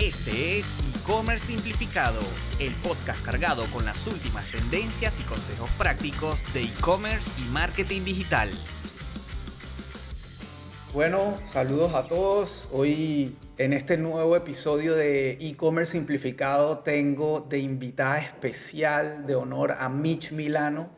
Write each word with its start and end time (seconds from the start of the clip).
Este 0.00 0.58
es 0.58 0.78
E-Commerce 0.96 1.48
Simplificado, 1.48 2.20
el 2.58 2.72
podcast 2.76 3.22
cargado 3.22 3.66
con 3.66 3.84
las 3.84 4.06
últimas 4.06 4.50
tendencias 4.50 5.20
y 5.20 5.24
consejos 5.24 5.68
prácticos 5.76 6.46
de 6.54 6.62
e-commerce 6.62 7.30
y 7.38 7.42
marketing 7.52 8.04
digital. 8.04 8.48
Bueno, 10.94 11.34
saludos 11.44 11.94
a 11.94 12.08
todos. 12.08 12.66
Hoy 12.72 13.36
en 13.58 13.74
este 13.74 13.98
nuevo 13.98 14.36
episodio 14.36 14.94
de 14.94 15.32
E-Commerce 15.32 15.92
Simplificado 15.92 16.78
tengo 16.78 17.46
de 17.46 17.58
invitada 17.58 18.20
especial 18.20 19.26
de 19.26 19.34
honor 19.34 19.72
a 19.72 19.90
Mitch 19.90 20.32
Milano, 20.32 20.88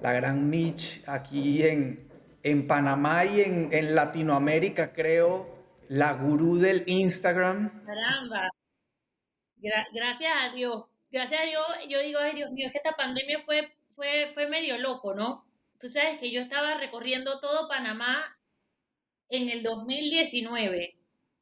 la 0.00 0.12
gran 0.12 0.48
Mitch 0.48 1.02
aquí 1.08 1.66
en, 1.66 2.06
en 2.44 2.68
Panamá 2.68 3.24
y 3.24 3.40
en, 3.40 3.70
en 3.72 3.96
Latinoamérica 3.96 4.92
creo 4.92 5.55
la 5.88 6.12
gurú 6.14 6.56
del 6.56 6.84
Instagram. 6.86 7.84
Caramba. 7.84 8.50
gracias 9.92 10.32
a 10.34 10.54
Dios. 10.54 10.84
Gracias 11.10 11.40
a 11.40 11.44
Dios, 11.44 11.64
yo 11.88 12.00
digo, 12.00 12.18
ay 12.18 12.34
Dios 12.34 12.50
mío, 12.50 12.66
es 12.66 12.72
que 12.72 12.78
esta 12.78 12.96
pandemia 12.96 13.40
fue, 13.40 13.72
fue, 13.94 14.32
fue 14.34 14.48
medio 14.48 14.76
loco, 14.78 15.14
¿no? 15.14 15.46
Tú 15.80 15.88
sabes 15.88 16.18
que 16.18 16.30
yo 16.30 16.40
estaba 16.40 16.74
recorriendo 16.78 17.38
todo 17.40 17.68
Panamá 17.68 18.36
en 19.28 19.48
el 19.48 19.62
2019 19.62 20.96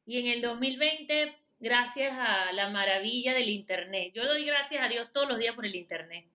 y 0.05 0.19
en 0.19 0.27
el 0.27 0.41
2020 0.41 1.35
gracias 1.59 2.15
a 2.17 2.51
la 2.53 2.69
maravilla 2.69 3.33
del 3.33 3.49
Internet. 3.49 4.13
Yo 4.13 4.25
doy 4.27 4.45
gracias 4.45 4.83
a 4.83 4.87
Dios 4.87 5.11
todos 5.11 5.27
los 5.27 5.39
días 5.39 5.55
por 5.55 5.65
el 5.65 5.75
Internet. 5.75 6.25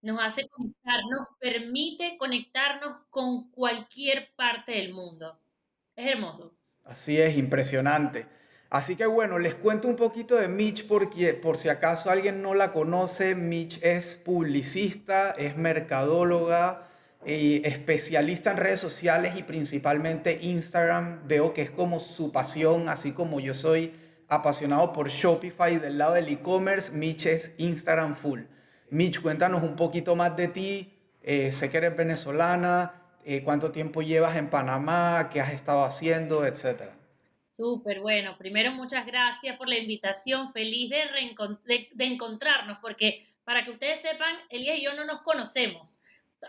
Nos 0.00 0.18
hace 0.20 0.48
conectar, 0.48 1.00
nos 1.10 1.28
permite 1.38 2.16
conectarnos 2.16 3.06
con 3.10 3.50
cualquier 3.50 4.32
parte 4.34 4.72
del 4.72 4.92
mundo. 4.92 5.38
Es 5.94 6.06
hermoso. 6.06 6.56
Así 6.84 7.20
es, 7.20 7.36
impresionante. 7.36 8.26
Así 8.70 8.96
que 8.96 9.06
bueno, 9.06 9.38
les 9.38 9.54
cuento 9.54 9.86
un 9.88 9.96
poquito 9.96 10.36
de 10.36 10.48
Mitch 10.48 10.86
porque 10.86 11.34
por 11.34 11.56
si 11.56 11.68
acaso 11.68 12.10
alguien 12.10 12.40
no 12.42 12.54
la 12.54 12.72
conoce, 12.72 13.34
Mitch 13.34 13.82
es 13.82 14.14
publicista, 14.14 15.32
es 15.32 15.56
mercadóloga, 15.56 16.88
y 17.24 17.66
especialista 17.66 18.50
en 18.50 18.56
redes 18.56 18.80
sociales 18.80 19.36
y 19.36 19.42
principalmente 19.42 20.38
Instagram. 20.42 21.26
Veo 21.26 21.52
que 21.52 21.62
es 21.62 21.70
como 21.70 22.00
su 22.00 22.32
pasión, 22.32 22.88
así 22.88 23.12
como 23.12 23.40
yo 23.40 23.54
soy 23.54 23.94
apasionado 24.28 24.92
por 24.92 25.08
Shopify 25.08 25.78
del 25.78 25.98
lado 25.98 26.14
del 26.14 26.28
e-commerce, 26.28 26.90
Mitch 26.92 27.26
es 27.26 27.52
Instagram 27.58 28.14
full. 28.14 28.40
Mitch, 28.90 29.20
cuéntanos 29.20 29.62
un 29.62 29.76
poquito 29.76 30.16
más 30.16 30.36
de 30.36 30.48
ti. 30.48 30.94
Eh, 31.22 31.52
sé 31.52 31.70
que 31.70 31.76
eres 31.76 31.96
venezolana, 31.96 33.01
eh, 33.24 33.42
cuánto 33.42 33.72
tiempo 33.72 34.02
llevas 34.02 34.36
en 34.36 34.50
Panamá, 34.50 35.30
qué 35.32 35.40
has 35.40 35.52
estado 35.52 35.84
haciendo, 35.84 36.44
etcétera. 36.44 36.96
Súper 37.56 38.00
bueno. 38.00 38.36
Primero, 38.38 38.72
muchas 38.72 39.06
gracias 39.06 39.56
por 39.56 39.68
la 39.68 39.78
invitación. 39.78 40.52
Feliz 40.52 40.90
de, 40.90 41.88
de, 41.92 42.04
encontrarnos, 42.04 42.78
porque 42.80 43.26
para 43.44 43.64
que 43.64 43.70
ustedes 43.70 44.00
sepan, 44.02 44.34
Elías 44.50 44.78
y 44.78 44.84
yo 44.84 44.94
no 44.94 45.04
nos 45.04 45.22
conocemos 45.22 45.98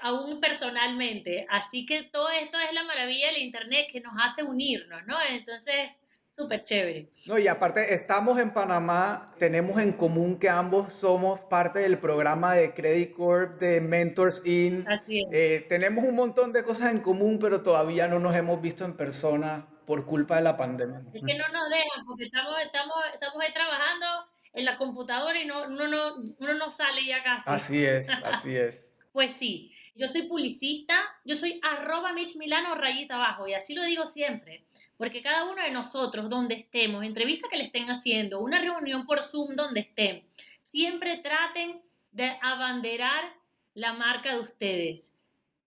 aún 0.01 0.39
personalmente. 0.39 1.45
Así 1.49 1.85
que 1.85 2.03
todo 2.03 2.29
esto 2.29 2.57
es 2.59 2.73
la 2.73 2.83
maravilla 2.83 3.27
del 3.27 3.44
Internet 3.44 3.88
que 3.91 4.01
nos 4.01 4.13
hace 4.19 4.44
unirnos, 4.44 5.05
¿no? 5.05 5.17
Entonces, 5.29 5.91
súper 6.35 6.63
chévere. 6.63 7.09
No, 7.27 7.37
y 7.37 7.47
aparte, 7.47 7.93
estamos 7.93 8.39
en 8.39 8.51
Panamá, 8.53 9.33
tenemos 9.39 9.79
en 9.79 9.93
común 9.93 10.39
que 10.39 10.49
ambos 10.49 10.93
somos 10.93 11.39
parte 11.41 11.79
del 11.79 11.97
programa 11.97 12.53
de 12.55 12.73
Credit 12.73 13.13
Corp 13.13 13.59
de 13.59 13.81
Mentors 13.81 14.45
In. 14.45 14.85
Así 14.87 15.21
es. 15.21 15.27
Eh, 15.31 15.65
tenemos 15.69 16.03
un 16.05 16.15
montón 16.15 16.53
de 16.53 16.63
cosas 16.63 16.91
en 16.91 16.99
común, 16.99 17.39
pero 17.39 17.61
todavía 17.61 18.07
no 18.07 18.19
nos 18.19 18.35
hemos 18.35 18.61
visto 18.61 18.85
en 18.85 18.95
persona 18.95 19.67
por 19.85 20.05
culpa 20.05 20.37
de 20.37 20.43
la 20.43 20.57
pandemia. 20.57 21.01
Es 21.13 21.21
que 21.25 21.37
no 21.37 21.47
nos 21.49 21.69
dejan, 21.69 22.05
porque 22.05 22.25
estamos, 22.25 22.55
estamos, 22.63 22.95
estamos 23.13 23.43
trabajando 23.53 24.05
en 24.53 24.65
la 24.65 24.77
computadora 24.77 25.41
y 25.41 25.45
no, 25.45 25.67
uno, 25.67 25.87
no, 25.87 26.15
uno 26.15 26.53
no 26.53 26.72
sale 26.72 27.05
ya 27.05 27.23
casi. 27.23 27.43
Así 27.45 27.83
es, 27.83 28.07
así 28.09 28.55
es. 28.55 28.89
pues 29.11 29.33
sí, 29.33 29.72
yo 29.95 30.07
soy 30.07 30.23
publicista, 30.23 30.95
yo 31.25 31.35
soy 31.35 31.59
arroba 31.63 32.13
Mitch 32.13 32.35
Milano 32.35 32.75
rayita 32.75 33.16
abajo 33.16 33.47
y 33.47 33.53
así 33.53 33.73
lo 33.75 33.83
digo 33.83 34.05
siempre. 34.05 34.66
Porque 34.97 35.21
cada 35.21 35.51
uno 35.51 35.61
de 35.61 35.71
nosotros, 35.71 36.29
donde 36.29 36.55
estemos, 36.55 37.03
entrevista 37.03 37.47
que 37.49 37.57
le 37.57 37.65
estén 37.65 37.89
haciendo, 37.89 38.39
una 38.39 38.59
reunión 38.59 39.05
por 39.05 39.23
Zoom 39.23 39.55
donde 39.55 39.81
estén, 39.81 40.23
siempre 40.63 41.17
traten 41.17 41.81
de 42.11 42.37
abanderar 42.41 43.33
la 43.73 43.93
marca 43.93 44.33
de 44.33 44.41
ustedes. 44.41 45.11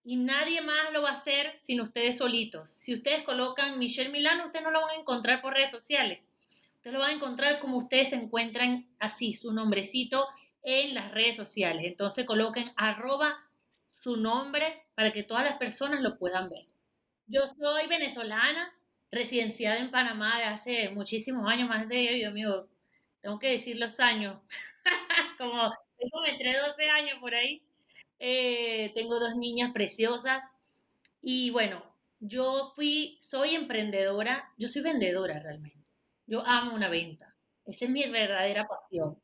Y 0.03 0.15
nadie 0.15 0.61
más 0.61 0.91
lo 0.93 1.01
va 1.01 1.09
a 1.09 1.13
hacer 1.13 1.57
sin 1.61 1.81
ustedes 1.81 2.17
solitos. 2.17 2.69
Si 2.69 2.93
ustedes 2.93 3.23
colocan 3.23 3.77
Michelle 3.77 4.09
Milano, 4.09 4.45
ustedes 4.45 4.63
no 4.63 4.71
lo 4.71 4.81
van 4.81 4.91
a 4.91 4.99
encontrar 5.01 5.41
por 5.41 5.53
redes 5.53 5.69
sociales. 5.69 6.19
Ustedes 6.75 6.93
lo 6.93 6.99
van 6.99 7.09
a 7.09 7.15
encontrar 7.15 7.59
como 7.59 7.77
ustedes 7.77 8.11
se 8.11 8.15
encuentran 8.15 8.87
así, 8.99 9.33
su 9.33 9.51
nombrecito 9.51 10.25
en 10.63 10.93
las 10.93 11.11
redes 11.11 11.35
sociales. 11.35 11.83
Entonces 11.83 12.25
coloquen 12.25 12.71
arroba 12.77 13.43
su 14.01 14.15
nombre 14.15 14.85
para 14.95 15.11
que 15.11 15.23
todas 15.23 15.43
las 15.43 15.57
personas 15.57 16.01
lo 16.01 16.17
puedan 16.17 16.49
ver. 16.49 16.65
Yo 17.27 17.45
soy 17.45 17.87
venezolana, 17.87 18.73
residenciada 19.11 19.79
en 19.79 19.91
Panamá 19.91 20.37
de 20.37 20.45
hace 20.45 20.89
muchísimos 20.89 21.47
años, 21.47 21.69
más 21.69 21.87
de, 21.87 22.13
Dios 22.13 22.33
mío, 22.33 22.67
tengo 23.21 23.39
que 23.39 23.51
decir 23.51 23.77
los 23.77 23.99
años, 23.99 24.39
como 25.37 25.71
tengo 25.97 26.25
entre 26.25 26.57
12 26.57 26.89
años 26.89 27.19
por 27.19 27.33
ahí. 27.33 27.61
Eh, 28.19 28.91
tengo 28.95 29.19
dos 29.19 29.35
niñas 29.35 29.71
preciosas 29.73 30.41
y 31.21 31.51
bueno, 31.51 31.83
yo 32.19 32.73
fui, 32.75 33.17
soy 33.19 33.53
emprendedora, 33.53 34.51
yo 34.57 34.67
soy 34.67 34.81
vendedora 34.81 35.39
realmente. 35.39 35.87
Yo 36.25 36.43
amo 36.45 36.73
una 36.73 36.89
venta. 36.89 37.35
Esa 37.65 37.85
es 37.85 37.91
mi 37.91 38.09
verdadera 38.09 38.67
pasión. 38.67 39.19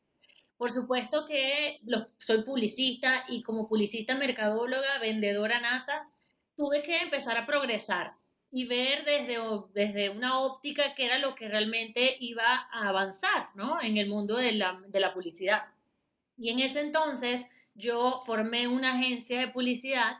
Por 0.56 0.70
supuesto 0.70 1.26
que 1.26 1.80
soy 2.18 2.42
publicista 2.42 3.24
y 3.28 3.42
como 3.42 3.68
publicista 3.68 4.14
mercadóloga, 4.14 4.98
vendedora 5.00 5.60
nata, 5.60 6.08
tuve 6.56 6.82
que 6.82 6.98
empezar 6.98 7.36
a 7.36 7.46
progresar 7.46 8.14
y 8.56 8.66
ver 8.66 9.04
desde, 9.04 9.36
desde 9.74 10.10
una 10.10 10.38
óptica 10.38 10.94
que 10.94 11.04
era 11.04 11.18
lo 11.18 11.34
que 11.34 11.48
realmente 11.48 12.16
iba 12.20 12.68
a 12.70 12.88
avanzar 12.88 13.48
¿no? 13.56 13.82
en 13.82 13.96
el 13.96 14.08
mundo 14.08 14.36
de 14.36 14.52
la, 14.52 14.80
de 14.86 15.00
la 15.00 15.12
publicidad. 15.12 15.64
Y 16.38 16.50
en 16.50 16.60
ese 16.60 16.80
entonces 16.80 17.44
yo 17.74 18.22
formé 18.24 18.68
una 18.68 18.94
agencia 18.94 19.40
de 19.40 19.48
publicidad 19.48 20.18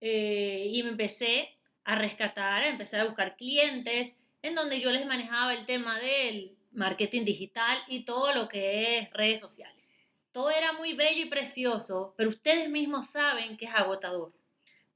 eh, 0.00 0.68
y 0.68 0.82
me 0.82 0.88
empecé 0.88 1.56
a 1.84 1.94
rescatar, 1.94 2.64
a 2.64 2.68
empezar 2.68 3.02
a 3.02 3.04
buscar 3.04 3.36
clientes 3.36 4.16
en 4.42 4.56
donde 4.56 4.80
yo 4.80 4.90
les 4.90 5.06
manejaba 5.06 5.54
el 5.54 5.64
tema 5.64 6.00
del 6.00 6.56
marketing 6.72 7.24
digital 7.24 7.78
y 7.86 8.04
todo 8.04 8.34
lo 8.34 8.48
que 8.48 8.98
es 8.98 9.12
redes 9.12 9.38
sociales. 9.38 9.84
Todo 10.32 10.50
era 10.50 10.72
muy 10.72 10.94
bello 10.94 11.24
y 11.24 11.28
precioso, 11.28 12.14
pero 12.16 12.30
ustedes 12.30 12.68
mismos 12.68 13.10
saben 13.10 13.56
que 13.56 13.66
es 13.66 13.74
agotador 13.76 14.32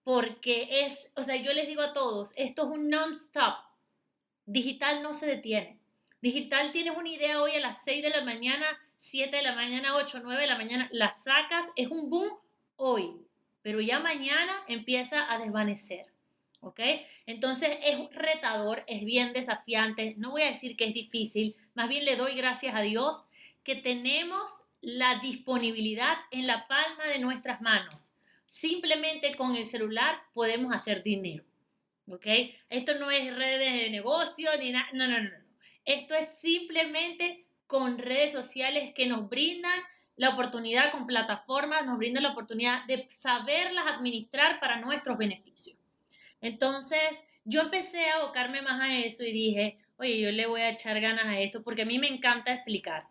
porque 0.04 0.84
es, 0.84 1.10
o 1.14 1.22
sea, 1.22 1.36
yo 1.36 1.52
les 1.52 1.68
digo 1.68 1.82
a 1.82 1.92
todos, 1.92 2.32
esto 2.36 2.62
es 2.62 2.68
un 2.68 2.88
non-stop. 2.88 3.54
Digital 4.46 5.02
no 5.02 5.14
se 5.14 5.26
detiene. 5.26 5.78
Digital 6.22 6.72
tienes 6.72 6.96
una 6.96 7.08
idea 7.08 7.40
hoy 7.40 7.52
a 7.52 7.60
las 7.60 7.82
6 7.84 8.02
de 8.02 8.10
la 8.10 8.24
mañana, 8.24 8.66
7 8.96 9.34
de 9.36 9.42
la 9.42 9.54
mañana, 9.54 9.96
8, 9.96 10.20
9 10.22 10.40
de 10.40 10.46
la 10.46 10.56
mañana, 10.56 10.88
la 10.92 11.12
sacas, 11.12 11.66
es 11.76 11.88
un 11.88 12.10
boom 12.10 12.28
hoy, 12.76 13.12
pero 13.62 13.80
ya 13.80 14.00
mañana 14.00 14.62
empieza 14.68 15.32
a 15.32 15.38
desvanecer. 15.38 16.06
¿Ok? 16.62 16.80
Entonces 17.24 17.70
es 17.82 17.98
retador, 18.12 18.84
es 18.86 19.02
bien 19.06 19.32
desafiante, 19.32 20.14
no 20.18 20.30
voy 20.30 20.42
a 20.42 20.50
decir 20.50 20.76
que 20.76 20.84
es 20.84 20.92
difícil, 20.92 21.54
más 21.72 21.88
bien 21.88 22.04
le 22.04 22.16
doy 22.16 22.34
gracias 22.34 22.74
a 22.74 22.82
Dios 22.82 23.24
que 23.64 23.76
tenemos 23.76 24.64
la 24.82 25.20
disponibilidad 25.20 26.18
en 26.30 26.46
la 26.46 26.68
palma 26.68 27.04
de 27.06 27.18
nuestras 27.18 27.62
manos 27.62 28.09
Simplemente 28.50 29.36
con 29.36 29.54
el 29.54 29.64
celular 29.64 30.22
podemos 30.34 30.74
hacer 30.74 31.04
dinero. 31.04 31.44
¿Ok? 32.08 32.26
Esto 32.68 32.98
no 32.98 33.08
es 33.12 33.32
redes 33.32 33.72
de 33.74 33.90
negocio 33.90 34.50
ni 34.58 34.72
nada. 34.72 34.88
No, 34.92 35.06
no, 35.06 35.22
no. 35.22 35.30
Esto 35.84 36.16
es 36.16 36.34
simplemente 36.40 37.46
con 37.68 37.96
redes 37.96 38.32
sociales 38.32 38.92
que 38.96 39.06
nos 39.06 39.28
brindan 39.28 39.78
la 40.16 40.30
oportunidad, 40.30 40.90
con 40.90 41.06
plataformas, 41.06 41.86
nos 41.86 41.96
brindan 41.96 42.24
la 42.24 42.32
oportunidad 42.32 42.84
de 42.86 43.08
saberlas 43.08 43.86
administrar 43.86 44.58
para 44.58 44.80
nuestros 44.80 45.16
beneficios. 45.16 45.78
Entonces, 46.40 47.22
yo 47.44 47.60
empecé 47.60 48.06
a 48.06 48.16
abocarme 48.16 48.62
más 48.62 48.80
a 48.80 48.96
eso 48.96 49.22
y 49.22 49.30
dije, 49.30 49.78
oye, 49.96 50.20
yo 50.20 50.32
le 50.32 50.46
voy 50.46 50.62
a 50.62 50.70
echar 50.70 51.00
ganas 51.00 51.26
a 51.26 51.38
esto 51.38 51.62
porque 51.62 51.82
a 51.82 51.86
mí 51.86 52.00
me 52.00 52.08
encanta 52.08 52.52
explicar. 52.52 53.04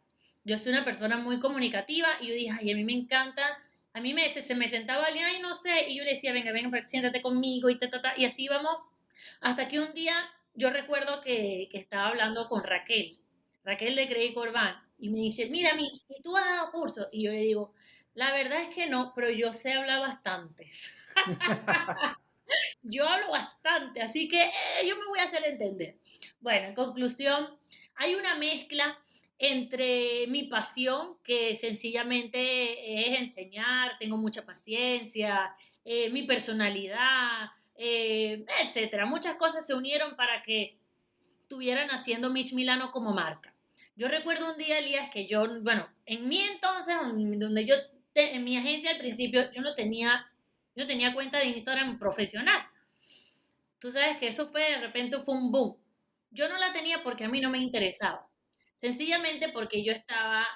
Yo 0.43 0.57
soy 0.57 0.73
una 0.73 0.83
persona 0.83 1.15
muy 1.15 1.39
comunicativa 1.39 2.09
y 2.19 2.27
yo 2.27 2.33
dije, 2.33 2.51
ay, 2.59 2.71
a 2.73 2.75
mí 2.75 2.83
me 2.83 2.93
encanta 2.93 3.57
a 3.99 4.01
mí 4.01 4.13
me, 4.13 4.29
se, 4.29 4.55
me 4.55 4.69
sentaba 4.69 5.07
alguien, 5.07 5.41
no 5.41 5.53
sé, 5.53 5.89
y 5.89 5.97
yo 5.97 6.05
le 6.05 6.11
decía, 6.11 6.31
venga, 6.31 6.53
venga, 6.53 6.87
siéntate 6.87 7.21
conmigo, 7.21 7.69
y, 7.69 7.77
ta, 7.77 7.89
ta, 7.89 8.01
ta, 8.01 8.13
y 8.15 8.23
así 8.23 8.45
íbamos, 8.45 8.77
hasta 9.41 9.67
que 9.67 9.81
un 9.81 9.93
día 9.93 10.15
yo 10.53 10.69
recuerdo 10.69 11.19
que, 11.19 11.69
estaba 11.73 12.07
hablando 12.07 12.47
con 12.47 12.63
Raquel, 12.63 13.19
Raquel 13.65 13.97
de 13.97 14.05
Grey 14.05 14.33
Corbán, 14.33 14.81
y 14.97 15.09
me 15.09 15.19
dice, 15.19 15.49
mira, 15.49 15.75
mi, 15.75 15.91
¿y 16.07 16.21
tú 16.21 16.37
has 16.37 16.45
dado 16.45 16.71
curso? 16.71 17.09
Y 17.11 17.23
yo 17.23 17.31
le 17.31 17.41
digo, 17.41 17.73
la 18.13 18.31
verdad 18.31 18.61
es 18.61 18.73
que 18.73 18.87
no, 18.87 19.11
pero 19.13 19.29
yo 19.29 19.51
sé 19.51 19.73
hablar 19.73 19.99
bastante. 19.99 20.71
yo 22.81 23.05
hablo 23.05 23.31
bastante, 23.31 24.01
así 24.01 24.29
que 24.29 24.43
eh, 24.43 24.87
yo 24.87 24.95
me 24.95 25.05
voy 25.07 25.19
a 25.19 25.23
hacer 25.23 25.43
entender. 25.43 25.97
Bueno, 26.39 26.67
en 26.67 26.75
conclusión, 26.75 27.57
hay 27.95 28.15
una 28.15 28.35
mezcla 28.35 28.97
entre 29.39 30.27
mi 30.27 30.43
pasión, 30.43 31.17
que 31.23 31.55
sencillamente 31.55 33.07
es 33.07 33.19
enseñar, 33.19 33.97
tengo 33.97 34.17
mucha 34.17 34.45
paciencia, 34.45 35.55
eh, 35.85 36.09
mi 36.09 36.23
personalidad, 36.23 37.49
eh, 37.75 38.45
etcétera. 38.61 39.05
Muchas 39.05 39.37
cosas 39.37 39.65
se 39.65 39.73
unieron 39.73 40.17
para 40.17 40.41
que 40.41 40.77
estuvieran 41.41 41.89
haciendo 41.89 42.29
Mitch 42.29 42.53
Milano 42.53 42.91
como 42.91 43.13
marca. 43.13 43.53
Yo 43.95 44.09
recuerdo 44.09 44.51
un 44.51 44.57
día, 44.57 44.79
Elías, 44.79 45.09
que 45.09 45.25
yo, 45.25 45.45
bueno, 45.61 45.87
en 46.05 46.27
mi 46.27 46.41
entonces, 46.41 46.95
donde 47.39 47.65
yo, 47.65 47.75
en 48.15 48.43
mi 48.43 48.57
agencia 48.57 48.91
al 48.91 48.97
principio, 48.97 49.49
yo 49.51 49.61
no 49.61 49.73
tenía, 49.73 50.25
yo 50.75 50.85
tenía 50.85 51.13
cuenta 51.13 51.39
de 51.39 51.47
Instagram 51.47 51.97
profesional. 51.97 52.61
Tú 53.79 53.89
sabes 53.89 54.17
que 54.17 54.27
eso 54.27 54.47
fue, 54.49 54.61
de 54.61 54.79
repente 54.79 55.17
fue 55.19 55.35
un 55.35 55.51
boom. 55.51 55.77
Yo 56.31 56.47
no 56.49 56.57
la 56.57 56.73
tenía 56.73 57.01
porque 57.03 57.23
a 57.23 57.29
mí 57.29 57.39
no 57.39 57.49
me 57.49 57.57
interesaba. 57.57 58.28
Sencillamente 58.81 59.49
porque 59.49 59.83
yo 59.83 59.91
estaba 59.91 60.47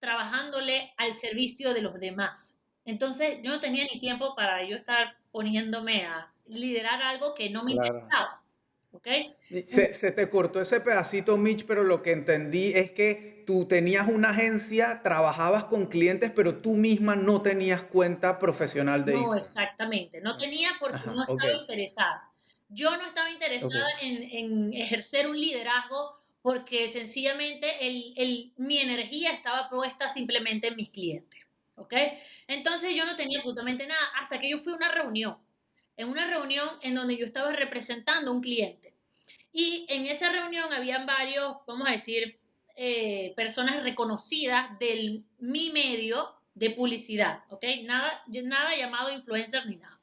trabajándole 0.00 0.92
al 0.96 1.14
servicio 1.14 1.72
de 1.74 1.82
los 1.82 1.98
demás. 2.00 2.56
Entonces 2.84 3.38
yo 3.42 3.50
no 3.50 3.60
tenía 3.60 3.84
ni 3.92 3.98
tiempo 3.98 4.34
para 4.34 4.66
yo 4.68 4.76
estar 4.76 5.16
poniéndome 5.32 6.06
a 6.06 6.32
liderar 6.46 7.02
algo 7.02 7.34
que 7.34 7.50
no 7.50 7.64
me 7.64 7.72
interesaba. 7.72 8.42
¿Okay? 8.92 9.34
Se, 9.66 9.92
se, 9.92 10.10
te 10.10 10.28
cortó 10.30 10.58
ese 10.58 10.80
pedacito, 10.80 11.36
Mitch, 11.36 11.66
pero 11.66 11.82
lo 11.82 12.00
que 12.00 12.12
entendí 12.12 12.72
es 12.74 12.92
que 12.92 13.44
tú 13.46 13.66
tenías 13.66 14.08
una 14.08 14.30
agencia, 14.30 15.02
trabajabas 15.02 15.66
con 15.66 15.86
clientes, 15.86 16.32
pero 16.34 16.56
tú 16.56 16.74
misma 16.74 17.14
no 17.14 17.42
tenías 17.42 17.82
cuenta 17.82 18.38
profesional 18.38 19.04
de 19.04 19.12
No, 19.12 19.34
exactamente. 19.34 20.22
No 20.22 20.38
tenía 20.38 20.70
porque 20.80 20.98
no 21.06 21.22
estaba 21.22 21.52
interesada. 21.52 22.30
Yo 22.68 22.96
no 22.96 23.06
estaba 23.06 23.30
interesada 23.30 23.86
en, 24.00 24.22
en, 24.22 24.72
ejercer 24.72 25.26
un 25.26 25.38
liderazgo 25.38 26.16
porque 26.46 26.86
sencillamente 26.86 27.88
el, 27.88 28.14
el, 28.16 28.52
mi 28.56 28.78
energía 28.78 29.32
estaba 29.32 29.68
puesta 29.68 30.08
simplemente 30.08 30.68
en 30.68 30.76
mis 30.76 30.90
clientes. 30.90 31.40
¿Ok? 31.74 31.92
Entonces 32.46 32.94
yo 32.94 33.04
no 33.04 33.16
tenía 33.16 33.40
absolutamente 33.40 33.84
nada 33.84 34.00
hasta 34.20 34.38
que 34.38 34.48
yo 34.48 34.58
fui 34.58 34.72
a 34.72 34.76
una 34.76 34.92
reunión. 34.92 35.38
En 35.96 36.08
una 36.08 36.28
reunión 36.28 36.68
en 36.82 36.94
donde 36.94 37.16
yo 37.16 37.26
estaba 37.26 37.50
representando 37.50 38.30
a 38.30 38.34
un 38.34 38.42
cliente. 38.42 38.94
Y 39.52 39.86
en 39.88 40.06
esa 40.06 40.30
reunión 40.30 40.72
habían 40.72 41.04
varios, 41.04 41.56
vamos 41.66 41.88
a 41.88 41.90
decir, 41.90 42.38
eh, 42.76 43.32
personas 43.34 43.82
reconocidas 43.82 44.78
de 44.78 45.22
mi 45.40 45.70
medio 45.70 46.32
de 46.54 46.70
publicidad. 46.70 47.40
¿Ok? 47.50 47.64
Nada, 47.82 48.22
nada 48.44 48.76
llamado 48.76 49.10
influencer 49.10 49.66
ni 49.66 49.78
nada. 49.78 49.95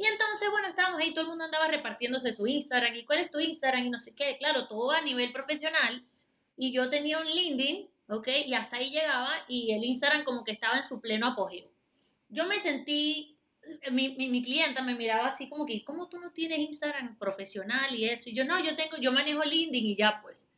Y 0.00 0.06
entonces, 0.06 0.48
bueno, 0.50 0.66
estábamos 0.66 0.98
ahí, 0.98 1.12
todo 1.12 1.24
el 1.24 1.28
mundo 1.28 1.44
andaba 1.44 1.68
repartiéndose 1.68 2.32
su 2.32 2.46
Instagram 2.46 2.96
y 2.96 3.04
cuál 3.04 3.18
es 3.18 3.30
tu 3.30 3.38
Instagram 3.38 3.84
y 3.84 3.90
no 3.90 3.98
sé 3.98 4.14
qué, 4.14 4.38
claro, 4.38 4.66
todo 4.66 4.92
a 4.92 5.02
nivel 5.02 5.30
profesional. 5.30 6.02
Y 6.56 6.72
yo 6.72 6.88
tenía 6.88 7.18
un 7.18 7.26
LinkedIn, 7.26 7.86
¿ok? 8.08 8.28
Y 8.46 8.54
hasta 8.54 8.78
ahí 8.78 8.88
llegaba 8.88 9.44
y 9.46 9.72
el 9.74 9.84
Instagram 9.84 10.24
como 10.24 10.42
que 10.42 10.52
estaba 10.52 10.78
en 10.78 10.84
su 10.84 11.02
pleno 11.02 11.26
apogeo. 11.26 11.68
Yo 12.30 12.46
me 12.46 12.58
sentí, 12.58 13.36
mi, 13.90 14.16
mi, 14.16 14.30
mi 14.30 14.42
clienta 14.42 14.80
me 14.80 14.94
miraba 14.94 15.26
así 15.26 15.50
como 15.50 15.66
que, 15.66 15.84
¿cómo 15.84 16.08
tú 16.08 16.18
no 16.18 16.30
tienes 16.32 16.60
Instagram 16.60 17.18
profesional 17.18 17.94
y 17.94 18.08
eso? 18.08 18.30
Y 18.30 18.34
yo, 18.34 18.46
no, 18.46 18.58
yo 18.58 18.74
tengo, 18.76 18.96
yo 18.96 19.12
manejo 19.12 19.44
LinkedIn 19.44 19.84
y 19.84 19.96
ya 19.96 20.22
pues. 20.22 20.48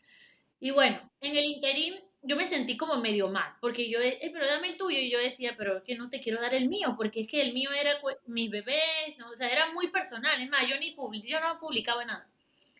Y 0.60 0.70
bueno, 0.70 1.10
en 1.20 1.36
el 1.36 1.46
interim 1.46 1.96
yo 2.22 2.36
me 2.36 2.44
sentí 2.44 2.76
como 2.76 2.96
medio 2.96 3.28
mal, 3.28 3.52
porque 3.60 3.90
yo, 3.90 4.00
eh, 4.00 4.30
pero 4.32 4.46
dame 4.46 4.70
el 4.70 4.76
tuyo, 4.76 4.98
y 4.98 5.10
yo 5.10 5.18
decía, 5.18 5.54
pero 5.58 5.78
es 5.78 5.82
que 5.82 5.96
no 5.96 6.08
te 6.08 6.20
quiero 6.20 6.40
dar 6.40 6.54
el 6.54 6.68
mío, 6.68 6.94
porque 6.96 7.22
es 7.22 7.28
que 7.28 7.42
el 7.42 7.52
mío 7.52 7.70
era 7.72 8.00
mis 8.26 8.48
bebés, 8.48 9.20
o 9.28 9.34
sea, 9.34 9.48
era 9.48 9.72
muy 9.72 9.88
personal, 9.88 10.40
es 10.40 10.48
más, 10.48 10.62
yo, 10.68 10.78
ni 10.78 10.94
yo 11.22 11.40
no 11.40 11.58
publicaba 11.58 12.04
nada. 12.04 12.28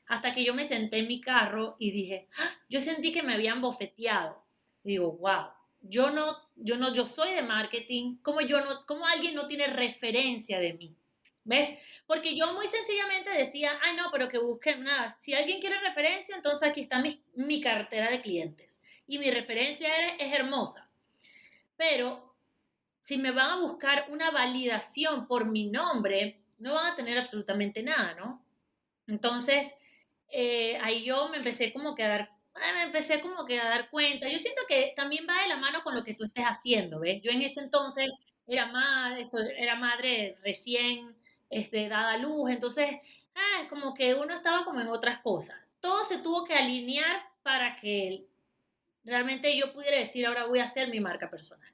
Hasta 0.07 0.35
que 0.35 0.45
yo 0.45 0.55
me 0.55 0.65
senté 0.65 0.99
en 0.99 1.09
mi 1.09 1.21
carro 1.21 1.77
y 1.79 1.91
dije, 1.91 2.29
¡Ah! 2.39 2.51
yo 2.69 2.81
sentí 2.81 3.13
que 3.13 3.23
me 3.23 3.35
habían 3.35 3.61
bofeteado. 3.61 4.45
digo, 4.85 5.13
wow, 5.13 5.47
yo 5.81 6.11
no, 6.11 6.37
yo 6.57 6.77
no, 6.77 6.95
yo 6.95 7.07
soy 7.07 7.33
de 7.33 7.43
marketing, 7.43 8.19
como 8.23 8.41
yo 8.43 8.61
no, 8.61 8.87
como 8.87 9.07
alguien 9.07 9.35
no 9.35 9.49
tiene 9.49 9.67
referencia 9.67 10.61
de 10.61 10.75
mí. 10.75 10.97
¿Ves? 11.45 11.73
Porque 12.07 12.37
yo 12.37 12.53
muy 12.53 12.69
sencillamente 12.69 13.31
decía, 13.31 13.73
ay 13.83 13.97
no, 13.97 14.11
pero 14.13 14.29
que 14.29 14.39
busquen 14.39 14.85
nada. 14.85 15.17
Si 15.19 15.35
alguien 15.35 15.61
quiere 15.61 15.81
referencia, 15.81 16.37
entonces 16.37 16.69
aquí 16.69 16.83
está 16.83 17.01
mi, 17.01 17.21
mi 17.35 17.61
cartera 17.61 18.11
de 18.11 18.21
clientes 18.21 18.72
y 19.07 19.19
mi 19.19 19.31
referencia 19.31 19.89
es, 20.19 20.33
hermosa. 20.33 20.89
Pero 21.77 22.35
si 23.03 23.19
me 23.19 23.31
van 23.31 23.51
a 23.51 23.61
buscar 23.61 24.07
una 24.09 24.31
validación 24.31 25.27
por 25.27 25.47
mi 25.47 25.69
nombre, 25.69 26.41
no 26.59 26.75
van 26.75 26.93
a 26.93 26.97
tener 26.97 27.19
absolutamente 27.19 27.83
nada, 27.83 28.15
¿no? 28.15 28.45
Entonces, 29.07 29.75
eh, 30.29 30.79
ahí 30.83 31.05
yo 31.05 31.29
me 31.29 31.39
empecé 31.39 31.73
como 31.73 31.95
que 31.95 32.05
a 32.05 32.09
dar, 32.09 32.31
ah, 32.55 32.73
me 32.75 32.85
empecé 32.85 33.21
como 33.21 33.45
que 33.45 33.61
a 33.61 33.69
dar 33.69 33.91
cuenta. 33.91 34.29
Yo 34.29 34.39
siento 34.39 34.63
que 34.69 34.93
también 34.95 35.27
va 35.29 35.43
de 35.43 35.49
la 35.49 35.57
mano 35.57 35.83
con 35.83 35.95
lo 35.95 36.05
que 36.05 36.15
tú 36.15 36.25
estés 36.25 36.45
haciendo, 36.45 37.01
¿ves? 37.01 37.21
Yo 37.23 37.33
en 37.33 37.43
ese 37.43 37.61
entonces 37.61 38.11
era 38.47 38.67
madre, 38.67 39.27
era 39.57 39.77
madre 39.77 40.37
recién 40.43 41.17
este, 41.51 41.89
dada 41.89 42.13
a 42.13 42.19
luz, 42.19 42.51
entonces, 42.51 42.89
ah, 43.35 43.67
como 43.69 43.95
que 43.95 44.15
uno 44.15 44.35
estaba 44.35 44.65
como 44.65 44.81
en 44.81 44.89
otras 44.89 45.19
cosas. 45.19 45.57
Todo 45.81 46.05
se 46.05 46.19
tuvo 46.19 46.45
que 46.45 46.55
alinear 46.55 47.23
para 47.43 47.77
que 47.77 48.27
realmente 49.05 49.57
yo 49.57 49.73
pudiera 49.73 49.99
decir, 49.99 50.27
ahora 50.27 50.47
voy 50.47 50.61
a 50.61 50.65
hacer 50.65 50.89
mi 50.89 51.01
marca 51.01 51.31
personal. 51.31 51.69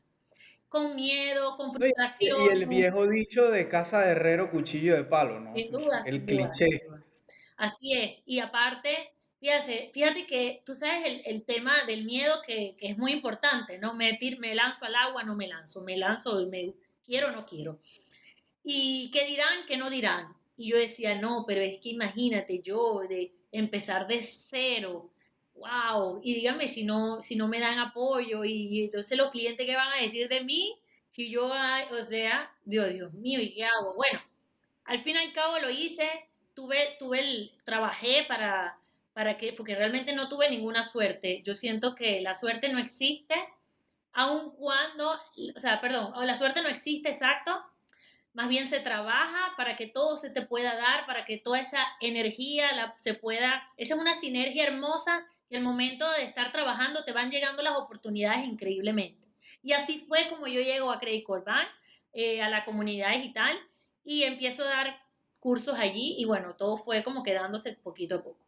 Con 0.68 0.94
miedo, 0.94 1.56
con 1.56 1.72
frustración. 1.72 2.38
Y 2.44 2.48
el 2.48 2.66
viejo 2.66 3.08
dicho 3.08 3.50
de 3.50 3.68
casa 3.68 4.02
de 4.02 4.12
herrero, 4.12 4.50
cuchillo 4.50 4.96
de 4.96 5.04
palo, 5.04 5.40
¿no? 5.40 5.54
Sin 5.54 5.72
duda. 5.72 6.02
El 6.04 6.24
cliché. 6.24 6.82
Así 7.56 7.94
es. 7.94 8.22
Y 8.26 8.40
aparte, 8.40 9.12
fíjate, 9.40 9.90
fíjate 9.92 10.26
que 10.26 10.62
tú 10.66 10.74
sabes 10.74 11.06
el, 11.06 11.22
el 11.24 11.44
tema 11.44 11.84
del 11.86 12.04
miedo 12.04 12.36
que, 12.46 12.76
que, 12.78 12.88
es 12.88 12.98
muy 12.98 13.12
importante, 13.12 13.78
¿no? 13.78 13.94
Metir, 13.94 14.38
me 14.38 14.54
lanzo 14.54 14.84
al 14.84 14.94
agua, 14.94 15.24
no 15.24 15.34
me 15.34 15.48
lanzo, 15.48 15.80
me 15.80 15.96
lanzo, 15.96 16.46
me 16.46 16.74
quiero, 17.06 17.32
no 17.32 17.46
quiero. 17.46 17.78
Y 18.62 19.10
qué 19.10 19.24
dirán, 19.24 19.64
qué 19.66 19.78
no 19.78 19.88
dirán. 19.88 20.34
Y 20.58 20.70
yo 20.70 20.76
decía, 20.76 21.18
no, 21.18 21.44
pero 21.46 21.62
es 21.62 21.78
que 21.78 21.88
imagínate 21.90 22.60
yo 22.60 23.00
de 23.08 23.32
empezar 23.52 24.06
de 24.06 24.22
cero, 24.22 25.10
wow, 25.58 26.20
y 26.22 26.34
díganme 26.34 26.66
si 26.66 26.84
no, 26.84 27.20
si 27.20 27.36
no 27.36 27.48
me 27.48 27.60
dan 27.60 27.78
apoyo 27.78 28.44
y, 28.44 28.84
entonces 28.84 29.16
los 29.18 29.30
clientes 29.30 29.66
que 29.66 29.76
van 29.76 29.92
a 29.92 30.02
decir 30.02 30.28
de 30.28 30.42
mí, 30.42 30.78
si 31.12 31.30
yo, 31.30 31.46
o 31.46 32.02
sea, 32.02 32.52
Dios, 32.64 32.92
Dios 32.92 33.12
mío, 33.12 33.40
¿y 33.40 33.54
qué 33.54 33.64
hago? 33.64 33.94
Bueno, 33.96 34.20
al 34.84 35.00
fin 35.00 35.16
y 35.16 35.18
al 35.18 35.32
cabo 35.32 35.58
lo 35.58 35.70
hice, 35.70 36.08
tuve, 36.54 36.96
tuve 36.98 37.20
el, 37.20 37.52
trabajé 37.64 38.24
para, 38.28 38.78
para 39.12 39.36
que, 39.36 39.52
porque 39.52 39.74
realmente 39.74 40.12
no 40.12 40.28
tuve 40.28 40.48
ninguna 40.48 40.84
suerte. 40.84 41.42
Yo 41.42 41.54
siento 41.54 41.94
que 41.94 42.20
la 42.20 42.34
suerte 42.34 42.68
no 42.68 42.78
existe, 42.78 43.34
aun 44.12 44.52
cuando, 44.52 45.12
o 45.56 45.60
sea, 45.60 45.80
perdón, 45.80 46.12
la 46.26 46.36
suerte 46.36 46.62
no 46.62 46.68
existe, 46.68 47.08
exacto, 47.08 47.60
más 48.32 48.48
bien 48.48 48.68
se 48.68 48.78
trabaja 48.78 49.54
para 49.56 49.74
que 49.74 49.88
todo 49.88 50.16
se 50.16 50.30
te 50.30 50.42
pueda 50.42 50.76
dar, 50.76 51.06
para 51.06 51.24
que 51.24 51.38
toda 51.38 51.58
esa 51.58 51.84
energía 52.00 52.72
la, 52.72 52.94
se 52.98 53.14
pueda, 53.14 53.64
esa 53.76 53.94
es 53.94 54.00
una 54.00 54.14
sinergia 54.14 54.66
hermosa 54.66 55.26
y 55.50 55.56
al 55.56 55.62
momento 55.62 56.10
de 56.12 56.24
estar 56.24 56.52
trabajando 56.52 57.04
te 57.04 57.12
van 57.12 57.30
llegando 57.30 57.62
las 57.62 57.76
oportunidades 57.76 58.46
increíblemente. 58.46 59.28
Y 59.62 59.72
así 59.72 59.98
fue 60.06 60.28
como 60.28 60.46
yo 60.46 60.60
llego 60.60 60.90
a 60.90 60.98
Credit 60.98 61.26
Bank, 61.44 61.68
eh, 62.12 62.42
a 62.42 62.48
la 62.48 62.64
comunidad 62.64 63.12
digital, 63.12 63.56
y 64.04 64.22
empiezo 64.24 64.64
a 64.64 64.68
dar 64.68 65.02
cursos 65.40 65.78
allí 65.78 66.16
y 66.18 66.24
bueno, 66.24 66.54
todo 66.56 66.76
fue 66.78 67.02
como 67.02 67.22
quedándose 67.22 67.72
poquito 67.74 68.16
a 68.16 68.22
poco. 68.22 68.44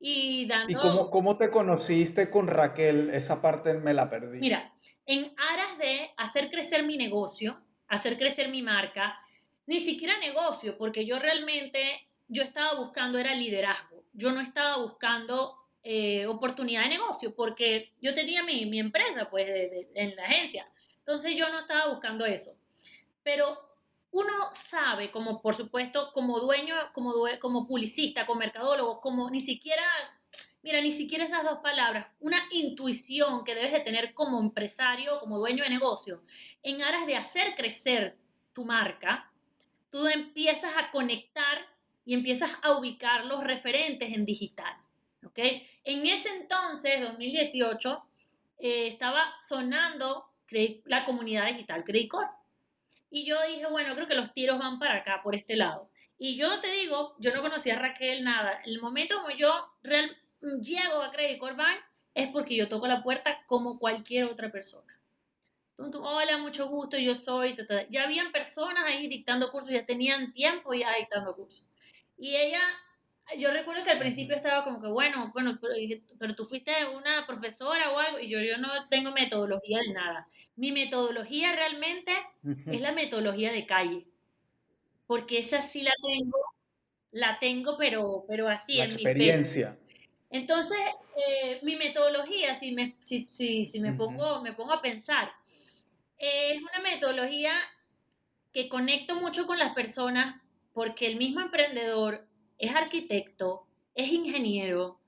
Y, 0.00 0.46
dando... 0.46 0.70
¿Y 0.70 0.74
cómo, 0.74 1.10
cómo 1.10 1.36
te 1.36 1.50
conociste 1.50 2.30
con 2.30 2.46
Raquel? 2.46 3.10
Esa 3.10 3.42
parte 3.42 3.74
me 3.74 3.94
la 3.94 4.08
perdí. 4.08 4.38
Mira, 4.38 4.72
en 5.06 5.32
aras 5.36 5.78
de 5.78 6.10
hacer 6.16 6.50
crecer 6.50 6.84
mi 6.84 6.96
negocio, 6.96 7.60
hacer 7.88 8.16
crecer 8.16 8.48
mi 8.48 8.62
marca, 8.62 9.18
ni 9.66 9.80
siquiera 9.80 10.18
negocio, 10.18 10.78
porque 10.78 11.04
yo 11.04 11.18
realmente, 11.18 12.08
yo 12.28 12.42
estaba 12.42 12.78
buscando, 12.78 13.18
era 13.18 13.34
liderazgo. 13.34 14.04
Yo 14.12 14.30
no 14.30 14.40
estaba 14.40 14.78
buscando 14.78 15.57
eh, 15.82 16.26
oportunidad 16.26 16.82
de 16.82 16.90
negocio, 16.90 17.34
porque 17.34 17.92
yo 18.00 18.14
tenía 18.14 18.42
mi, 18.42 18.66
mi 18.66 18.78
empresa 18.78 19.28
pues 19.30 19.48
en 19.94 20.16
la 20.16 20.24
agencia. 20.24 20.64
Entonces 20.98 21.36
yo 21.36 21.48
no 21.48 21.60
estaba 21.60 21.88
buscando 21.88 22.26
eso. 22.26 22.54
Pero 23.22 23.68
uno 24.10 24.32
sabe, 24.52 25.10
como 25.10 25.42
por 25.42 25.54
supuesto, 25.54 26.10
como 26.12 26.40
dueño, 26.40 26.74
como, 26.92 27.12
como 27.40 27.66
publicista, 27.66 28.26
como 28.26 28.40
mercadólogo, 28.40 29.00
como 29.00 29.30
ni 29.30 29.40
siquiera, 29.40 29.82
mira, 30.62 30.80
ni 30.80 30.90
siquiera 30.90 31.24
esas 31.24 31.44
dos 31.44 31.58
palabras, 31.58 32.06
una 32.20 32.40
intuición 32.50 33.44
que 33.44 33.54
debes 33.54 33.72
de 33.72 33.80
tener 33.80 34.14
como 34.14 34.40
empresario, 34.40 35.20
como 35.20 35.38
dueño 35.38 35.64
de 35.64 35.70
negocio, 35.70 36.22
en 36.62 36.82
aras 36.82 37.06
de 37.06 37.16
hacer 37.16 37.54
crecer 37.54 38.16
tu 38.52 38.64
marca, 38.64 39.30
tú 39.90 40.06
empiezas 40.06 40.76
a 40.76 40.90
conectar 40.90 41.66
y 42.04 42.14
empiezas 42.14 42.50
a 42.62 42.72
ubicar 42.78 43.26
los 43.26 43.44
referentes 43.44 44.10
en 44.12 44.24
digital. 44.24 44.74
¿Ok? 45.28 45.38
En 45.84 46.06
ese 46.06 46.28
entonces, 46.30 47.00
2018, 47.00 48.02
eh, 48.58 48.88
estaba 48.88 49.34
sonando 49.40 50.26
la 50.86 51.04
comunidad 51.04 51.46
digital 51.46 51.84
Credit 51.84 52.10
Y 53.10 53.24
yo 53.24 53.36
dije, 53.46 53.66
bueno, 53.66 53.94
creo 53.94 54.08
que 54.08 54.14
los 54.14 54.32
tiros 54.32 54.58
van 54.58 54.78
para 54.78 54.96
acá, 54.96 55.20
por 55.22 55.34
este 55.34 55.56
lado. 55.56 55.90
Y 56.18 56.36
yo 56.36 56.60
te 56.60 56.70
digo, 56.72 57.14
yo 57.18 57.32
no 57.34 57.42
conocía 57.42 57.76
a 57.76 57.78
Raquel 57.78 58.24
nada. 58.24 58.60
El 58.64 58.80
momento 58.80 59.16
como 59.16 59.30
yo 59.30 59.52
real, 59.82 60.16
llego 60.60 61.02
a 61.02 61.12
Credit 61.12 61.40
Bank, 61.40 61.80
es 62.14 62.28
porque 62.28 62.56
yo 62.56 62.68
toco 62.68 62.88
la 62.88 63.02
puerta 63.02 63.44
como 63.46 63.78
cualquier 63.78 64.24
otra 64.24 64.50
persona. 64.50 64.98
Hola, 65.76 66.38
mucho 66.38 66.68
gusto, 66.68 66.98
yo 66.98 67.14
soy. 67.14 67.56
Ya 67.90 68.02
habían 68.02 68.32
personas 68.32 68.84
ahí 68.84 69.06
dictando 69.06 69.52
cursos, 69.52 69.70
ya 69.70 69.86
tenían 69.86 70.32
tiempo 70.32 70.74
ya 70.74 70.92
dictando 70.96 71.36
cursos. 71.36 71.64
Y 72.16 72.34
ella, 72.34 72.60
yo 73.36 73.50
recuerdo 73.52 73.84
que 73.84 73.90
al 73.90 73.98
principio 73.98 74.36
estaba 74.36 74.64
como 74.64 74.80
que, 74.80 74.88
bueno, 74.88 75.30
bueno, 75.32 75.58
pero, 76.18 76.34
tú 76.34 76.44
fuiste 76.44 76.72
una 76.94 77.26
profesora 77.26 77.90
o 77.92 77.98
algo, 77.98 78.18
y 78.18 78.28
yo, 78.28 78.40
yo 78.40 78.56
no 78.58 78.88
tengo 78.88 79.10
metodología 79.10 79.78
de 79.80 79.92
nada. 79.92 80.28
Mi 80.56 80.72
metodología 80.72 81.54
realmente 81.54 82.12
es 82.66 82.80
la 82.80 82.92
metodología 82.92 83.52
de 83.52 83.66
calle, 83.66 84.06
porque 85.06 85.38
esa 85.38 85.62
sí 85.62 85.82
la 85.82 85.92
tengo, 86.02 86.38
la 87.12 87.38
tengo, 87.38 87.76
pero, 87.76 88.24
pero 88.26 88.48
así. 88.48 88.76
La 88.76 88.84
experiencia. 88.84 89.76
Entonces, 90.30 90.78
eh, 91.16 91.58
mi 91.62 91.76
metodología, 91.76 92.54
si 92.54 92.72
me, 92.72 92.96
si, 92.98 93.26
si, 93.30 93.64
si 93.64 93.80
me, 93.80 93.92
pongo, 93.92 94.42
me 94.42 94.52
pongo 94.52 94.72
a 94.72 94.82
pensar, 94.82 95.32
es 96.18 96.60
una 96.60 96.82
metodología 96.82 97.52
que 98.52 98.68
conecto 98.68 99.14
mucho 99.14 99.46
con 99.46 99.58
las 99.58 99.74
personas 99.74 100.40
porque 100.72 101.06
el 101.06 101.16
mismo 101.16 101.40
emprendedor 101.40 102.27
es 102.58 102.74
arquitecto, 102.74 103.66
es 103.94 104.12
ingeniero, 104.12 104.98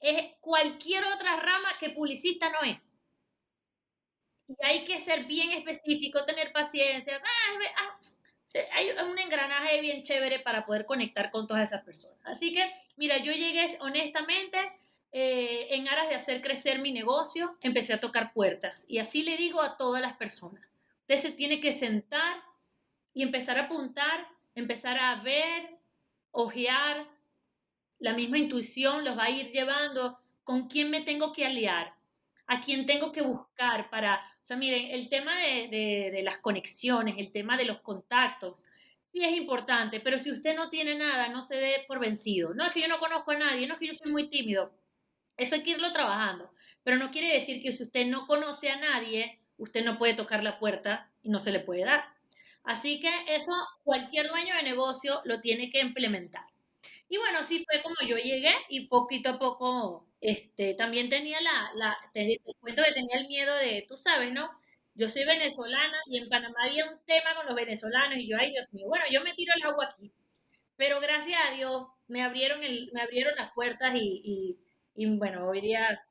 es 0.00 0.32
cualquier 0.40 1.04
otra 1.04 1.36
rama 1.36 1.76
que 1.78 1.90
publicista 1.90 2.50
no 2.50 2.62
es. 2.62 2.80
Y 4.48 4.56
hay 4.64 4.84
que 4.84 4.98
ser 4.98 5.24
bien 5.26 5.50
específico, 5.50 6.24
tener 6.24 6.52
paciencia. 6.52 7.20
Ah, 7.22 7.58
ah, 7.78 7.98
hay 8.72 8.90
un 8.90 9.18
engranaje 9.18 9.80
bien 9.80 10.02
chévere 10.02 10.40
para 10.40 10.64
poder 10.64 10.86
conectar 10.86 11.30
con 11.30 11.46
todas 11.46 11.68
esas 11.68 11.84
personas. 11.84 12.18
Así 12.24 12.52
que, 12.52 12.72
mira, 12.96 13.18
yo 13.18 13.32
llegué 13.32 13.76
honestamente 13.80 14.58
eh, 15.12 15.68
en 15.70 15.88
aras 15.88 16.08
de 16.08 16.14
hacer 16.14 16.40
crecer 16.40 16.80
mi 16.80 16.92
negocio, 16.92 17.56
empecé 17.60 17.92
a 17.92 18.00
tocar 18.00 18.32
puertas. 18.32 18.84
Y 18.88 18.98
así 18.98 19.22
le 19.22 19.36
digo 19.36 19.60
a 19.60 19.76
todas 19.76 20.00
las 20.00 20.16
personas, 20.16 20.64
usted 21.00 21.16
se 21.16 21.32
tiene 21.32 21.60
que 21.60 21.72
sentar 21.72 22.42
y 23.12 23.22
empezar 23.22 23.58
a 23.58 23.64
apuntar, 23.64 24.26
empezar 24.54 24.98
a 24.98 25.16
ver, 25.22 25.77
ojear, 26.30 27.08
la 27.98 28.12
misma 28.14 28.38
intuición 28.38 29.04
los 29.04 29.16
va 29.18 29.24
a 29.24 29.30
ir 29.30 29.50
llevando 29.50 30.18
con 30.44 30.68
quién 30.68 30.90
me 30.90 31.02
tengo 31.02 31.32
que 31.32 31.46
aliar, 31.46 31.94
a 32.46 32.60
quién 32.60 32.86
tengo 32.86 33.12
que 33.12 33.22
buscar 33.22 33.90
para, 33.90 34.16
o 34.16 34.44
sea, 34.44 34.56
miren, 34.56 34.90
el 34.90 35.08
tema 35.08 35.36
de, 35.36 35.68
de 36.12 36.22
las 36.22 36.38
conexiones, 36.38 37.16
el 37.18 37.32
tema 37.32 37.56
de 37.56 37.66
los 37.66 37.80
contactos, 37.80 38.64
sí 39.12 39.24
es 39.24 39.36
importante, 39.36 40.00
pero 40.00 40.18
si 40.18 40.30
usted 40.30 40.56
no 40.56 40.70
tiene 40.70 40.94
nada, 40.94 41.28
no 41.28 41.42
se 41.42 41.56
dé 41.56 41.84
por 41.86 41.98
vencido. 41.98 42.54
No 42.54 42.64
es 42.64 42.72
que 42.72 42.80
yo 42.80 42.88
no 42.88 42.98
conozco 42.98 43.32
a 43.32 43.38
nadie, 43.38 43.66
no 43.66 43.74
es 43.74 43.80
que 43.80 43.88
yo 43.88 43.94
soy 43.94 44.10
muy 44.10 44.28
tímido. 44.28 44.72
Eso 45.36 45.54
hay 45.54 45.62
que 45.62 45.70
irlo 45.70 45.92
trabajando, 45.92 46.50
pero 46.82 46.96
no 46.96 47.10
quiere 47.10 47.32
decir 47.32 47.62
que 47.62 47.72
si 47.72 47.84
usted 47.84 48.06
no 48.06 48.26
conoce 48.26 48.70
a 48.70 48.76
nadie, 48.76 49.40
usted 49.56 49.84
no 49.84 49.98
puede 49.98 50.14
tocar 50.14 50.42
la 50.42 50.58
puerta 50.58 51.10
y 51.22 51.30
no 51.30 51.38
se 51.38 51.52
le 51.52 51.60
puede 51.60 51.84
dar. 51.84 52.17
Así 52.68 53.00
que 53.00 53.10
eso 53.28 53.52
cualquier 53.84 54.28
dueño 54.28 54.54
de 54.56 54.62
negocio 54.62 55.20
lo 55.24 55.40
tiene 55.40 55.70
que 55.70 55.80
implementar. 55.80 56.44
Y 57.08 57.16
bueno, 57.18 57.38
así 57.40 57.64
fue 57.64 57.82
como 57.82 57.96
yo 58.06 58.16
llegué 58.18 58.52
y 58.68 58.88
poquito 58.88 59.30
a 59.30 59.38
poco 59.38 60.06
este, 60.20 60.74
también 60.74 61.08
tenía 61.08 61.40
la, 61.40 61.70
la 61.74 61.96
te, 62.12 62.40
cuento 62.60 62.82
que 62.84 62.92
tenía 62.92 63.18
el 63.18 63.28
miedo 63.28 63.54
de, 63.56 63.86
tú 63.88 63.96
sabes, 63.96 64.32
¿no? 64.32 64.50
Yo 64.94 65.08
soy 65.08 65.24
venezolana 65.24 65.98
y 66.06 66.18
en 66.18 66.28
Panamá 66.28 66.56
había 66.64 66.84
un 66.86 66.98
tema 67.06 67.34
con 67.36 67.46
los 67.46 67.54
venezolanos 67.56 68.18
y 68.18 68.28
yo, 68.28 68.36
ay 68.38 68.50
Dios 68.52 68.72
mío, 68.74 68.86
bueno, 68.88 69.04
yo 69.10 69.22
me 69.22 69.34
tiro 69.34 69.52
el 69.56 69.62
agua 69.64 69.86
aquí. 69.86 70.12
Pero 70.76 71.00
gracias 71.00 71.40
a 71.48 71.54
Dios 71.54 71.86
me 72.08 72.22
abrieron, 72.22 72.64
el, 72.64 72.90
me 72.92 73.02
abrieron 73.02 73.34
las 73.36 73.52
puertas 73.52 73.94
y 73.96 74.58
y 75.00 75.06
bueno, 75.16 75.46
hoy 75.46 75.60
día 75.60 76.02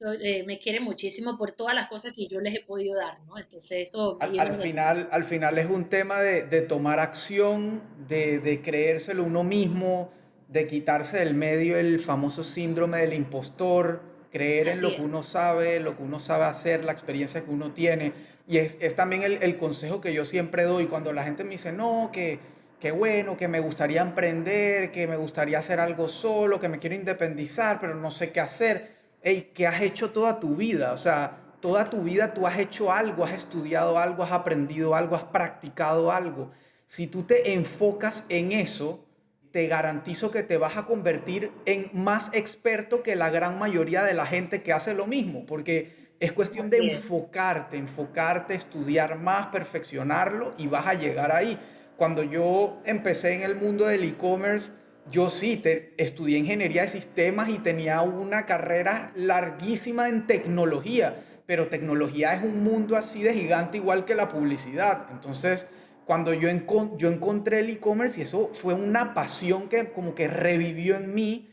eh, 0.00 0.44
me 0.44 0.58
quiere 0.58 0.80
muchísimo 0.80 1.36
por 1.36 1.52
todas 1.52 1.74
las 1.74 1.88
cosas 1.88 2.12
que 2.14 2.28
yo 2.28 2.40
les 2.40 2.54
he 2.54 2.60
podido 2.60 2.96
dar, 2.96 3.20
¿no? 3.26 3.36
Entonces 3.36 3.88
eso... 3.88 4.16
Al, 4.20 4.54
final, 4.54 5.08
al 5.10 5.24
final 5.24 5.58
es 5.58 5.66
un 5.68 5.86
tema 5.86 6.20
de, 6.20 6.44
de 6.44 6.62
tomar 6.62 7.00
acción, 7.00 7.82
de, 8.06 8.38
de, 8.38 8.62
creérselo 8.62 9.24
uno 9.24 9.42
mismo, 9.42 10.12
de 10.46 10.66
quitarse 10.66 11.18
del 11.18 11.34
medio 11.34 11.76
el 11.76 11.98
famoso 11.98 12.44
síndrome 12.44 12.98
del 12.98 13.12
impostor, 13.12 14.02
creer 14.30 14.68
en 14.68 14.82
lo 14.82 14.94
que 14.94 15.02
uno 15.02 15.22
sabe, 15.22 15.80
lo 15.80 15.96
que 15.96 16.02
uno 16.02 16.20
sabe 16.20 16.44
hacer, 16.44 16.84
la 16.84 16.92
experiencia 16.92 17.44
que 17.44 17.50
uno 17.50 17.72
tiene. 17.72 18.12
Y 18.46 18.58
es, 18.58 18.78
es 18.80 18.94
también 18.94 19.22
el, 19.22 19.42
el 19.42 19.56
consejo 19.56 20.00
que 20.00 20.14
yo 20.14 20.24
siempre 20.24 20.62
doy 20.62 20.86
cuando 20.86 21.12
la 21.12 21.24
gente 21.24 21.42
me 21.42 21.50
dice, 21.50 21.72
no, 21.72 22.10
que 22.12 22.38
qué 22.80 22.92
bueno, 22.92 23.36
que 23.36 23.48
me 23.48 23.60
gustaría 23.60 24.02
emprender, 24.02 24.92
que 24.92 25.06
me 25.06 25.16
gustaría 25.16 25.58
hacer 25.58 25.80
algo 25.80 26.08
solo, 26.08 26.60
que 26.60 26.68
me 26.68 26.78
quiero 26.78 26.94
independizar, 26.94 27.80
pero 27.80 27.94
no 27.94 28.10
sé 28.10 28.30
qué 28.30 28.40
hacer. 28.40 28.97
Ey, 29.28 29.50
¿qué 29.52 29.66
has 29.66 29.82
hecho 29.82 30.10
toda 30.10 30.40
tu 30.40 30.56
vida? 30.56 30.94
O 30.94 30.96
sea, 30.96 31.36
toda 31.60 31.90
tu 31.90 32.00
vida 32.02 32.32
tú 32.32 32.46
has 32.46 32.58
hecho 32.58 32.90
algo, 32.90 33.26
has 33.26 33.34
estudiado 33.34 33.98
algo, 33.98 34.22
has 34.22 34.32
aprendido 34.32 34.94
algo, 34.94 35.16
has 35.16 35.24
practicado 35.24 36.10
algo. 36.10 36.50
Si 36.86 37.08
tú 37.08 37.24
te 37.24 37.52
enfocas 37.52 38.24
en 38.30 38.52
eso, 38.52 39.04
te 39.50 39.66
garantizo 39.66 40.30
que 40.30 40.42
te 40.44 40.56
vas 40.56 40.78
a 40.78 40.86
convertir 40.86 41.52
en 41.66 41.90
más 41.92 42.30
experto 42.32 43.02
que 43.02 43.16
la 43.16 43.28
gran 43.28 43.58
mayoría 43.58 44.02
de 44.02 44.14
la 44.14 44.24
gente 44.24 44.62
que 44.62 44.72
hace 44.72 44.94
lo 44.94 45.06
mismo, 45.06 45.44
porque 45.44 46.14
es 46.20 46.32
cuestión 46.32 46.70
de 46.70 46.94
enfocarte, 46.94 47.76
enfocarte, 47.76 48.54
estudiar 48.54 49.18
más, 49.18 49.48
perfeccionarlo 49.48 50.54
y 50.56 50.68
vas 50.68 50.86
a 50.86 50.94
llegar 50.94 51.32
ahí 51.32 51.58
cuando 51.98 52.22
yo 52.22 52.80
empecé 52.86 53.34
en 53.34 53.42
el 53.42 53.56
mundo 53.56 53.84
del 53.84 54.04
e-commerce, 54.04 54.70
yo 55.10 55.30
sí 55.30 55.56
te, 55.56 55.94
estudié 55.96 56.38
ingeniería 56.38 56.82
de 56.82 56.88
sistemas 56.88 57.48
y 57.48 57.58
tenía 57.58 58.02
una 58.02 58.46
carrera 58.46 59.12
larguísima 59.14 60.08
en 60.08 60.26
tecnología, 60.26 61.22
pero 61.46 61.68
tecnología 61.68 62.34
es 62.34 62.42
un 62.42 62.62
mundo 62.62 62.96
así 62.96 63.22
de 63.22 63.34
gigante 63.34 63.78
igual 63.78 64.04
que 64.04 64.14
la 64.14 64.28
publicidad. 64.28 65.06
Entonces, 65.10 65.66
cuando 66.04 66.32
yo, 66.34 66.48
yo 66.96 67.10
encontré 67.10 67.60
el 67.60 67.70
e-commerce 67.70 68.20
y 68.20 68.22
eso 68.22 68.50
fue 68.52 68.74
una 68.74 69.14
pasión 69.14 69.68
que 69.68 69.90
como 69.92 70.14
que 70.14 70.28
revivió 70.28 70.96
en 70.96 71.14
mí 71.14 71.50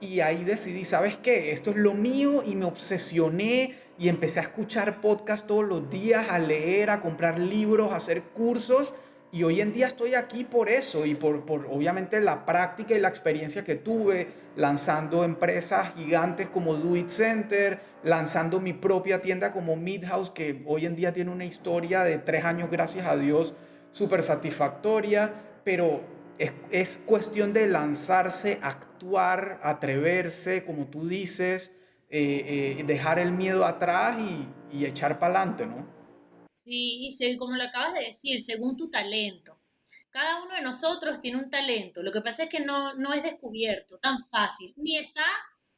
y 0.00 0.20
ahí 0.20 0.44
decidí, 0.44 0.84
¿sabes 0.84 1.16
qué? 1.16 1.52
Esto 1.52 1.70
es 1.70 1.76
lo 1.76 1.94
mío 1.94 2.42
y 2.44 2.56
me 2.56 2.64
obsesioné 2.64 3.74
y 3.98 4.08
empecé 4.08 4.40
a 4.40 4.42
escuchar 4.42 5.00
podcasts 5.00 5.46
todos 5.46 5.64
los 5.64 5.88
días, 5.88 6.26
a 6.28 6.38
leer, 6.38 6.90
a 6.90 7.00
comprar 7.00 7.38
libros, 7.38 7.92
a 7.92 7.96
hacer 7.96 8.22
cursos 8.22 8.92
y 9.34 9.42
hoy 9.42 9.60
en 9.60 9.72
día 9.72 9.88
estoy 9.88 10.14
aquí 10.14 10.44
por 10.44 10.68
eso 10.68 11.04
y 11.04 11.16
por, 11.16 11.42
obviamente 11.68 12.20
la 12.20 12.46
práctica 12.46 12.94
y 12.94 13.00
la 13.00 13.08
experiencia 13.08 13.64
que 13.64 13.74
tuve 13.74 14.28
lanzando 14.54 15.24
empresas 15.24 15.92
gigantes 15.96 16.48
como 16.48 16.76
Do 16.76 16.94
It 16.94 17.08
Center, 17.08 17.80
lanzando 18.04 18.60
mi 18.60 18.72
propia 18.72 19.20
tienda 19.20 19.50
como 19.50 19.74
Midhouse, 19.74 20.30
que 20.30 20.62
hoy 20.66 20.86
en 20.86 20.94
día 20.94 21.12
tiene 21.12 21.32
una 21.32 21.44
historia 21.44 22.04
de 22.04 22.18
tres 22.18 22.44
años, 22.44 22.70
gracias 22.70 23.08
a 23.08 23.16
Dios, 23.16 23.56
súper 23.90 24.22
satisfactoria, 24.22 25.34
pero 25.64 26.02
es, 26.38 26.52
es, 26.70 27.00
cuestión 27.04 27.52
de 27.52 27.66
lanzarse, 27.66 28.60
actuar, 28.62 29.58
atreverse, 29.64 30.64
como 30.64 30.86
tú 30.86 31.08
dices, 31.08 31.72
eh, 32.08 32.76
eh, 32.78 32.84
dejar 32.86 33.18
el 33.18 33.32
miedo 33.32 33.64
atrás 33.64 34.14
y, 34.16 34.48
y 34.70 34.86
echar 34.86 35.18
para 35.18 35.40
adelante, 35.40 35.66
¿no? 35.66 35.93
Sí, 36.64 37.08
y 37.18 37.36
como 37.36 37.56
lo 37.56 37.62
acabas 37.64 37.94
de 37.94 38.00
decir, 38.06 38.40
según 38.42 38.76
tu 38.76 38.90
talento. 38.90 39.58
Cada 40.10 40.42
uno 40.42 40.54
de 40.54 40.62
nosotros 40.62 41.20
tiene 41.20 41.38
un 41.38 41.50
talento. 41.50 42.02
Lo 42.02 42.12
que 42.12 42.20
pasa 42.22 42.44
es 42.44 42.48
que 42.48 42.60
no, 42.60 42.94
no 42.94 43.12
es 43.12 43.22
descubierto 43.22 43.98
tan 43.98 44.26
fácil. 44.30 44.72
Ni 44.76 44.96
está, 44.96 45.26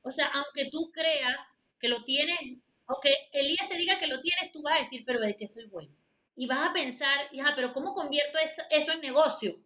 o 0.03 0.11
sea, 0.11 0.29
aunque 0.29 0.71
tú 0.71 0.91
creas 0.93 1.39
que 1.81 1.89
lo 1.89 2.05
tienes, 2.05 2.39
aunque 2.87 3.15
Elías 3.33 3.69
te 3.69 3.77
diga 3.77 3.99
que 3.99 4.07
lo 4.07 4.21
tienes, 4.21 4.53
tú 4.53 4.63
vas 4.63 4.79
a 4.79 4.83
decir, 4.83 5.03
pero 5.05 5.21
de 5.21 5.37
que 5.37 5.49
soy 5.49 5.67
bueno. 5.67 5.93
Y 6.37 6.47
vas 6.47 6.71
a 6.71 6.73
pensar, 6.73 7.29
hija, 7.33 7.55
pero 7.57 7.73
¿cómo 7.73 7.95
convierto 7.95 8.39
eso, 8.39 8.63
eso 8.71 8.93
en 8.93 9.01
negocio? 9.01 9.59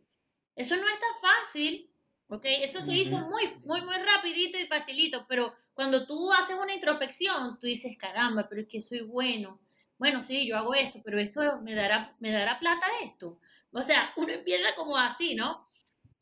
Eso 0.57 0.77
no 0.77 0.83
es 0.89 1.01
tan 1.01 1.21
fácil, 1.21 1.91
¿ok? 2.29 2.45
Eso 2.45 2.81
se 2.81 2.95
hizo 2.95 3.19
muy, 3.19 3.57
muy, 3.65 3.83
muy 3.83 3.97
rapidito 3.97 4.59
y 4.59 4.67
facilito, 4.67 5.27
pero 5.29 5.55
cuando 5.75 6.07
tú 6.07 6.33
haces 6.33 6.57
una 6.61 6.75
introspección, 6.75 7.59
tú 7.61 7.67
dices, 7.67 7.97
caramba, 7.99 8.49
pero 8.49 8.63
es 8.63 8.69
que 8.69 8.81
soy 8.81 9.01
bueno 9.01 9.61
bueno, 10.01 10.23
sí, 10.23 10.47
yo 10.49 10.57
hago 10.57 10.75
esto, 10.75 10.99
pero 11.05 11.21
esto 11.21 11.61
me 11.61 11.75
dará, 11.75 12.17
me 12.21 12.33
dará 12.33 12.59
plata 12.59 12.87
esto. 13.05 13.39
O 13.71 13.83
sea, 13.83 14.15
uno 14.17 14.33
empieza 14.33 14.75
como 14.75 14.97
así, 14.97 15.35
¿no? 15.35 15.63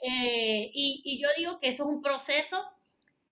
Eh, 0.00 0.68
y, 0.74 1.22
yo 1.22 1.28
digo 1.36 1.60
que 1.60 1.68
eso 1.68 1.84
es 1.84 1.88
un 1.88 2.02
proceso. 2.02 2.60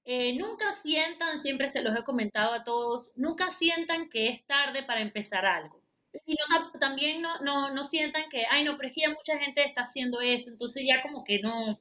Eh, 0.05 0.35
nunca 0.35 0.71
sientan, 0.71 1.39
siempre 1.39 1.67
se 1.67 1.83
los 1.83 1.99
he 1.99 2.05
comentado 2.05 2.53
a 2.53 2.63
todos, 2.63 3.11
nunca 3.17 3.51
sientan 3.51 4.09
que 4.09 4.29
es 4.29 4.47
tarde 4.47 4.85
para 4.85 5.01
empezar 5.01 5.45
algo. 5.45 5.83
Y 6.27 6.37
también 6.79 7.23
no, 7.23 7.41
no, 7.41 7.75
no 7.75 7.83
sientan 7.83 8.31
que, 8.31 8.47
ay, 8.49 8.63
no, 8.63 8.77
pero 8.77 8.89
es 8.89 8.95
que 8.95 9.01
ya 9.01 9.09
mucha 9.09 9.39
gente 9.39 9.65
está 9.65 9.83
haciendo 9.83 10.21
eso, 10.21 10.49
entonces 10.49 10.85
ya 10.87 11.03
como 11.03 11.25
que 11.25 11.41
no. 11.41 11.77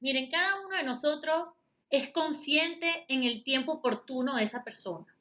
Miren, 0.00 0.30
cada 0.30 0.60
uno 0.66 0.76
de 0.76 0.82
nosotros 0.82 1.48
es 1.88 2.10
consciente 2.10 3.06
en 3.08 3.24
el 3.24 3.42
tiempo 3.42 3.72
oportuno 3.72 4.36
de 4.36 4.44
esa 4.44 4.62
persona. 4.64 5.15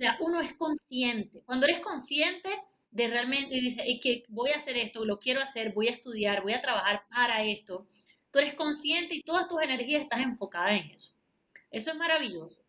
Sea, 0.00 0.16
uno 0.20 0.40
es 0.40 0.54
consciente. 0.54 1.42
Cuando 1.44 1.66
eres 1.66 1.80
consciente 1.80 2.48
de 2.90 3.06
realmente, 3.06 3.54
y 3.54 3.60
dices, 3.60 3.82
es 3.86 4.00
que 4.00 4.24
voy 4.28 4.48
a 4.48 4.56
hacer 4.56 4.78
esto, 4.78 5.04
lo 5.04 5.18
quiero 5.18 5.42
hacer, 5.42 5.74
voy 5.74 5.88
a 5.88 5.90
estudiar, 5.90 6.40
voy 6.40 6.54
a 6.54 6.62
trabajar 6.62 7.04
para 7.10 7.44
esto, 7.44 7.86
tú 8.30 8.38
eres 8.38 8.54
consciente 8.54 9.14
y 9.14 9.22
todas 9.22 9.46
tus 9.46 9.60
energías 9.60 10.00
estás 10.00 10.22
enfocadas 10.22 10.80
en 10.80 10.90
eso. 10.92 11.12
Eso 11.70 11.90
es 11.90 11.96
maravilloso. 11.98 12.62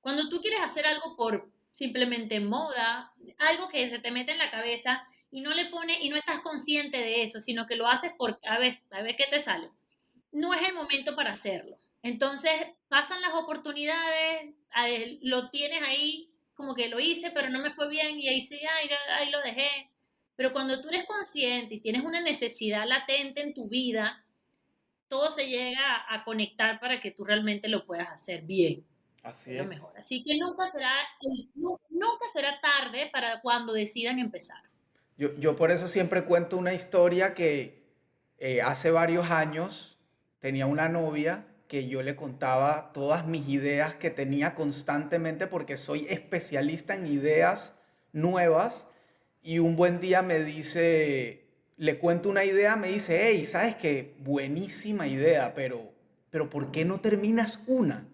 Cuando 0.00 0.28
tú 0.28 0.40
quieres 0.40 0.60
hacer 0.60 0.86
algo 0.86 1.16
por 1.16 1.50
simplemente 1.72 2.38
moda, 2.38 3.12
algo 3.38 3.68
que 3.68 3.90
se 3.90 3.98
te 3.98 4.12
mete 4.12 4.30
en 4.30 4.38
la 4.38 4.52
cabeza 4.52 5.08
y 5.32 5.40
no 5.40 5.54
le 5.54 5.66
pone 5.66 6.00
y 6.00 6.08
no 6.08 6.16
estás 6.16 6.38
consciente 6.38 6.98
de 6.98 7.24
eso, 7.24 7.40
sino 7.40 7.66
que 7.66 7.74
lo 7.74 7.88
haces 7.88 8.12
por 8.16 8.38
a 8.46 8.60
ver, 8.60 8.78
a 8.92 9.02
ver 9.02 9.16
qué 9.16 9.24
te 9.28 9.40
sale. 9.40 9.70
No 10.30 10.54
es 10.54 10.62
el 10.62 10.72
momento 10.72 11.16
para 11.16 11.32
hacerlo. 11.32 11.78
Entonces 12.04 12.52
pasan 12.86 13.20
las 13.22 13.34
oportunidades, 13.34 14.54
lo 15.22 15.50
tienes 15.50 15.82
ahí, 15.82 16.30
como 16.56 16.74
que 16.74 16.88
lo 16.88 16.98
hice, 16.98 17.30
pero 17.30 17.48
no 17.48 17.60
me 17.60 17.72
fue 17.72 17.88
bien 17.88 18.18
y 18.18 18.28
ahí 18.28 18.40
sí, 18.40 18.56
ahí, 18.56 18.88
ahí 19.18 19.30
lo 19.30 19.40
dejé. 19.42 19.68
Pero 20.34 20.52
cuando 20.52 20.80
tú 20.82 20.88
eres 20.88 21.06
consciente 21.06 21.76
y 21.76 21.80
tienes 21.80 22.04
una 22.04 22.20
necesidad 22.20 22.86
latente 22.86 23.42
en 23.42 23.54
tu 23.54 23.68
vida, 23.68 24.24
todo 25.08 25.30
se 25.30 25.48
llega 25.48 26.04
a 26.08 26.24
conectar 26.24 26.80
para 26.80 27.00
que 27.00 27.10
tú 27.10 27.24
realmente 27.24 27.68
lo 27.68 27.86
puedas 27.86 28.08
hacer 28.08 28.42
bien. 28.42 28.84
Así 29.22 29.56
es. 29.56 29.66
mejor. 29.66 29.92
Así 29.98 30.22
que 30.22 30.36
nunca 30.38 30.68
será, 30.68 30.92
nunca 31.90 32.26
será 32.32 32.60
tarde 32.60 33.08
para 33.12 33.40
cuando 33.40 33.72
decidan 33.72 34.18
empezar. 34.18 34.62
Yo, 35.16 35.34
yo 35.38 35.56
por 35.56 35.70
eso 35.70 35.88
siempre 35.88 36.24
cuento 36.24 36.56
una 36.56 36.74
historia 36.74 37.34
que 37.34 37.82
eh, 38.38 38.60
hace 38.62 38.90
varios 38.90 39.30
años 39.30 39.98
tenía 40.38 40.66
una 40.66 40.88
novia 40.88 41.46
que 41.68 41.88
yo 41.88 42.02
le 42.02 42.16
contaba 42.16 42.90
todas 42.92 43.26
mis 43.26 43.48
ideas 43.48 43.96
que 43.96 44.10
tenía 44.10 44.54
constantemente 44.54 45.46
porque 45.46 45.76
soy 45.76 46.06
especialista 46.08 46.94
en 46.94 47.06
ideas 47.06 47.74
nuevas 48.12 48.86
y 49.42 49.58
un 49.58 49.76
buen 49.76 50.00
día 50.00 50.22
me 50.22 50.40
dice, 50.40 51.44
le 51.76 51.98
cuento 51.98 52.28
una 52.28 52.44
idea, 52.44 52.74
me 52.76 52.88
dice, 52.88 53.28
hey, 53.28 53.44
¿sabes 53.44 53.76
qué? 53.76 54.14
Buenísima 54.18 55.06
idea, 55.06 55.54
pero, 55.54 55.92
pero 56.30 56.50
¿por 56.50 56.72
qué 56.72 56.84
no 56.84 57.00
terminas 57.00 57.62
una? 57.66 58.08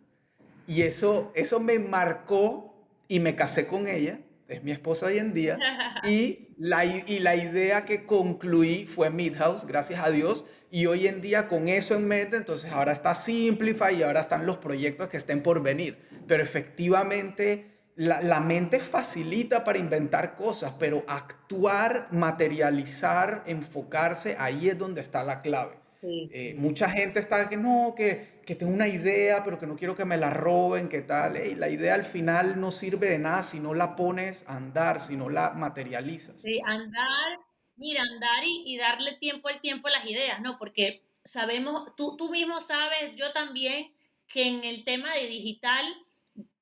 Y 0.66 0.82
eso, 0.82 1.32
eso 1.34 1.60
me 1.60 1.78
marcó 1.78 2.74
y 3.08 3.20
me 3.20 3.34
casé 3.34 3.66
con 3.66 3.88
ella, 3.88 4.20
es 4.48 4.62
mi 4.62 4.72
esposa 4.72 5.06
hoy 5.06 5.18
en 5.18 5.32
día, 5.32 5.58
y 6.04 6.48
la, 6.58 6.84
y 6.84 7.18
la 7.18 7.36
idea 7.36 7.84
que 7.84 8.04
concluí 8.04 8.84
fue 8.84 9.10
Midhouse, 9.10 9.66
gracias 9.66 10.04
a 10.04 10.10
Dios, 10.10 10.44
y 10.72 10.86
hoy 10.86 11.06
en 11.06 11.20
día 11.20 11.48
con 11.48 11.68
eso 11.68 11.94
en 11.94 12.08
mente, 12.08 12.38
entonces 12.38 12.72
ahora 12.72 12.92
está 12.92 13.14
Simplify 13.14 13.94
y 13.94 14.02
ahora 14.02 14.22
están 14.22 14.46
los 14.46 14.56
proyectos 14.56 15.08
que 15.08 15.18
estén 15.18 15.42
por 15.42 15.62
venir, 15.62 15.98
pero 16.26 16.42
efectivamente 16.42 17.72
la, 17.94 18.40
mente 18.40 18.80
facilita 18.80 19.64
para 19.64 19.78
inventar 19.78 20.34
cosas, 20.34 20.72
pero 20.78 21.04
actuar, 21.06 22.08
materializar, 22.10 23.42
enfocarse, 23.44 24.34
ahí 24.38 24.70
es 24.70 24.78
donde 24.78 25.02
está 25.02 25.22
la 25.22 25.42
clave. 25.42 25.76
Eh, 26.02 26.56
mucha 26.58 26.88
gente 26.88 27.20
está 27.20 27.50
que 27.50 27.58
no, 27.58 27.92
que, 27.94 28.40
que, 28.46 28.56
tengo 28.56 28.72
una 28.72 28.88
idea, 28.88 29.44
pero 29.44 29.58
que 29.58 29.66
no 29.66 29.76
quiero 29.76 29.94
que 29.94 30.06
me 30.06 30.16
la 30.16 30.30
roben, 30.30 30.88
que 30.88 31.02
tal. 31.02 31.38
la 31.58 31.68
idea 31.68 31.94
al 31.94 32.04
final 32.04 32.58
no 32.58 32.70
sirve 32.70 33.10
de 33.10 33.18
nada 33.18 33.42
si 33.42 33.60
no 33.60 33.74
la 33.74 33.94
pones 33.94 34.42
a 34.46 34.56
andar, 34.56 35.00
si 35.00 35.18
no 35.18 35.28
la 35.28 35.50
materializas. 35.50 36.40
Sí, 36.40 36.60
andar, 36.64 37.38
mira, 37.82 38.02
andar 38.02 38.44
y, 38.44 38.76
darle 38.76 39.12
tiempo 39.16 39.48
al 39.48 39.60
tiempo 39.60 39.88
a 39.88 39.90
las 39.90 40.06
ideas, 40.06 40.40
¿no? 40.40 40.56
Porque 40.56 41.02
sabemos, 41.24 41.94
tú, 41.96 42.16
tú 42.16 42.30
mismo 42.30 42.60
sabes, 42.60 43.16
yo 43.16 43.32
también, 43.32 43.92
que 44.28 44.44
en 44.44 44.64
el 44.64 44.84
tema 44.84 45.12
de 45.14 45.26
digital 45.26 45.84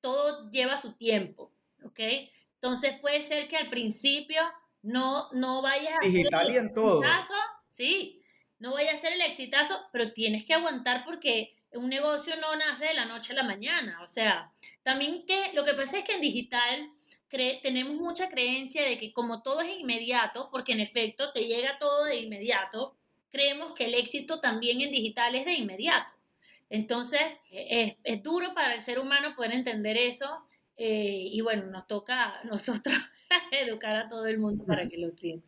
todo 0.01 0.49
lleva 0.49 0.77
su 0.77 0.93
tiempo, 0.93 1.51
¿ok? 1.85 1.99
Entonces 2.55 2.99
puede 2.99 3.21
ser 3.21 3.47
que 3.47 3.57
al 3.57 3.69
principio 3.69 4.41
no, 4.81 5.31
no 5.31 5.61
vayas 5.61 5.99
a 6.01 6.05
Digital 6.05 6.51
y 6.51 6.57
en 6.57 6.73
todo. 6.73 7.03
Exitazo, 7.03 7.33
sí, 7.69 8.21
no 8.59 8.73
vaya 8.73 8.93
a 8.93 8.97
ser 8.97 9.13
el 9.13 9.21
exitazo, 9.21 9.79
pero 9.91 10.11
tienes 10.13 10.43
que 10.45 10.55
aguantar 10.55 11.05
porque 11.05 11.55
un 11.73 11.89
negocio 11.89 12.35
no 12.37 12.55
nace 12.55 12.85
de 12.85 12.93
la 12.95 13.05
noche 13.05 13.33
a 13.33 13.37
la 13.37 13.43
mañana. 13.43 14.01
O 14.03 14.07
sea, 14.07 14.51
también 14.83 15.25
que 15.25 15.53
lo 15.53 15.63
que 15.63 15.73
pasa 15.73 15.99
es 15.99 16.03
que 16.03 16.13
en 16.13 16.21
digital 16.21 16.91
tenemos 17.61 17.95
mucha 17.95 18.29
creencia 18.29 18.83
de 18.83 18.97
que 18.97 19.13
como 19.13 19.41
todo 19.41 19.61
es 19.61 19.79
inmediato, 19.79 20.49
porque 20.51 20.73
en 20.73 20.81
efecto 20.81 21.31
te 21.31 21.45
llega 21.45 21.79
todo 21.79 22.05
de 22.05 22.17
inmediato, 22.19 22.95
creemos 23.31 23.73
que 23.73 23.85
el 23.85 23.93
éxito 23.93 24.41
también 24.41 24.81
en 24.81 24.91
digital 24.91 25.33
es 25.35 25.45
de 25.45 25.53
inmediato. 25.53 26.11
Entonces, 26.69 27.21
es, 27.51 27.95
es 28.03 28.23
duro 28.23 28.53
para 28.53 28.75
el 28.75 28.83
ser 28.83 28.99
humano 28.99 29.35
poder 29.35 29.53
entender 29.53 29.97
eso 29.97 30.45
eh, 30.77 31.29
y 31.31 31.39
bueno, 31.41 31.67
nos 31.67 31.87
toca 31.87 32.39
a 32.39 32.43
nosotros 32.43 32.95
educar 33.51 33.95
a 33.95 34.09
todo 34.09 34.27
el 34.27 34.37
mundo 34.37 34.65
para 34.65 34.87
que 34.87 34.97
lo 34.97 35.07
entienda. 35.07 35.45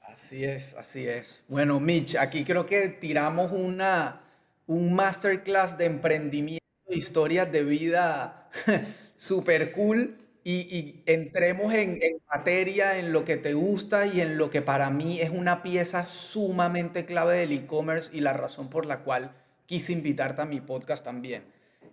Así 0.00 0.44
es, 0.44 0.74
así 0.74 1.06
es. 1.06 1.44
Bueno, 1.48 1.78
Mitch, 1.78 2.16
aquí 2.16 2.44
creo 2.44 2.66
que 2.66 2.88
tiramos 2.88 3.52
una, 3.52 4.22
un 4.66 4.94
masterclass 4.94 5.78
de 5.78 5.84
emprendimiento, 5.86 6.64
historias 6.88 7.52
de 7.52 7.62
vida 7.62 8.48
súper 9.16 9.70
cool 9.72 10.16
y, 10.42 11.02
entremos 11.06 11.74
en, 11.74 11.98
en, 12.02 12.20
materia, 12.30 12.98
en 12.98 13.12
lo 13.12 13.24
que 13.24 13.36
te 13.36 13.52
gusta 13.54 14.06
y 14.06 14.20
en 14.20 14.38
lo 14.38 14.50
que 14.50 14.62
para 14.62 14.90
mí 14.90 15.20
es 15.20 15.30
una 15.30 15.62
pieza 15.62 16.04
sumamente 16.04 17.04
clave 17.04 17.38
del 17.38 17.52
e-commerce 17.52 18.10
y 18.12 18.20
la 18.20 18.32
razón 18.32 18.70
por 18.70 18.86
la 18.86 19.00
cual 19.00 19.36
quise 19.66 19.92
invitarte 19.92 20.42
a 20.42 20.46
mi 20.46 20.60
podcast 20.60 21.04
también, 21.04 21.44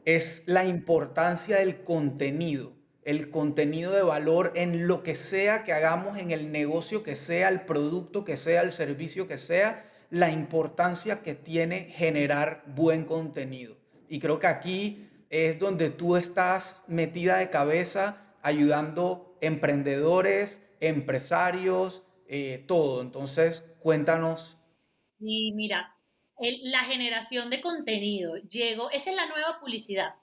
es 0.05 0.43
la 0.45 0.65
importancia 0.65 1.57
del 1.57 1.83
contenido, 1.83 2.73
el 3.03 3.29
contenido 3.29 3.91
de 3.91 4.03
valor 4.03 4.53
en 4.55 4.87
lo 4.87 5.03
que 5.03 5.15
sea 5.15 5.63
que 5.63 5.73
hagamos, 5.73 6.17
en 6.17 6.31
el 6.31 6.51
negocio 6.51 7.03
que 7.03 7.15
sea, 7.15 7.49
el 7.49 7.61
producto 7.61 8.23
que 8.23 8.37
sea, 8.37 8.61
el 8.61 8.71
servicio 8.71 9.27
que 9.27 9.37
sea, 9.37 9.85
la 10.09 10.31
importancia 10.31 11.21
que 11.21 11.35
tiene 11.35 11.91
generar 11.95 12.63
buen 12.67 13.05
contenido. 13.05 13.77
Y 14.07 14.19
creo 14.19 14.39
que 14.39 14.47
aquí 14.47 15.09
es 15.29 15.59
donde 15.59 15.89
tú 15.89 16.15
estás 16.15 16.81
metida 16.87 17.37
de 17.37 17.49
cabeza 17.49 18.26
ayudando 18.41 19.37
emprendedores, 19.41 20.61
empresarios, 20.79 22.03
eh, 22.27 22.63
todo. 22.67 23.01
Entonces, 23.01 23.63
cuéntanos. 23.79 24.57
Y 25.19 25.53
mira, 25.53 25.93
la 26.39 26.83
generación 26.83 27.49
de 27.49 27.61
contenido. 27.61 28.35
Llegó, 28.37 28.91
esa 28.91 29.09
es 29.09 29.15
la 29.15 29.27
nueva 29.27 29.59
publicidad. 29.59 30.15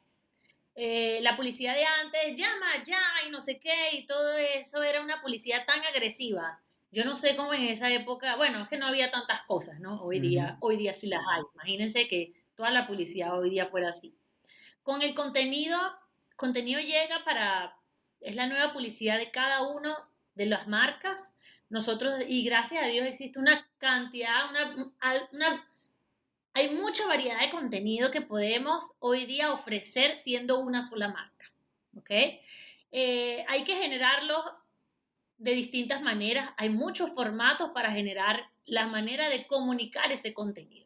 Eh, 0.76 1.20
la 1.22 1.36
publicidad 1.36 1.74
de 1.74 1.84
antes, 1.84 2.36
llama 2.36 2.82
ya 2.84 3.00
y 3.26 3.30
no 3.30 3.40
sé 3.40 3.60
qué, 3.60 3.96
y 3.96 4.06
todo 4.06 4.36
eso 4.36 4.82
era 4.82 5.02
una 5.02 5.20
publicidad 5.22 5.64
tan 5.66 5.80
agresiva. 5.84 6.60
Yo 6.90 7.04
no 7.04 7.16
sé 7.16 7.36
cómo 7.36 7.54
en 7.54 7.62
esa 7.62 7.92
época, 7.92 8.36
bueno, 8.36 8.62
es 8.62 8.68
que 8.68 8.76
no 8.76 8.86
había 8.86 9.10
tantas 9.10 9.42
cosas, 9.42 9.80
¿no? 9.80 10.00
Hoy 10.02 10.20
día, 10.20 10.58
hoy 10.60 10.76
día 10.76 10.92
sí 10.92 11.08
las 11.08 11.22
hay. 11.28 11.42
Imagínense 11.54 12.06
que 12.06 12.32
toda 12.54 12.70
la 12.70 12.86
publicidad 12.86 13.36
hoy 13.36 13.50
día 13.50 13.66
fuera 13.66 13.88
así. 13.88 14.16
Con 14.82 15.02
el 15.02 15.14
contenido, 15.14 15.76
contenido 16.36 16.80
llega 16.80 17.24
para, 17.24 17.76
es 18.24 18.34
la 18.34 18.46
nueva 18.46 18.72
publicidad 18.72 19.18
de 19.18 19.30
cada 19.30 19.62
uno 19.68 19.94
de 20.34 20.46
las 20.46 20.66
marcas. 20.66 21.32
Nosotros, 21.68 22.14
y 22.26 22.44
gracias 22.44 22.82
a 22.82 22.88
Dios 22.88 23.06
existe 23.06 23.38
una 23.38 23.68
cantidad, 23.78 24.50
una, 24.50 25.66
hay 26.54 26.70
mucha 26.70 27.06
variedad 27.06 27.40
de 27.40 27.50
contenido 27.50 28.10
que 28.10 28.22
podemos 28.22 28.92
hoy 28.98 29.26
día 29.26 29.52
ofrecer 29.52 30.18
siendo 30.18 30.58
una 30.58 30.82
sola 30.82 31.08
marca. 31.08 31.52
Eh, 32.92 33.44
hay 33.48 33.64
que 33.64 33.76
generarlo 33.76 34.42
de 35.36 35.52
distintas 35.52 36.00
maneras. 36.00 36.50
Hay 36.56 36.70
muchos 36.70 37.10
formatos 37.10 37.70
para 37.70 37.92
generar 37.92 38.48
la 38.64 38.86
manera 38.86 39.28
de 39.28 39.46
comunicar 39.46 40.12
ese 40.12 40.32
contenido. 40.32 40.83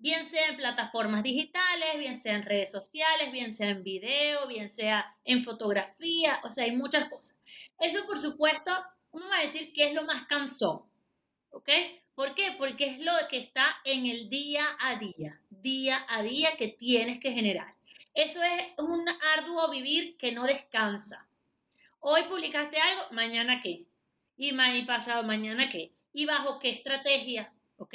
Bien 0.00 0.26
sea 0.30 0.48
en 0.48 0.56
plataformas 0.56 1.24
digitales, 1.24 1.98
bien 1.98 2.16
sea 2.16 2.36
en 2.36 2.44
redes 2.44 2.70
sociales, 2.70 3.32
bien 3.32 3.52
sea 3.52 3.70
en 3.70 3.82
video, 3.82 4.46
bien 4.46 4.70
sea 4.70 5.16
en 5.24 5.42
fotografía, 5.42 6.40
o 6.44 6.50
sea, 6.50 6.64
hay 6.64 6.72
muchas 6.72 7.08
cosas. 7.08 7.36
Eso, 7.80 8.06
por 8.06 8.18
supuesto, 8.18 8.70
vamos 9.12 9.30
a 9.36 9.42
decir 9.42 9.72
que 9.72 9.88
es 9.88 9.94
lo 9.94 10.04
más 10.04 10.24
cansón, 10.26 10.82
¿ok? 11.50 11.68
¿Por 12.14 12.34
qué? 12.34 12.54
Porque 12.58 12.86
es 12.86 12.98
lo 13.00 13.12
que 13.28 13.38
está 13.38 13.76
en 13.84 14.06
el 14.06 14.28
día 14.28 14.66
a 14.80 14.98
día, 14.98 15.40
día 15.50 16.06
a 16.08 16.22
día 16.22 16.56
que 16.56 16.68
tienes 16.68 17.18
que 17.20 17.32
generar. 17.32 17.74
Eso 18.14 18.40
es 18.42 18.64
un 18.78 19.04
arduo 19.36 19.70
vivir 19.70 20.16
que 20.16 20.32
no 20.32 20.44
descansa. 20.44 21.28
Hoy 22.00 22.22
publicaste 22.28 22.78
algo, 22.78 23.02
mañana 23.12 23.60
qué. 23.60 23.86
Y, 24.36 24.52
mañana 24.52 24.86
pasado 24.86 25.22
mañana 25.24 25.68
qué. 25.68 25.92
Y 26.12 26.26
bajo 26.26 26.58
qué 26.58 26.70
estrategia, 26.70 27.52
¿ok? 27.76 27.94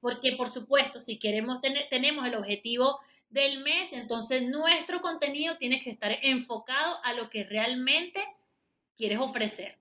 Porque 0.00 0.32
por 0.36 0.48
supuesto, 0.48 1.00
si 1.00 1.18
queremos 1.18 1.60
tener, 1.60 1.88
tenemos 1.88 2.26
el 2.26 2.34
objetivo 2.34 2.98
del 3.30 3.60
mes, 3.62 3.92
entonces 3.92 4.42
nuestro 4.42 5.00
contenido 5.00 5.56
tiene 5.58 5.80
que 5.80 5.90
estar 5.90 6.18
enfocado 6.22 6.96
a 7.04 7.12
lo 7.12 7.28
que 7.28 7.44
realmente 7.44 8.22
quieres 8.96 9.18
ofrecer 9.18 9.78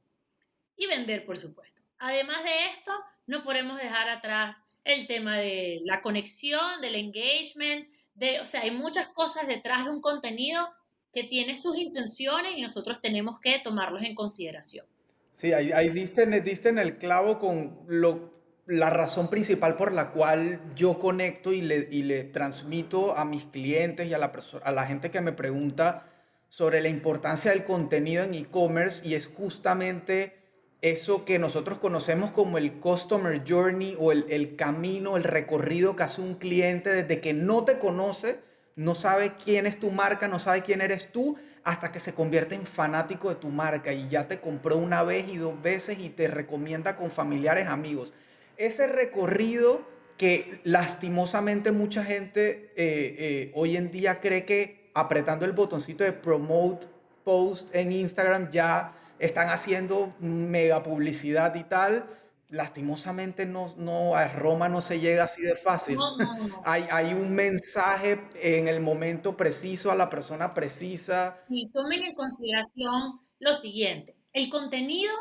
y 0.75 0.87
vender, 0.87 1.25
por 1.25 1.37
supuesto. 1.37 1.81
Además 1.97 2.43
de 2.43 2.65
esto, 2.67 2.91
no 3.25 3.43
podemos 3.43 3.77
dejar 3.77 4.09
atrás 4.09 4.57
el 4.83 5.07
tema 5.07 5.37
de 5.37 5.81
la 5.83 6.01
conexión, 6.01 6.81
del 6.81 6.95
engagement, 6.95 7.89
de, 8.15 8.39
o 8.39 8.45
sea, 8.45 8.61
hay 8.61 8.71
muchas 8.71 9.07
cosas 9.09 9.47
detrás 9.47 9.85
de 9.85 9.91
un 9.91 10.01
contenido 10.01 10.69
que 11.13 11.23
tiene 11.23 11.55
sus 11.55 11.77
intenciones 11.77 12.53
y 12.57 12.61
nosotros 12.61 13.01
tenemos 13.01 13.39
que 13.39 13.59
tomarlos 13.63 14.03
en 14.03 14.15
consideración. 14.15 14.85
Sí, 15.33 15.53
ahí, 15.53 15.71
ahí 15.71 15.89
diste, 15.89 16.25
diste, 16.41 16.69
en 16.69 16.79
el 16.79 16.97
clavo 16.97 17.39
con 17.39 17.79
lo, 17.87 18.36
la 18.67 18.89
razón 18.89 19.29
principal 19.29 19.77
por 19.77 19.93
la 19.93 20.11
cual 20.11 20.59
yo 20.75 20.99
conecto 20.99 21.53
y 21.53 21.61
le, 21.61 21.87
y 21.89 22.03
le 22.03 22.25
transmito 22.25 23.17
a 23.17 23.23
mis 23.23 23.45
clientes 23.45 24.07
y 24.07 24.13
a 24.13 24.17
la, 24.17 24.33
a 24.63 24.71
la 24.71 24.85
gente 24.85 25.09
que 25.09 25.21
me 25.21 25.31
pregunta 25.31 26.05
sobre 26.49 26.81
la 26.81 26.89
importancia 26.89 27.51
del 27.51 27.63
contenido 27.63 28.23
en 28.23 28.33
e-commerce 28.33 29.07
y 29.07 29.15
es 29.15 29.27
justamente 29.27 30.35
eso 30.81 31.25
que 31.25 31.39
nosotros 31.39 31.79
conocemos 31.79 32.31
como 32.31 32.57
el 32.57 32.73
customer 32.73 33.41
journey 33.47 33.95
o 33.99 34.11
el, 34.11 34.25
el, 34.29 34.55
camino, 34.55 35.17
el 35.17 35.23
recorrido 35.23 35.95
que 35.95 36.03
hace 36.03 36.21
un 36.21 36.35
cliente 36.35 36.89
desde 36.89 37.19
que 37.21 37.33
no 37.33 37.63
te 37.63 37.79
conoce, 37.79 38.39
no 38.75 38.95
sabe 38.95 39.33
quién 39.43 39.65
es 39.65 39.79
tu 39.79 39.91
marca, 39.91 40.27
no 40.27 40.39
sabe 40.39 40.61
quién 40.61 40.81
eres 40.81 41.11
tú, 41.11 41.37
hasta 41.63 41.91
que 41.91 41.99
se 41.99 42.13
convierte 42.13 42.55
en 42.55 42.65
fanático 42.65 43.29
de 43.29 43.35
tu 43.35 43.49
marca 43.49 43.91
y 43.91 44.07
ya 44.07 44.27
te 44.27 44.39
compró 44.39 44.77
una 44.77 45.03
vez 45.03 45.27
y 45.29 45.37
dos 45.37 45.61
veces 45.61 45.97
y 45.99 46.09
te 46.09 46.27
recomienda 46.27 46.95
con 46.95 47.11
familiares, 47.11 47.67
amigos. 47.67 48.13
Ese 48.57 48.87
recorrido 48.87 49.85
que 50.17 50.61
lastimosamente 50.63 51.71
mucha 51.71 52.03
gente 52.03 52.73
eh, 52.75 53.15
eh, 53.19 53.51
hoy 53.55 53.77
en 53.77 53.91
día 53.91 54.19
cree 54.19 54.45
que 54.45 54.89
apretando 54.93 55.45
el 55.45 55.51
botoncito 55.51 56.03
de 56.03 56.11
promote 56.11 56.87
post 57.23 57.73
en 57.75 57.91
Instagram 57.91 58.49
ya 58.49 58.95
están 59.19 59.49
haciendo 59.49 60.15
mega 60.19 60.81
publicidad 60.81 61.53
y 61.55 61.63
tal. 61.65 62.05
Lastimosamente 62.49 63.45
no, 63.45 63.73
no, 63.77 64.15
a 64.15 64.27
Roma 64.29 64.69
no 64.69 64.79
se 64.79 64.99
llega 64.99 65.25
así 65.25 65.41
de 65.41 65.55
fácil. 65.55 65.99
hay, 66.65 66.87
hay 66.89 67.13
un 67.13 67.35
mensaje 67.35 68.21
en 68.41 68.67
el 68.67 68.79
momento 68.79 69.35
preciso, 69.35 69.91
a 69.91 69.95
la 69.95 70.09
persona 70.09 70.53
precisa. 70.53 71.37
Y 71.49 71.69
tomen 71.71 72.03
en 72.03 72.15
consideración 72.15 73.19
lo 73.39 73.53
siguiente, 73.53 74.15
el 74.33 74.49
contenido 74.49 75.13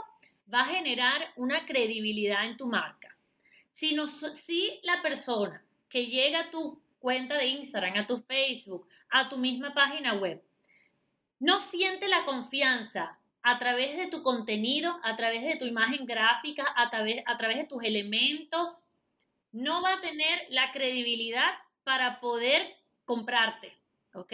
va 0.53 0.61
a 0.61 0.66
generar 0.66 1.20
una 1.37 1.66
credibilidad 1.66 2.46
en 2.46 2.57
tu 2.57 2.66
marca. 2.66 3.15
Si, 3.77 3.95
no, 3.95 4.09
si 4.09 4.81
la 4.85 5.03
persona 5.03 5.62
que 5.91 6.07
llega 6.07 6.41
a 6.41 6.51
tu 6.51 6.81
cuenta 6.99 7.37
de 7.37 7.49
Instagram, 7.49 7.99
a 7.99 8.07
tu 8.07 8.17
Facebook, 8.17 8.89
a 9.11 9.29
tu 9.29 9.37
misma 9.37 9.75
página 9.75 10.15
web, 10.15 10.43
no 11.39 11.61
siente 11.61 12.09
la 12.09 12.25
confianza 12.25 13.19
a 13.43 13.59
través 13.59 13.99
de 13.99 14.07
tu 14.07 14.23
contenido, 14.23 14.99
a 15.03 15.15
través 15.15 15.43
de 15.43 15.57
tu 15.57 15.67
imagen 15.67 16.07
gráfica, 16.07 16.73
a 16.75 16.89
través, 16.89 17.23
a 17.27 17.37
través 17.37 17.59
de 17.59 17.65
tus 17.65 17.85
elementos, 17.85 18.87
no 19.53 19.83
va 19.83 19.93
a 19.93 20.01
tener 20.01 20.47
la 20.49 20.73
credibilidad 20.73 21.51
para 21.85 22.19
poder 22.19 22.79
comprarte, 23.05 23.77
¿ok? 24.15 24.33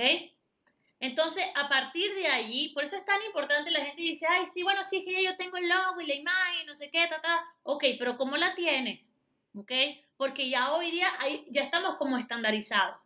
Entonces, 1.00 1.44
a 1.56 1.68
partir 1.68 2.14
de 2.14 2.28
allí, 2.28 2.68
por 2.68 2.84
eso 2.84 2.94
es 2.94 3.04
tan 3.04 3.20
importante, 3.24 3.72
la 3.72 3.84
gente 3.84 4.02
dice, 4.02 4.24
ay, 4.28 4.46
sí, 4.54 4.62
bueno, 4.62 4.84
sí, 4.84 4.98
es 4.98 5.04
que 5.04 5.24
yo 5.24 5.36
tengo 5.36 5.56
el 5.56 5.68
logo 5.68 6.00
y 6.00 6.06
la 6.06 6.14
imagen, 6.14 6.64
no 6.68 6.76
sé 6.76 6.90
qué, 6.92 7.08
ta, 7.08 7.20
ta. 7.20 7.44
Ok, 7.64 7.84
pero 7.98 8.16
¿cómo 8.16 8.36
la 8.36 8.54
tienes? 8.54 9.11
¿Ok? 9.54 9.72
Porque 10.16 10.48
ya 10.48 10.72
hoy 10.72 10.90
día 10.90 11.08
ya 11.48 11.62
estamos 11.62 11.96
como 11.96 12.18
estandarizados. 12.18 12.96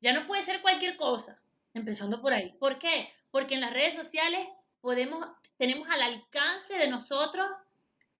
Ya 0.00 0.12
no 0.12 0.26
puede 0.26 0.42
ser 0.42 0.62
cualquier 0.62 0.96
cosa, 0.96 1.42
empezando 1.74 2.20
por 2.20 2.32
ahí. 2.32 2.52
¿Por 2.58 2.78
qué? 2.78 3.12
Porque 3.30 3.54
en 3.54 3.60
las 3.60 3.72
redes 3.72 3.94
sociales 3.94 4.48
podemos, 4.80 5.26
tenemos 5.56 5.88
al 5.90 6.02
alcance 6.02 6.78
de 6.78 6.88
nosotros 6.88 7.46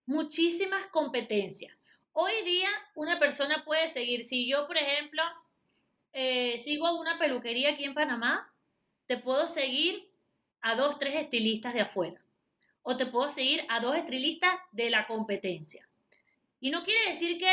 muchísimas 0.05 0.85
competencias. 0.87 1.75
Hoy 2.13 2.33
día 2.43 2.69
una 2.95 3.19
persona 3.19 3.63
puede 3.63 3.87
seguir, 3.89 4.25
si 4.25 4.47
yo, 4.47 4.67
por 4.67 4.77
ejemplo, 4.77 5.23
eh, 6.13 6.57
sigo 6.57 6.87
a 6.87 6.99
una 6.99 7.17
peluquería 7.17 7.71
aquí 7.71 7.85
en 7.85 7.93
Panamá, 7.93 8.51
te 9.07 9.17
puedo 9.17 9.47
seguir 9.47 10.11
a 10.61 10.75
dos, 10.75 10.99
tres 10.99 11.15
estilistas 11.15 11.73
de 11.73 11.81
afuera. 11.81 12.21
O 12.83 12.97
te 12.97 13.05
puedo 13.05 13.29
seguir 13.29 13.65
a 13.69 13.79
dos 13.79 13.95
estilistas 13.95 14.53
de 14.71 14.89
la 14.89 15.07
competencia. 15.07 15.87
Y 16.61 16.69
no 16.69 16.83
quiere 16.83 17.09
decir 17.09 17.37
que, 17.39 17.51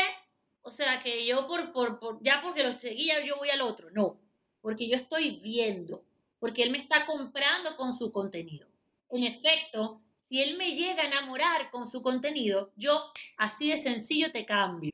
o 0.61 0.71
sea, 0.71 0.99
que 0.99 1.25
yo 1.25 1.47
por, 1.47 1.73
por, 1.73 1.99
por, 1.99 2.21
ya 2.21 2.41
porque 2.41 2.63
lo 2.63 2.79
seguía 2.79 3.25
yo 3.25 3.37
voy 3.37 3.49
al 3.49 3.61
otro, 3.61 3.89
no, 3.91 4.21
porque 4.61 4.87
yo 4.87 4.95
estoy 4.95 5.39
viendo, 5.41 6.05
porque 6.39 6.61
él 6.61 6.69
me 6.69 6.77
está 6.77 7.05
comprando 7.07 7.75
con 7.75 7.93
su 7.93 8.11
contenido. 8.11 8.67
En 9.09 9.23
efecto, 9.23 9.99
si 10.29 10.41
él 10.41 10.57
me 10.57 10.75
llega 10.75 11.01
a 11.01 11.07
enamorar 11.07 11.71
con 11.71 11.89
su 11.89 12.03
contenido, 12.03 12.71
yo 12.75 13.11
así 13.37 13.71
de 13.71 13.77
sencillo 13.77 14.31
te 14.31 14.45
cambio, 14.45 14.91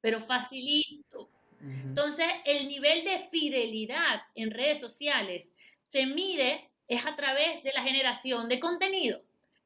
pero 0.00 0.20
facilito. 0.20 1.30
Entonces, 1.60 2.26
el 2.44 2.68
nivel 2.68 3.04
de 3.04 3.20
fidelidad 3.30 4.20
en 4.34 4.50
redes 4.50 4.80
sociales 4.80 5.48
se 5.88 6.04
mide 6.04 6.68
es 6.88 7.06
a 7.06 7.16
través 7.16 7.62
de 7.62 7.72
la 7.72 7.82
generación 7.82 8.48
de 8.48 8.60
contenido 8.60 9.22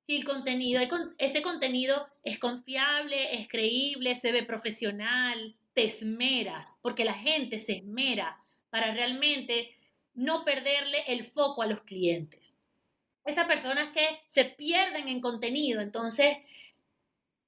si 0.09 0.16
el 0.16 0.25
contenido, 0.25 0.81
ese 1.18 1.42
contenido 1.42 2.09
es 2.25 2.38
confiable, 2.38 3.35
es 3.38 3.47
creíble, 3.47 4.14
se 4.14 4.33
ve 4.33 4.42
profesional, 4.42 5.55
te 5.75 5.85
esmeras, 5.85 6.79
porque 6.81 7.05
la 7.05 7.12
gente 7.12 7.59
se 7.59 7.75
esmera 7.75 8.38
para 8.71 8.94
realmente 8.94 9.71
no 10.14 10.47
perderle 10.47 11.05
el 11.09 11.25
foco 11.27 11.61
a 11.61 11.66
los 11.66 11.83
clientes. 11.83 12.57
Esas 13.25 13.47
personas 13.47 13.92
que 13.92 14.07
se 14.27 14.47
pierden 14.47 15.09
en 15.09 15.21
contenido, 15.21 15.81
entonces, 15.83 16.38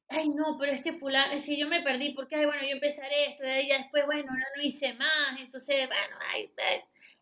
ay 0.08 0.28
no, 0.28 0.56
pero 0.58 0.72
es 0.72 0.82
que 0.82 0.92
fulano, 0.92 1.38
si 1.38 1.58
yo 1.58 1.66
me 1.68 1.82
perdí, 1.82 2.10
porque, 2.10 2.36
ay, 2.36 2.44
bueno, 2.46 2.62
yo 2.62 2.70
empezaré 2.72 3.26
esto, 3.30 3.44
de 3.44 3.52
ahí 3.52 3.68
después, 3.68 4.04
bueno, 4.06 4.24
no, 4.24 4.38
no 4.56 4.62
hice 4.62 4.92
más, 4.94 5.38
entonces, 5.40 5.86
bueno, 5.86 6.16
ay, 6.34 6.50
ay 6.58 6.80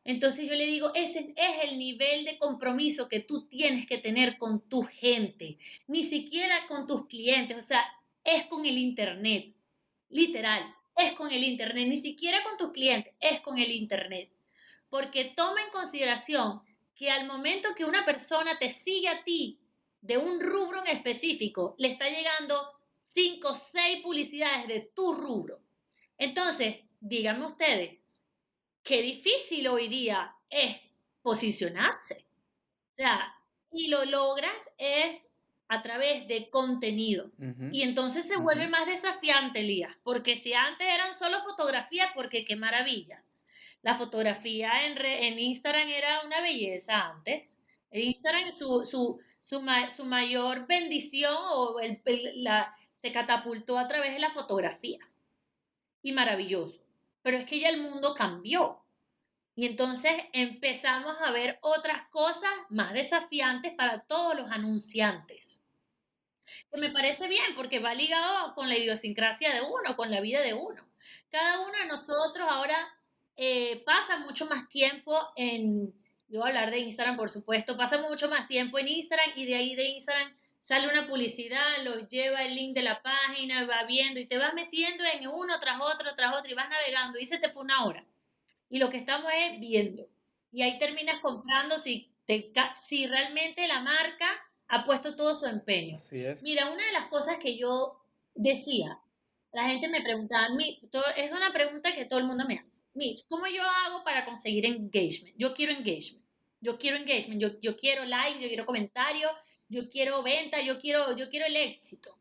entonces 0.09 0.49
yo 0.49 0.55
le 0.55 0.65
digo, 0.65 0.91
ese 0.95 1.35
es 1.37 1.65
el 1.65 1.79
nivel 1.79 2.25
de 2.25 2.39
compromiso 2.39 3.11
que 3.11 3.21
tú 3.21 3.47
tienes 3.47 3.87
que 3.87 3.99
tener 3.99 4.39
con 4.39 4.67
tu 4.67 4.83
gente, 4.85 5.59
ni 5.87 6.03
siquiera 6.03 6.67
con 6.67 6.87
tus 6.87 7.07
clientes, 7.07 7.59
o 7.59 7.63
sea, 7.63 7.85
es 8.25 8.47
con 8.47 8.65
el 8.65 8.79
Internet, 8.79 9.53
literal, 10.09 10.75
es 10.97 11.13
con 11.13 11.31
el 11.31 11.45
Internet, 11.45 11.89
ni 11.89 11.99
siquiera 11.99 12.43
con 12.43 12.57
tus 12.57 12.73
clientes, 12.73 13.13
es 13.21 13.43
con 13.43 13.59
el 13.59 13.71
Internet. 13.71 14.31
Porque 14.89 15.27
toma 15.37 15.63
en 15.63 15.71
consideración 15.71 16.63
que 16.95 17.11
al 17.11 17.27
momento 17.27 17.75
que 17.77 17.85
una 17.85 18.07
persona 18.07 18.59
te 18.59 18.71
sigue 18.71 19.09
a 19.09 19.23
ti 19.25 19.61
de 20.01 20.17
un 20.17 20.41
rubro 20.41 20.83
en 20.87 20.97
específico, 20.97 21.75
le 21.77 21.89
está 21.89 22.09
llegando 22.09 22.57
cinco 23.13 23.49
o 23.51 23.57
seis 23.57 24.01
publicidades 24.03 24.69
de 24.69 24.91
tu 24.95 25.13
rubro. 25.13 25.61
Entonces, 26.17 26.77
díganme 26.99 27.45
ustedes, 27.45 27.98
qué 28.83 29.03
difícil 29.03 29.69
hoy 29.69 29.89
día 29.89 30.35
es 30.51 30.77
posicionarse. 31.23 32.25
O 32.93 32.97
sea, 32.97 33.35
y 33.71 33.89
lo 33.89 34.05
logras 34.05 34.57
es 34.79 35.27
a 35.69 35.83
través 35.83 36.27
de 36.27 36.49
contenido. 36.49 37.31
Y 37.71 37.83
entonces 37.83 38.27
se 38.27 38.37
vuelve 38.37 38.69
más 38.69 38.87
desafiante, 38.87 39.61
Elías, 39.61 39.95
porque 40.03 40.37
si 40.37 40.55
antes 40.55 40.87
eran 40.89 41.15
solo 41.15 41.43
fotografías, 41.43 42.11
porque 42.15 42.47
qué 42.47 42.57
maravilla. 42.57 43.23
La 43.83 43.97
fotografía 43.97 44.87
en, 44.87 44.99
en 44.99 45.39
Instagram 45.39 45.89
era 45.89 46.25
una 46.25 46.41
belleza 46.41 47.11
antes. 47.11 47.61
Instagram 47.93 48.55
su, 48.57 48.87
su, 48.87 49.21
su, 49.41 49.65
su 49.95 50.05
mayor 50.05 50.67
bendición 50.67 51.37
o 51.53 51.79
el, 51.81 52.01
la, 52.43 52.75
se 52.97 53.13
catapultó 53.13 53.79
a 53.79 53.87
través 53.87 54.15
de 54.15 54.21
la 54.21 54.33
fotografía. 54.33 55.01
Y 56.03 56.13
maravilloso 56.13 56.88
pero 57.29 57.37
es 57.37 57.45
que 57.45 57.61
ya 57.61 57.69
el 57.69 57.77
mundo 57.77 58.15
cambió. 58.15 58.83
Y 59.55 59.67
entonces 59.67 60.13
empezamos 60.33 61.15
a 61.23 61.31
ver 61.31 61.59
otras 61.61 62.09
cosas 62.09 62.51
más 62.71 62.95
desafiantes 62.95 63.75
para 63.75 64.01
todos 64.07 64.35
los 64.35 64.51
anunciantes. 64.51 65.63
Que 66.73 66.81
me 66.81 66.89
parece 66.89 67.29
bien 67.29 67.55
porque 67.55 67.81
va 67.81 67.93
ligado 67.93 68.55
con 68.55 68.71
la 68.71 68.79
idiosincrasia 68.79 69.55
de 69.55 69.61
uno, 69.61 69.95
con 69.95 70.11
la 70.11 70.23
vida 70.23 70.41
de 70.41 70.55
uno. 70.55 70.83
Cada 71.31 71.61
uno 71.61 71.77
de 71.77 71.87
nosotros 71.89 72.49
ahora 72.49 72.79
eh, 73.37 73.83
pasa 73.85 74.17
mucho 74.21 74.47
más 74.47 74.67
tiempo 74.71 75.21
en, 75.37 75.93
yo 76.29 76.41
voy 76.41 76.45
a 76.45 76.55
hablar 76.55 76.71
de 76.71 76.79
Instagram 76.79 77.19
por 77.19 77.29
supuesto, 77.29 77.77
pasa 77.77 77.99
mucho 77.99 78.31
más 78.31 78.49
tiempo 78.49 78.79
en 78.79 78.89
Instagram 78.89 79.33
y 79.37 79.45
de 79.45 79.55
ahí 79.55 79.75
de 79.75 79.87
Instagram 79.87 80.35
sale 80.69 80.87
una 80.87 81.07
publicidad, 81.07 81.83
los 81.83 82.09
lleva 82.09 82.45
el 82.45 82.55
link 82.55 82.75
de 82.75 82.83
la 82.83 83.01
página, 83.01 83.65
va 83.65 83.85
viendo 83.85 84.21
y 84.21 84.27
te 84.27 84.37
vas 84.37 84.53
metiendo 84.53 85.03
en 85.03 85.27
uno 85.27 85.59
tras 85.59 85.81
otro, 85.81 86.15
tras 86.15 86.37
otro 86.37 86.53
y 86.53 86.55
vas 86.55 86.69
navegando 86.69 87.19
y 87.19 87.25
se 87.25 87.39
te 87.39 87.49
fue 87.49 87.63
una 87.63 87.87
hora. 87.87 88.05
Y 88.69 88.79
lo 88.79 88.91
que 88.91 88.99
estamos 88.99 89.33
es 89.35 89.59
viendo. 89.59 90.07
Y 90.53 90.61
ahí 90.61 90.77
terminas 90.77 91.21
comprando 91.21 91.79
si, 91.79 92.11
te, 92.27 92.53
si 92.75 93.07
realmente 93.07 93.67
la 93.67 93.81
marca 93.81 94.29
ha 94.67 94.85
puesto 94.85 95.17
todo 95.17 95.35
su 95.35 95.47
empeño. 95.47 95.97
Así 95.97 96.23
es. 96.23 96.43
Mira, 96.43 96.71
una 96.71 96.85
de 96.85 96.93
las 96.93 97.07
cosas 97.07 97.39
que 97.39 97.57
yo 97.57 97.99
decía, 98.35 98.99
la 99.55 99.65
gente 99.71 99.89
me 99.89 100.03
preguntaba, 100.03 100.49
es 101.17 101.33
una 101.33 101.51
pregunta 101.51 101.95
que 101.95 102.05
todo 102.05 102.19
el 102.19 102.27
mundo 102.27 102.45
me 102.47 102.59
hace. 102.59 102.83
Mitch, 102.93 103.27
¿cómo 103.27 103.47
yo 103.47 103.63
hago 103.63 104.05
para 104.05 104.27
conseguir 104.27 104.67
engagement? 104.67 105.35
Yo 105.39 105.55
quiero 105.55 105.73
engagement. 105.73 106.27
Yo 106.61 106.77
quiero 106.77 106.99
engagement, 106.99 107.41
yo, 107.41 107.59
yo 107.61 107.77
quiero 107.77 108.05
likes, 108.05 108.41
yo 108.41 108.49
quiero 108.49 108.67
comentarios, 108.67 109.31
yo 109.69 109.89
quiero 109.89 110.23
venta, 110.23 110.61
yo 110.63 110.81
quiero, 110.81 111.17
yo 111.17 111.29
quiero 111.29 111.47
el 111.47 111.57
éxito. 111.57 112.17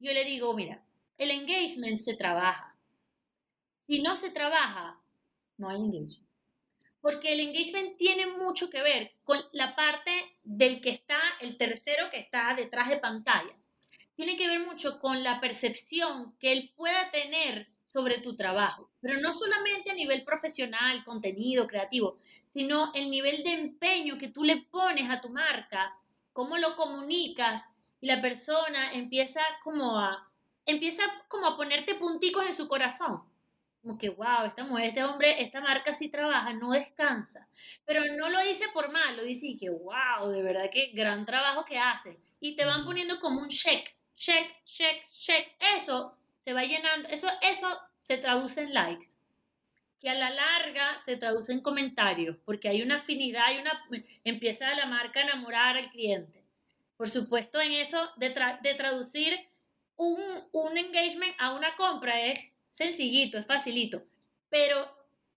Yo 0.00 0.12
le 0.12 0.24
digo, 0.24 0.54
mira, 0.54 0.82
el 1.18 1.30
engagement 1.30 1.98
se 1.98 2.14
trabaja. 2.14 2.76
Si 3.86 4.00
no 4.00 4.16
se 4.16 4.30
trabaja, 4.30 4.98
no 5.56 5.68
hay 5.68 5.80
engagement. 5.80 6.28
Porque 7.00 7.32
el 7.32 7.40
engagement 7.40 7.96
tiene 7.96 8.26
mucho 8.26 8.70
que 8.70 8.82
ver 8.82 9.12
con 9.24 9.38
la 9.52 9.74
parte 9.76 10.10
del 10.42 10.80
que 10.80 10.90
está, 10.90 11.20
el 11.40 11.56
tercero 11.56 12.10
que 12.10 12.18
está 12.18 12.54
detrás 12.54 12.88
de 12.88 12.98
pantalla. 12.98 13.54
Tiene 14.14 14.36
que 14.36 14.48
ver 14.48 14.60
mucho 14.60 14.98
con 14.98 15.22
la 15.22 15.40
percepción 15.40 16.36
que 16.38 16.52
él 16.52 16.72
pueda 16.76 17.10
tener 17.10 17.68
sobre 17.84 18.18
tu 18.18 18.36
trabajo, 18.36 18.90
pero 19.00 19.18
no 19.20 19.32
solamente 19.32 19.90
a 19.90 19.94
nivel 19.94 20.22
profesional, 20.22 21.04
contenido, 21.04 21.66
creativo, 21.66 22.18
sino 22.52 22.92
el 22.94 23.10
nivel 23.10 23.42
de 23.42 23.52
empeño 23.52 24.18
que 24.18 24.28
tú 24.28 24.44
le 24.44 24.58
pones 24.58 25.08
a 25.08 25.20
tu 25.20 25.30
marca, 25.30 25.96
cómo 26.38 26.56
lo 26.56 26.76
comunicas 26.76 27.64
y 28.00 28.06
la 28.06 28.22
persona 28.22 28.92
empieza 28.92 29.40
como 29.64 29.98
a 29.98 30.30
empieza 30.66 31.02
como 31.26 31.48
a 31.48 31.56
ponerte 31.56 31.96
punticos 31.96 32.46
en 32.46 32.54
su 32.54 32.68
corazón. 32.68 33.24
Como 33.82 33.98
que, 33.98 34.10
wow, 34.10 34.44
esta 34.46 34.62
mujer, 34.62 34.90
este 34.90 35.02
hombre, 35.02 35.42
esta 35.42 35.60
marca 35.60 35.94
sí 35.94 36.08
trabaja, 36.08 36.52
no 36.52 36.70
descansa. 36.70 37.48
Pero 37.84 38.02
no 38.16 38.28
lo 38.28 38.40
dice 38.44 38.66
por 38.72 38.92
mal, 38.92 39.16
lo 39.16 39.24
dice 39.24 39.48
y 39.48 39.56
que, 39.56 39.68
wow, 39.68 40.28
de 40.28 40.44
verdad 40.44 40.70
que 40.70 40.92
gran 40.94 41.26
trabajo 41.26 41.64
que 41.64 41.80
hace. 41.80 42.20
Y 42.38 42.54
te 42.54 42.64
van 42.64 42.84
poniendo 42.84 43.18
como 43.18 43.40
un 43.40 43.48
check, 43.48 43.88
check, 44.14 44.62
check, 44.64 45.10
check. 45.10 45.56
Eso 45.76 46.14
se 46.44 46.52
va 46.52 46.62
llenando, 46.62 47.08
eso, 47.08 47.26
eso 47.42 47.80
se 48.02 48.16
traduce 48.16 48.62
en 48.62 48.74
likes 48.74 49.17
que 50.00 50.08
a 50.08 50.14
la 50.14 50.30
larga 50.30 50.98
se 51.00 51.16
traduce 51.16 51.52
en 51.52 51.60
comentarios, 51.60 52.36
porque 52.44 52.68
hay 52.68 52.82
una 52.82 52.96
afinidad, 52.96 53.52
y 53.52 53.60
una, 53.60 53.84
empieza 54.24 54.74
la 54.74 54.86
marca 54.86 55.20
a 55.20 55.24
enamorar 55.24 55.76
al 55.76 55.90
cliente. 55.90 56.44
Por 56.96 57.08
supuesto, 57.08 57.60
en 57.60 57.72
eso 57.72 58.08
de, 58.16 58.34
de 58.62 58.74
traducir 58.74 59.38
un, 59.96 60.16
un 60.52 60.78
engagement 60.78 61.34
a 61.38 61.54
una 61.54 61.74
compra 61.76 62.26
es 62.26 62.40
sencillito, 62.72 63.38
es 63.38 63.46
facilito, 63.46 64.04
pero 64.48 64.88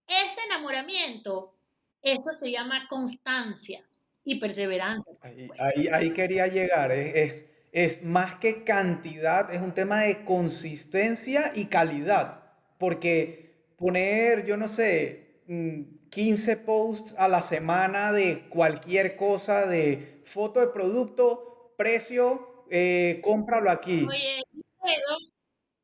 ese 0.08 0.42
enamoramiento, 0.46 1.56
eso 2.02 2.34
se 2.34 2.52
llama 2.52 2.88
constancia 2.88 3.84
y 4.24 4.40
perseverancia. 4.40 5.14
Ahí, 5.22 5.88
ahí, 5.88 6.14
quería 6.14 6.48
llegar, 6.48 6.92
es, 6.92 7.46
es 7.72 8.04
más 8.04 8.36
que 8.36 8.64
cantidad, 8.64 9.52
es 9.54 9.62
un 9.62 9.74
tema 9.74 10.02
de 10.02 10.24
consistencia 10.26 11.52
y 11.56 11.66
calidad, 11.66 12.44
porque 12.78 13.51
poner, 13.82 14.46
yo 14.46 14.58
no 14.58 14.68
sé, 14.68 15.42
15 15.48 16.56
mm, 16.56 16.66
posts 16.66 17.16
a 17.18 17.28
la 17.28 17.42
semana 17.42 18.14
de 18.14 18.48
cualquier 18.48 19.16
cosa, 19.16 19.66
de 19.66 20.22
foto 20.24 20.60
de 20.60 20.68
producto, 20.68 21.74
precio, 21.78 22.66
eh, 22.70 23.20
cómpralo 23.24 23.72
aquí. 23.72 24.06
Oye, 24.08 24.44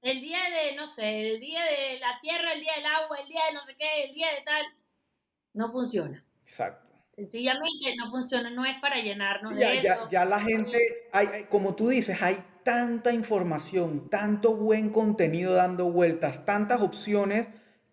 el 0.04 0.22
día 0.22 0.40
de, 0.44 0.76
no 0.76 0.88
sé, 0.88 1.32
el 1.32 1.40
día 1.40 1.64
de 1.64 2.00
la 2.00 2.20
tierra, 2.22 2.54
el 2.54 2.62
día 2.62 2.76
del 2.76 2.86
agua, 2.86 3.18
el 3.20 3.28
día 3.28 3.42
de 3.48 3.54
no 3.56 3.64
sé 3.66 3.76
qué, 3.76 4.04
el 4.06 4.14
día 4.14 4.28
de 4.32 4.42
tal, 4.46 4.64
no 5.54 5.72
funciona. 5.72 6.24
Exacto. 6.44 6.88
Sencillamente 7.16 7.96
no 7.98 8.12
funciona, 8.12 8.52
no 8.52 8.64
es 8.64 8.80
para 8.80 8.98
llenarnos 9.02 9.58
de 9.58 9.80
eso. 9.80 9.82
Ya, 9.82 10.08
ya 10.08 10.26
la 10.26 10.40
gente, 10.40 11.10
hay, 11.12 11.46
como 11.50 11.74
tú 11.74 11.90
dices, 11.90 12.22
hay 12.22 12.38
tanta 12.64 13.12
información, 13.12 14.08
tanto 14.08 14.56
buen 14.56 14.92
contenido 14.92 15.56
dando 15.56 15.92
vueltas, 15.92 16.46
tantas 16.46 16.80
opciones 16.84 17.48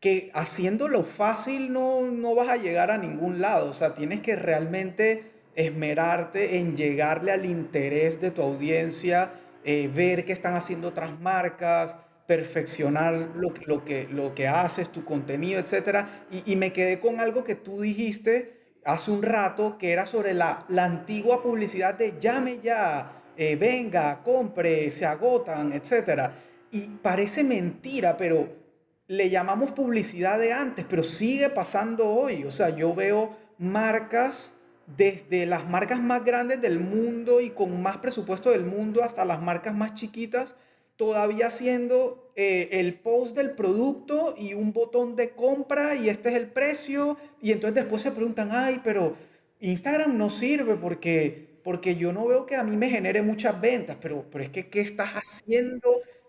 que 0.05 0.31
haciéndolo 0.35 1.03
fácil 1.03 1.73
no, 1.73 2.03
no 2.03 2.35
vas 2.35 2.51
a 2.51 2.59
llegar 2.59 2.91
a 2.91 2.99
ningún 2.99 3.41
lado. 3.41 3.71
O 3.71 3.73
sea, 3.73 3.95
tienes 3.95 4.21
que 4.21 4.37
realmente 4.37 5.33
esmerarte 5.55 6.59
en 6.59 6.77
llegarle 6.77 7.33
al 7.33 7.47
interés 7.47 8.21
de 8.21 8.31
tu 8.31 8.43
audiencia, 8.43 9.33
eh, 9.65 9.91
ver 9.91 10.27
qué 10.27 10.35
están 10.35 10.57
haciendo 10.57 10.89
otras 10.89 11.19
marcas, 11.21 11.97
perfeccionar 12.27 13.15
lo, 13.35 13.55
lo, 13.65 13.87
que, 13.87 14.07
lo 14.11 14.35
que 14.35 14.47
haces, 14.47 14.93
tu 14.93 15.07
contenido, 15.07 15.59
etc. 15.59 16.05
Y, 16.45 16.55
me 16.57 16.71
quedé 16.75 17.01
con 17.01 17.19
algo 17.19 17.43
que 17.43 17.55
tú 17.55 17.81
dijiste 17.81 18.75
hace 18.85 19.11
un 19.11 19.23
rato, 19.23 19.79
que 19.79 19.91
era 19.91 20.05
sobre 20.05 20.35
la, 20.35 20.67
la 20.69 20.85
antigua 20.85 21.43
publicidad 21.43 21.95
de 21.95 22.21
llame 22.21 22.61
ya, 22.63 23.23
eh, 23.39 23.57
venga, 23.57 24.23
compre, 24.23 24.91
se 24.91 25.07
agotan, 25.07 25.73
etc. 25.73 26.31
Y 26.73 26.89
parece 27.03 27.43
mentira, 27.43 28.19
pero 28.19 28.64
le 29.07 29.29
llamamos 29.31 29.73
publicidad 29.73 30.39
de 30.39 30.53
antes, 30.53 30.87
pero 30.89 31.03
sigue 31.05 31.51
pasando 31.51 32.09
hoy. 32.09 32.45
O 32.45 32.51
sea, 32.51 32.71
yo 32.71 32.95
veo 32.95 33.37
marcas 33.59 34.53
desde 34.97 35.47
las 35.47 35.69
marcas 35.69 36.01
más 36.01 36.25
grandes 36.25 36.61
del 36.61 36.79
mundo 36.79 37.41
y 37.41 37.51
con 37.51 37.83
más 37.83 37.99
presupuesto 37.99 38.51
del 38.51 38.65
mundo 38.65 39.03
hasta 39.03 39.25
las 39.25 39.43
marcas 39.43 39.75
más 39.75 39.95
chiquitas, 39.95 40.57
todavía 40.97 41.47
haciendo 41.49 42.33
eh, 42.37 42.69
el 42.73 42.95
post 43.01 43.37
del 43.37 43.53
producto 43.53 44.35
y 44.37 44.55
un 44.55 44.73
botón 44.73 45.17
de 45.17 45.31
compra 45.31 45.95
y 45.97 46.09
este 46.09 46.31
es 46.31 46.35
el 46.37 46.49
precio. 46.49 47.17
Y 47.41 47.53
entonces 47.53 47.75
después 47.77 48.03
se 48.03 48.13
preguntan, 48.13 48.51
ay, 48.53 48.81
pero 48.85 49.17
Instagram 49.61 50.17
no 50.19 50.31
sirve 50.31 50.77
porque, 50.77 51.61
porque 51.63 51.97
yo 51.97 52.13
no 52.13 52.27
veo 52.27 52.47
que 52.47 52.57
a 52.57 52.65
mí 52.65 52.77
me 52.77 52.91
genere 52.91 53.23
muchas 53.23 53.61
ventas, 53.61 53.97
pero, 54.01 54.27
pero 54.31 54.45
es 54.45 54.51
que, 54.51 54.69
¿qué 54.69 54.81
estás 54.81 55.11
haciendo? 55.15 55.89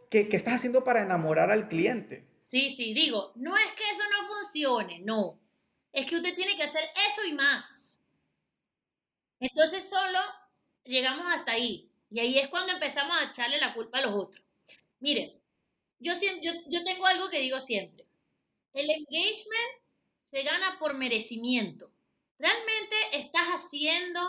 ¿Qué, 0.10 0.30
¿Qué 0.30 0.38
estás 0.38 0.56
haciendo 0.56 0.84
para 0.84 1.02
enamorar 1.02 1.52
al 1.52 1.68
cliente? 1.68 2.24
Sí, 2.56 2.70
sí, 2.70 2.94
digo, 2.94 3.34
no 3.36 3.58
es 3.58 3.65
que 3.74 3.84
eso 3.89 4.04
no 4.10 4.28
funcione, 4.30 5.00
no. 5.00 5.38
Es 5.91 6.06
que 6.06 6.15
usted 6.15 6.34
tiene 6.36 6.56
que 6.56 6.63
hacer 6.63 6.86
eso 7.12 7.26
y 7.26 7.34
más. 7.34 8.00
Entonces 9.39 9.89
solo 9.89 10.20
llegamos 10.86 11.26
hasta 11.28 11.54
ahí. 11.54 11.89
Y 12.10 12.20
ahí 12.20 12.39
es 12.39 12.48
cuando 12.48 12.72
empezamos 12.74 13.18
a 13.18 13.26
echarle 13.26 13.60
la 13.60 13.74
culpa 13.74 13.98
a 13.98 14.02
los 14.04 14.13
otros. 14.15 14.44
Miren, 15.00 15.34
yo, 16.00 16.13
yo, 16.41 16.54
yo 16.68 16.84
tengo 16.84 17.06
algo 17.06 17.30
que 17.30 17.41
digo 17.41 17.60
siempre. 17.60 18.06
El 18.74 18.89
engagement 18.89 19.82
se 20.26 20.44
gana 20.44 20.78
por 20.80 20.96
merecimiento. 20.96 21.91
Realmente 22.39 22.96
estás 23.13 23.48
haciendo 23.50 24.22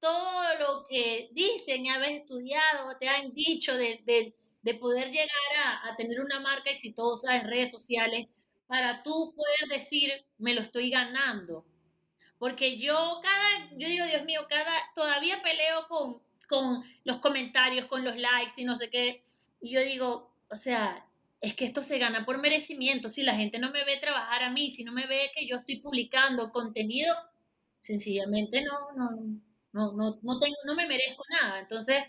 todo 0.00 0.58
lo 0.58 0.86
que 0.88 1.30
dicen 1.32 1.86
y 1.86 1.90
habéis 1.90 2.20
estudiado, 2.22 2.96
te 2.98 3.08
han 3.08 3.34
dicho 3.34 3.76
de, 3.76 4.00
de, 4.04 4.34
poder 4.74 5.10
llegar 5.10 5.28
a, 5.64 5.88
a, 5.88 5.96
tener 5.96 6.20
una 6.20 6.40
marca 6.40 6.70
exitosa 6.70 7.36
en 7.36 7.48
redes 7.48 7.70
sociales 7.70 8.28
para 8.66 9.02
tú 9.02 9.34
poder 9.34 9.80
decir, 9.80 10.10
me 10.38 10.54
lo 10.54 10.60
estoy 10.60 10.90
ganando. 10.90 11.64
Porque 12.38 12.78
yo 12.78 13.20
cada, 13.22 13.68
yo 13.76 13.88
digo, 13.88 14.06
Dios 14.06 14.24
mío, 14.24 14.42
cada, 14.48 14.72
todavía 14.94 15.42
peleo 15.42 15.86
con, 15.88 16.22
con 16.48 16.84
los 17.04 17.18
comentarios, 17.18 17.86
con 17.86 18.04
los 18.04 18.16
likes 18.16 18.54
y 18.56 18.64
no 18.64 18.76
sé 18.76 18.88
qué. 18.88 19.24
Y 19.60 19.72
yo 19.72 19.80
digo, 19.80 20.34
o 20.50 20.56
sea, 20.56 21.04
es 21.40 21.54
que 21.54 21.64
esto 21.64 21.82
se 21.82 21.98
gana 21.98 22.24
por 22.24 22.38
merecimiento. 22.38 23.10
Si 23.10 23.22
la 23.22 23.34
gente 23.34 23.58
no 23.58 23.70
me 23.70 23.84
ve 23.84 23.98
trabajar 23.98 24.42
a 24.42 24.50
mí, 24.50 24.70
si 24.70 24.84
no 24.84 24.92
me 24.92 25.06
ve 25.06 25.30
que 25.34 25.46
yo 25.46 25.56
estoy 25.56 25.80
publicando 25.80 26.50
contenido, 26.52 27.14
sencillamente 27.80 28.62
no, 28.62 28.92
no, 28.96 29.10
no, 29.72 29.92
no, 29.92 30.18
no, 30.22 30.40
tengo, 30.40 30.56
no 30.66 30.74
me 30.74 30.86
merezco 30.86 31.22
nada. 31.30 31.60
Entonces, 31.60 32.04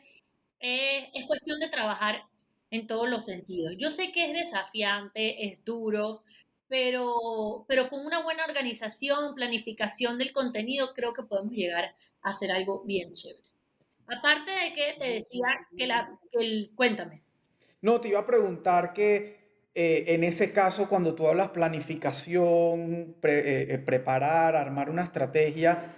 eh, 0.59 1.09
es 1.13 1.25
cuestión 1.27 1.59
de 1.59 1.69
trabajar 1.69 2.23
en 2.71 2.87
todos 2.87 3.07
los 3.07 3.25
sentidos. 3.25 3.73
Yo 3.77 3.91
sé 3.91 4.11
que 4.11 4.25
es 4.25 4.33
desafiante, 4.33 5.45
es 5.45 5.63
duro, 5.63 6.23
pero, 6.67 7.65
pero 7.67 7.89
con 7.89 8.03
una 8.05 8.23
buena 8.23 8.45
organización, 8.45 9.35
planificación 9.35 10.17
del 10.17 10.31
contenido, 10.31 10.93
creo 10.95 11.13
que 11.13 11.23
podemos 11.23 11.53
llegar 11.53 11.93
a 12.21 12.29
hacer 12.29 12.51
algo 12.51 12.83
bien 12.85 13.13
chévere. 13.13 13.43
Aparte 14.07 14.51
de 14.51 14.73
que 14.73 14.95
te 14.97 15.11
decía 15.11 15.47
que 15.77 15.85
la... 15.85 16.17
el, 16.31 16.71
cuéntame. 16.73 17.21
No, 17.81 17.99
te 17.99 18.07
iba 18.09 18.19
a 18.19 18.25
preguntar 18.25 18.93
que 18.93 19.41
eh, 19.75 20.05
en 20.07 20.23
ese 20.23 20.53
caso, 20.53 20.87
cuando 20.87 21.13
tú 21.13 21.27
hablas 21.27 21.49
planificación, 21.49 23.15
eh, 23.21 23.67
eh, 23.69 23.77
preparar, 23.79 24.55
armar 24.55 24.89
una 24.89 25.03
estrategia, 25.03 25.95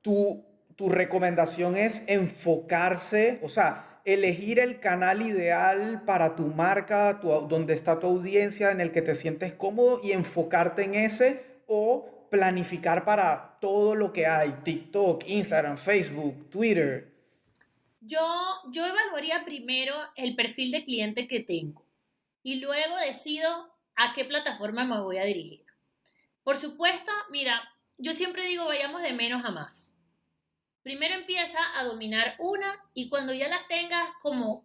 tu, 0.00 0.44
tu 0.76 0.88
recomendación 0.88 1.76
es 1.76 2.02
enfocarse, 2.06 3.38
o 3.42 3.48
sea, 3.48 3.93
elegir 4.04 4.58
el 4.60 4.80
canal 4.80 5.22
ideal 5.22 6.02
para 6.04 6.36
tu 6.36 6.48
marca, 6.48 7.14
donde 7.14 7.74
está 7.74 7.98
tu 8.00 8.06
audiencia, 8.06 8.70
en 8.70 8.80
el 8.80 8.92
que 8.92 9.02
te 9.02 9.14
sientes 9.14 9.54
cómodo 9.54 10.00
y 10.02 10.12
enfocarte 10.12 10.84
en 10.84 10.94
ese 10.94 11.44
o 11.66 12.28
planificar 12.30 13.04
para 13.04 13.58
todo 13.60 13.94
lo 13.94 14.12
que 14.12 14.26
hay, 14.26 14.52
TikTok, 14.64 15.24
Instagram, 15.26 15.78
Facebook, 15.78 16.50
Twitter. 16.50 17.12
Yo, 18.00 18.20
yo 18.70 18.84
evaluaría 18.84 19.44
primero 19.44 19.94
el 20.16 20.36
perfil 20.36 20.72
de 20.72 20.84
cliente 20.84 21.26
que 21.26 21.40
tengo 21.40 21.86
y 22.42 22.60
luego 22.60 22.96
decido 22.96 23.74
a 23.96 24.12
qué 24.14 24.26
plataforma 24.26 24.84
me 24.84 25.00
voy 25.00 25.16
a 25.16 25.24
dirigir. 25.24 25.64
Por 26.42 26.56
supuesto, 26.56 27.10
mira, 27.30 27.62
yo 27.96 28.12
siempre 28.12 28.44
digo 28.46 28.66
vayamos 28.66 29.00
de 29.00 29.14
menos 29.14 29.42
a 29.44 29.50
más 29.50 29.93
primero 30.84 31.14
empieza 31.14 31.58
a 31.76 31.82
dominar 31.84 32.36
una 32.38 32.72
y 32.92 33.08
cuando 33.08 33.32
ya 33.32 33.48
las 33.48 33.66
tengas 33.66 34.08
como 34.22 34.64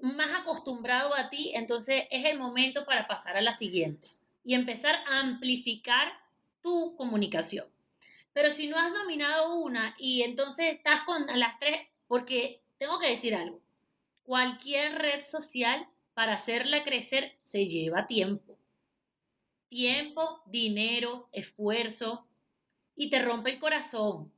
más 0.00 0.30
acostumbrado 0.40 1.14
a 1.14 1.28
ti, 1.28 1.52
entonces 1.54 2.04
es 2.10 2.24
el 2.24 2.38
momento 2.38 2.86
para 2.86 3.06
pasar 3.06 3.36
a 3.36 3.42
la 3.42 3.52
siguiente 3.52 4.08
y 4.44 4.54
empezar 4.54 4.94
a 5.06 5.20
amplificar 5.20 6.12
tu 6.62 6.94
comunicación. 6.96 7.66
Pero 8.32 8.50
si 8.50 8.68
no 8.68 8.78
has 8.78 8.94
dominado 8.94 9.58
una 9.58 9.94
y 9.98 10.22
entonces 10.22 10.74
estás 10.74 11.02
con 11.02 11.26
las 11.26 11.58
tres, 11.58 11.88
porque 12.06 12.62
tengo 12.78 12.98
que 12.98 13.10
decir 13.10 13.34
algo, 13.34 13.60
cualquier 14.22 14.94
red 14.94 15.26
social 15.26 15.86
para 16.14 16.34
hacerla 16.34 16.84
crecer 16.84 17.34
se 17.38 17.66
lleva 17.66 18.06
tiempo. 18.06 18.56
Tiempo, 19.68 20.42
dinero, 20.46 21.28
esfuerzo 21.32 22.26
y 22.94 23.10
te 23.10 23.20
rompe 23.20 23.50
el 23.50 23.58
corazón 23.58 24.30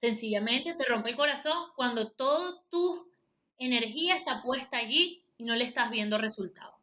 Sencillamente 0.00 0.74
te 0.74 0.84
rompe 0.84 1.10
el 1.10 1.16
corazón 1.16 1.68
cuando 1.76 2.10
toda 2.12 2.62
tu 2.70 3.06
energía 3.58 4.16
está 4.16 4.42
puesta 4.42 4.78
allí 4.78 5.22
y 5.36 5.44
no 5.44 5.54
le 5.54 5.64
estás 5.64 5.90
viendo 5.90 6.18
resultados. 6.18 6.74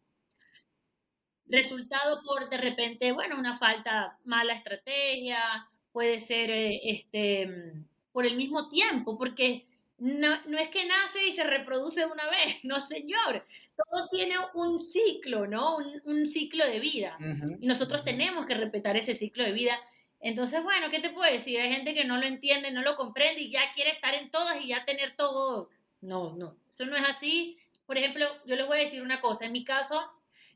resultado 1.50 2.22
por 2.24 2.50
de 2.50 2.58
repente, 2.58 3.12
bueno, 3.14 3.38
una 3.40 3.58
falta, 3.58 4.18
mala 4.26 4.54
estrategia, 4.54 5.68
puede 5.92 6.20
ser 6.20 6.52
eh, 6.52 6.82
este, 6.84 7.74
por 8.12 8.26
el 8.26 8.36
mismo 8.36 8.68
tiempo, 8.68 9.18
porque 9.18 9.66
no, 9.98 10.28
no, 10.46 10.60
es 10.60 10.70
que 10.70 10.86
nace 10.86 11.26
y 11.26 11.32
se 11.32 11.44
reproduce 11.44 12.02
de 12.02 12.06
una 12.06 12.30
vez, 12.30 12.58
no 12.64 12.80
señor. 12.80 13.44
Todo 13.76 14.10
tiene 14.10 14.36
un 14.54 14.80
ciclo, 14.80 15.48
¿no? 15.48 15.78
Un, 15.78 16.02
un 16.06 16.26
ciclo 16.28 16.66
de 16.66 16.80
vida. 16.80 17.18
Y 17.60 17.66
nosotros 17.66 18.04
tenemos 18.04 18.46
que 18.46 18.56
respetar 18.56 18.98
ese 18.98 19.16
ciclo 19.16 19.44
de 19.44 19.52
vida. 19.52 19.78
Entonces, 20.20 20.64
bueno, 20.64 20.90
¿qué 20.90 21.00
te 21.00 21.10
puedo 21.10 21.32
decir? 21.32 21.60
Hay 21.60 21.70
gente 21.70 21.94
que 21.94 22.06
no 22.06 22.18
lo 22.18 22.26
entiende, 22.26 22.72
no 22.72 22.82
lo 22.82 22.96
comprende 22.96 23.42
y 23.42 23.52
ya 23.52 23.72
quiere 23.76 23.92
estar 23.92 24.14
en 24.14 24.32
todas 24.32 24.64
y 24.64 24.70
ya 24.70 24.86
tener 24.86 25.16
todo. 25.16 25.70
No, 26.02 26.36
no, 26.36 26.58
eso 26.70 26.86
no 26.86 26.96
es 26.96 27.06
así. 27.06 27.58
Por 27.86 27.98
ejemplo, 27.98 28.26
yo 28.46 28.56
les 28.56 28.68
voy 28.68 28.78
a 28.78 28.82
decir 28.82 29.02
una 29.02 29.22
cosa. 29.22 29.46
En 29.46 29.52
mi 29.52 29.64
caso, 29.64 30.02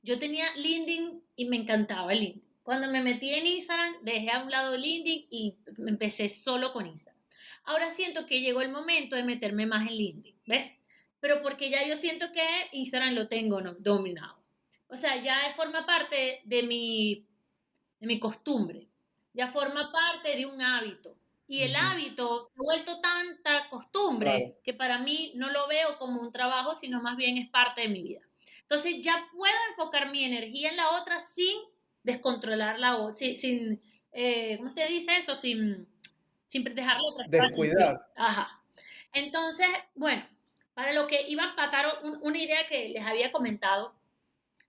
yo 0.04 0.20
tenía 0.20 0.46
LinkedIn 0.56 1.22
y 1.36 1.46
me 1.46 1.58
encantaba 1.58 2.14
LinkedIn. 2.14 2.52
Cuando 2.64 2.90
me 2.90 3.02
metí 3.02 3.34
en 3.34 3.48
Instagram, 3.48 3.96
dejé 4.04 4.32
a 4.32 4.44
un 4.44 4.52
lado 4.52 4.78
LinkedIn 4.78 5.28
y 5.30 5.58
empecé 5.88 6.30
solo 6.30 6.74
con 6.74 6.88
Instagram. 6.88 7.20
Ahora 7.64 7.90
siento 7.90 8.26
que 8.26 8.42
llegó 8.42 8.62
el 8.62 8.70
momento 8.70 9.16
de 9.16 9.24
meterme 9.24 9.66
más 9.66 9.88
en 9.88 9.96
LinkedIn, 9.96 10.36
¿ves? 10.46 10.76
Pero 11.20 11.42
porque 11.42 11.70
ya 11.70 11.88
yo 11.88 11.96
siento 11.96 12.32
que 12.34 12.42
Instagram 12.72 13.14
lo 13.14 13.28
tengo 13.28 13.62
dominado. 13.80 14.38
O 14.88 14.96
sea, 14.96 15.22
ya 15.22 15.54
forma 15.56 15.86
parte 15.86 16.42
de 16.44 16.64
mi, 16.64 17.28
de 18.00 18.08
mi 18.08 18.20
costumbre, 18.20 18.88
ya 19.34 19.48
forma 19.48 19.92
parte 19.92 20.36
de 20.36 20.46
un 20.46 20.62
hábito. 20.62 21.18
Y 21.48 21.64
el 21.64 21.76
hábito 21.76 22.46
se 22.46 22.54
ha 22.54 22.64
vuelto 22.64 23.02
tanta 23.02 23.68
costumbre 23.70 24.58
que 24.64 24.74
para 24.74 25.00
mí 25.00 25.34
no 25.36 25.50
lo 25.50 25.68
veo 25.68 25.98
como 25.98 26.22
un 26.22 26.32
trabajo, 26.32 26.76
sino 26.76 27.02
más 27.02 27.18
bien 27.18 27.38
es 27.38 27.50
parte 27.50 27.82
de 27.82 27.90
mi 27.90 28.02
vida. 28.02 28.22
Entonces 28.62 29.02
ya 29.02 29.28
puedo 29.34 29.54
enfocar 29.70 30.12
mi 30.12 30.24
energía 30.24 30.70
en 30.70 30.78
la 30.78 30.92
otra 30.92 31.20
sin 31.20 31.58
descontrolar 32.04 32.80
la 32.80 32.98
otra, 32.98 33.18
sin, 33.18 33.38
sin 33.38 33.82
eh, 34.14 34.56
¿cómo 34.58 34.70
se 34.70 34.86
dice 34.86 35.18
eso? 35.18 35.36
Sin 35.36 35.88
sin 36.52 36.64
dejarle 36.66 37.04
Descuidar. 37.30 38.06
Ajá. 38.16 38.62
Entonces, 39.14 39.68
bueno, 39.96 40.24
para 40.74 40.92
lo 40.92 41.08
que 41.08 41.28
iba 41.30 41.44
a 41.44 41.50
empatar 41.52 41.86
una 42.22 42.38
idea 42.38 42.68
que 42.68 42.90
les 42.90 43.06
había 43.06 43.32
comentado, 43.32 43.96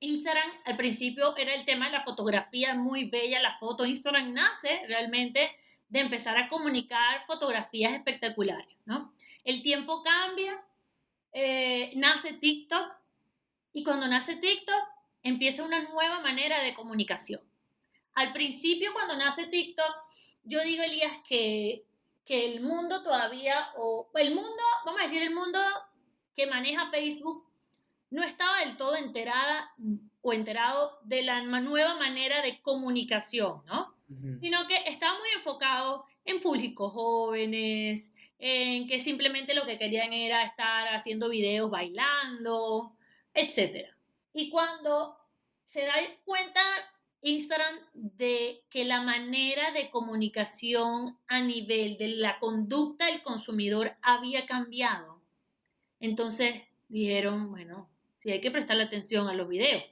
Instagram 0.03 0.51
al 0.65 0.77
principio 0.77 1.37
era 1.37 1.55
el 1.55 1.65
tema 1.65 1.87
de 1.87 1.93
la 1.93 2.03
fotografía, 2.03 2.75
muy 2.75 3.05
bella 3.05 3.41
la 3.41 3.57
foto. 3.59 3.87
Instagram 3.87 4.35
nace 4.35 4.85
realmente 4.89 5.53
de 5.89 6.01
empezar 6.01 6.37
a 6.37 6.49
comunicar 6.49 7.25
fotografías 7.25 7.93
espectaculares, 7.93 8.77
¿no? 8.85 9.15
El 9.45 9.63
tiempo 9.63 10.03
cambia, 10.03 10.61
eh, 11.33 11.93
nace 11.95 12.33
TikTok 12.33 12.93
y 13.73 13.85
cuando 13.85 14.09
nace 14.09 14.35
TikTok 14.35 14.83
empieza 15.23 15.63
una 15.63 15.81
nueva 15.83 16.21
manera 16.21 16.65
de 16.65 16.75
comunicación. 16.75 17.41
Al 18.15 18.33
principio, 18.33 18.93
cuando 18.93 19.17
nace 19.17 19.47
TikTok, 19.47 19.95
yo 20.43 20.65
digo, 20.65 20.83
Elías, 20.83 21.17
que, 21.29 21.85
que 22.27 22.53
el 22.53 22.61
mundo 22.61 23.05
todavía, 23.05 23.69
o 23.77 24.11
el 24.15 24.35
mundo, 24.35 24.63
vamos 24.85 25.01
a 25.01 25.05
decir, 25.05 25.23
el 25.23 25.33
mundo 25.33 25.61
que 26.35 26.49
maneja 26.49 26.91
Facebook, 26.91 27.47
no 28.13 28.23
estaba 28.23 28.61
del 28.61 28.77
todo 28.77 28.95
enterada 28.95 29.75
o 30.21 30.33
enterado 30.33 30.99
de 31.05 31.23
la 31.23 31.41
nueva 31.43 31.97
manera 31.97 32.43
de 32.43 32.61
comunicación, 32.61 33.63
¿no? 33.67 33.95
Sino 34.41 34.67
que 34.67 34.77
estaba 34.87 35.19
muy 35.19 35.31
enfocado 35.37 36.05
en 36.27 36.43
públicos 36.43 36.93
jóvenes, 36.93 38.13
en 38.39 38.87
que 38.87 39.01
simplemente 39.01 39.55
lo 39.55 39.65
que 39.65 39.79
querían 39.79 40.13
era 40.13 40.43
estar 40.43 40.89
haciendo 40.89 41.31
videos 41.31 41.71
bailando, 41.71 42.93
etc. 43.33 43.89
Y 44.35 44.51
cuando 44.51 45.17
se 45.69 45.87
da 45.87 45.95
cuenta 46.27 46.61
Instagram 47.23 47.77
de 47.95 48.63
que 48.69 48.85
la 48.85 49.01
manera 49.01 49.71
de 49.71 49.89
comunicación 49.89 51.17
a 51.29 51.41
nivel 51.41 51.97
de 51.97 52.09
la 52.09 52.39
conducta 52.39 53.07
del 53.07 53.23
consumidor 53.23 53.97
había 54.03 54.45
cambiado. 54.45 55.23
Entonces 56.01 56.63
dijeron, 56.89 57.51
bueno, 57.51 57.89
sí 58.23 58.31
hay 58.31 58.41
que 58.41 58.51
prestarle 58.51 58.85
atención 58.85 59.29
a 59.29 59.35
los 59.35 59.49
videos. 59.49 59.83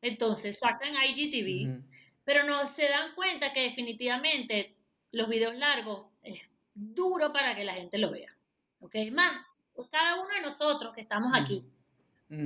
Entonces 0.00 0.58
sacan 0.58 0.94
IGTV, 0.94 1.82
pero 2.24 2.44
no 2.44 2.66
se 2.66 2.88
dan 2.88 3.14
cuenta 3.14 3.52
que 3.52 3.62
definitivamente 3.62 4.74
los 5.12 5.28
videos 5.28 5.54
largos 5.56 6.06
es 6.22 6.40
duro 6.74 7.32
para 7.32 7.54
que 7.54 7.64
la 7.64 7.74
gente 7.74 7.98
lo 7.98 8.10
vea. 8.10 8.34
¿Ok? 8.80 8.96
Más, 9.12 9.44
cada 9.90 10.22
uno 10.22 10.34
de 10.34 10.40
nosotros 10.40 10.94
que 10.94 11.02
estamos 11.02 11.32
aquí, 11.34 11.64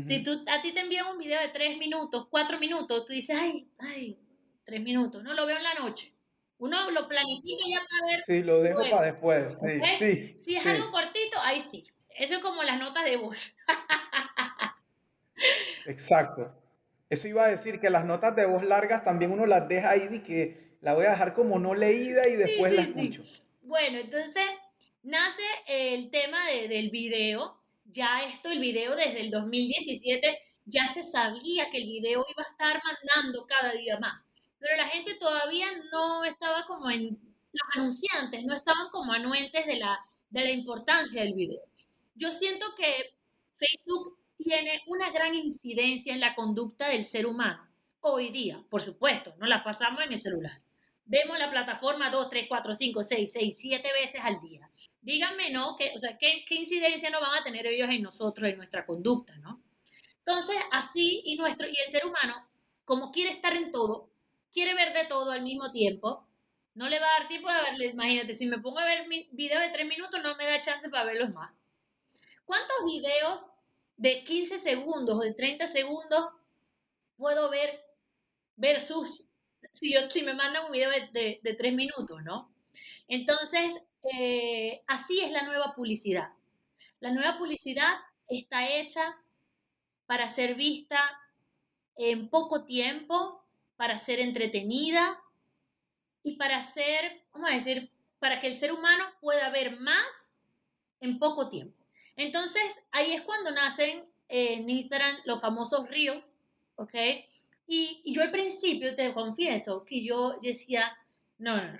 si 0.08 0.22
tú, 0.22 0.42
a 0.48 0.62
ti 0.62 0.72
te 0.72 0.80
envían 0.80 1.06
un 1.08 1.18
video 1.18 1.40
de 1.40 1.48
tres 1.48 1.76
minutos, 1.76 2.26
cuatro 2.30 2.58
minutos, 2.58 3.04
tú 3.04 3.12
dices, 3.12 3.36
ay, 3.38 3.68
ay, 3.78 4.18
tres 4.64 4.80
minutos, 4.80 5.22
no 5.22 5.34
lo 5.34 5.44
veo 5.46 5.58
en 5.58 5.62
la 5.62 5.74
noche. 5.74 6.14
Uno 6.56 6.90
lo 6.90 7.06
planifica 7.06 7.64
ya 7.68 7.80
para 7.86 8.06
ver. 8.10 8.24
Sí, 8.24 8.42
lo 8.42 8.62
dejo 8.62 8.80
para 8.90 9.12
después, 9.12 9.60
sí, 9.60 9.80
sí. 9.98 10.40
Si 10.42 10.56
es 10.56 10.64
algo 10.64 10.90
cortito, 10.90 11.38
ahí 11.40 11.60
sí. 11.60 11.84
Eso 12.08 12.34
es 12.34 12.40
como 12.40 12.62
las 12.62 12.78
notas 12.78 13.04
de 13.04 13.16
voz. 13.16 13.54
Exacto. 15.86 16.52
Eso 17.10 17.28
iba 17.28 17.44
a 17.44 17.48
decir 17.48 17.80
que 17.80 17.90
las 17.90 18.04
notas 18.04 18.34
de 18.34 18.46
voz 18.46 18.64
largas 18.64 19.04
también 19.04 19.30
uno 19.32 19.46
las 19.46 19.68
deja 19.68 19.90
ahí 19.90 20.08
y 20.10 20.20
que 20.20 20.76
la 20.80 20.94
voy 20.94 21.06
a 21.06 21.10
dejar 21.10 21.34
como 21.34 21.58
no 21.58 21.74
leída 21.74 22.28
y 22.28 22.36
después 22.36 22.72
la 22.72 22.82
escucho. 22.82 23.22
Bueno, 23.62 23.98
entonces 23.98 24.44
nace 25.02 25.42
el 25.66 26.10
tema 26.10 26.48
del 26.48 26.90
video 26.90 27.64
ya 27.94 28.22
esto, 28.24 28.50
el 28.50 28.58
video 28.58 28.96
desde 28.96 29.20
el 29.20 29.30
2017, 29.30 30.38
ya 30.66 30.86
se 30.88 31.02
sabía 31.02 31.70
que 31.70 31.78
el 31.78 31.86
video 31.86 32.24
iba 32.28 32.42
a 32.42 32.50
estar 32.50 32.82
mandando 32.82 33.46
cada 33.46 33.72
día 33.72 33.98
más. 33.98 34.22
Pero 34.58 34.76
la 34.76 34.88
gente 34.88 35.14
todavía 35.14 35.66
no 35.92 36.24
estaba 36.24 36.66
como 36.66 36.90
en, 36.90 37.10
los 37.52 37.76
anunciantes 37.76 38.44
no 38.44 38.54
estaban 38.54 38.88
como 38.90 39.12
anuentes 39.12 39.64
de 39.66 39.76
la, 39.76 39.98
de 40.30 40.40
la 40.40 40.50
importancia 40.50 41.22
del 41.22 41.34
video. 41.34 41.62
Yo 42.16 42.32
siento 42.32 42.66
que 42.76 43.14
Facebook 43.58 44.18
tiene 44.36 44.82
una 44.86 45.10
gran 45.10 45.34
incidencia 45.34 46.12
en 46.12 46.20
la 46.20 46.34
conducta 46.34 46.88
del 46.88 47.04
ser 47.04 47.26
humano 47.26 47.66
hoy 48.00 48.30
día, 48.30 48.62
por 48.68 48.82
supuesto, 48.82 49.34
no 49.38 49.46
la 49.46 49.64
pasamos 49.64 50.02
en 50.02 50.12
el 50.12 50.20
celular. 50.20 50.60
Vemos 51.06 51.38
la 51.38 51.50
plataforma 51.50 52.10
2, 52.10 52.28
3, 52.28 52.46
4, 52.48 52.74
5, 52.74 53.02
6, 53.02 53.30
6, 53.32 53.54
7 53.58 53.88
veces 54.02 54.20
al 54.22 54.40
día 54.40 54.70
díganme, 55.04 55.50
¿no? 55.50 55.76
¿Qué, 55.76 55.92
o 55.94 55.98
sea, 55.98 56.16
¿qué, 56.18 56.44
¿qué, 56.48 56.56
incidencia 56.56 57.10
no 57.10 57.20
van 57.20 57.40
a 57.40 57.44
tener 57.44 57.66
ellos 57.66 57.88
en 57.90 58.02
nosotros, 58.02 58.48
en 58.48 58.56
nuestra 58.56 58.86
conducta, 58.86 59.36
¿no? 59.36 59.62
Entonces, 60.18 60.56
así, 60.72 61.20
y, 61.24 61.36
nuestro, 61.36 61.68
y 61.68 61.74
el 61.84 61.92
ser 61.92 62.06
humano, 62.06 62.34
como 62.84 63.12
quiere 63.12 63.30
estar 63.30 63.54
en 63.54 63.70
todo, 63.70 64.10
quiere 64.52 64.74
ver 64.74 64.94
de 64.94 65.04
todo 65.04 65.30
al 65.30 65.42
mismo 65.42 65.70
tiempo, 65.70 66.26
no 66.74 66.88
le 66.88 66.98
va 66.98 67.06
a 67.06 67.18
dar 67.20 67.28
tiempo 67.28 67.52
de 67.52 67.62
verle, 67.62 67.86
imagínate, 67.86 68.34
si 68.34 68.46
me 68.46 68.58
pongo 68.58 68.78
a 68.78 68.84
ver 68.86 69.06
videos 69.32 69.60
de 69.60 69.70
tres 69.70 69.86
minutos, 69.86 70.20
no 70.22 70.34
me 70.36 70.46
da 70.46 70.60
chance 70.60 70.88
para 70.88 71.04
verlos 71.04 71.32
más. 71.32 71.52
¿Cuántos 72.46 72.76
videos 72.86 73.40
de 73.96 74.24
15 74.24 74.58
segundos 74.58 75.18
o 75.18 75.20
de 75.20 75.34
30 75.34 75.66
segundos 75.68 76.30
puedo 77.16 77.50
ver 77.50 77.80
versus 78.56 79.24
si, 79.72 79.92
yo, 79.92 80.08
si 80.10 80.22
me 80.22 80.34
mandan 80.34 80.66
un 80.66 80.72
video 80.72 80.90
de, 80.90 81.40
de, 81.42 81.56
de 81.56 81.72
minutos, 81.72 82.22
¿no? 82.22 82.52
Entonces, 83.08 83.74
eh, 84.12 84.82
así 84.86 85.20
es 85.20 85.30
la 85.30 85.44
nueva 85.44 85.74
publicidad. 85.74 86.28
La 87.00 87.12
nueva 87.12 87.38
publicidad 87.38 87.94
está 88.28 88.68
hecha 88.68 89.16
para 90.06 90.28
ser 90.28 90.54
vista 90.54 91.00
en 91.96 92.28
poco 92.28 92.64
tiempo, 92.64 93.44
para 93.76 93.98
ser 93.98 94.20
entretenida 94.20 95.18
y 96.22 96.36
para 96.36 96.62
ser, 96.62 97.22
vamos 97.32 97.50
a 97.50 97.54
decir, 97.54 97.90
para 98.18 98.40
que 98.40 98.46
el 98.46 98.56
ser 98.56 98.72
humano 98.72 99.04
pueda 99.20 99.50
ver 99.50 99.78
más 99.78 100.30
en 101.00 101.18
poco 101.18 101.48
tiempo. 101.48 101.73
Entonces, 102.16 102.62
ahí 102.92 103.12
es 103.12 103.22
cuando 103.22 103.50
nacen 103.50 104.04
en 104.28 104.68
Instagram 104.68 105.16
los 105.24 105.40
famosos 105.40 105.88
reels, 105.88 106.32
¿ok? 106.76 106.94
Y, 107.66 108.02
yo 108.12 108.22
al 108.22 108.30
principio 108.30 108.94
te 108.94 109.12
confieso 109.12 109.84
que 109.84 110.04
yo 110.04 110.38
decía, 110.42 110.96
no, 111.38 111.56
no, 111.56 111.72
no, 111.72 111.78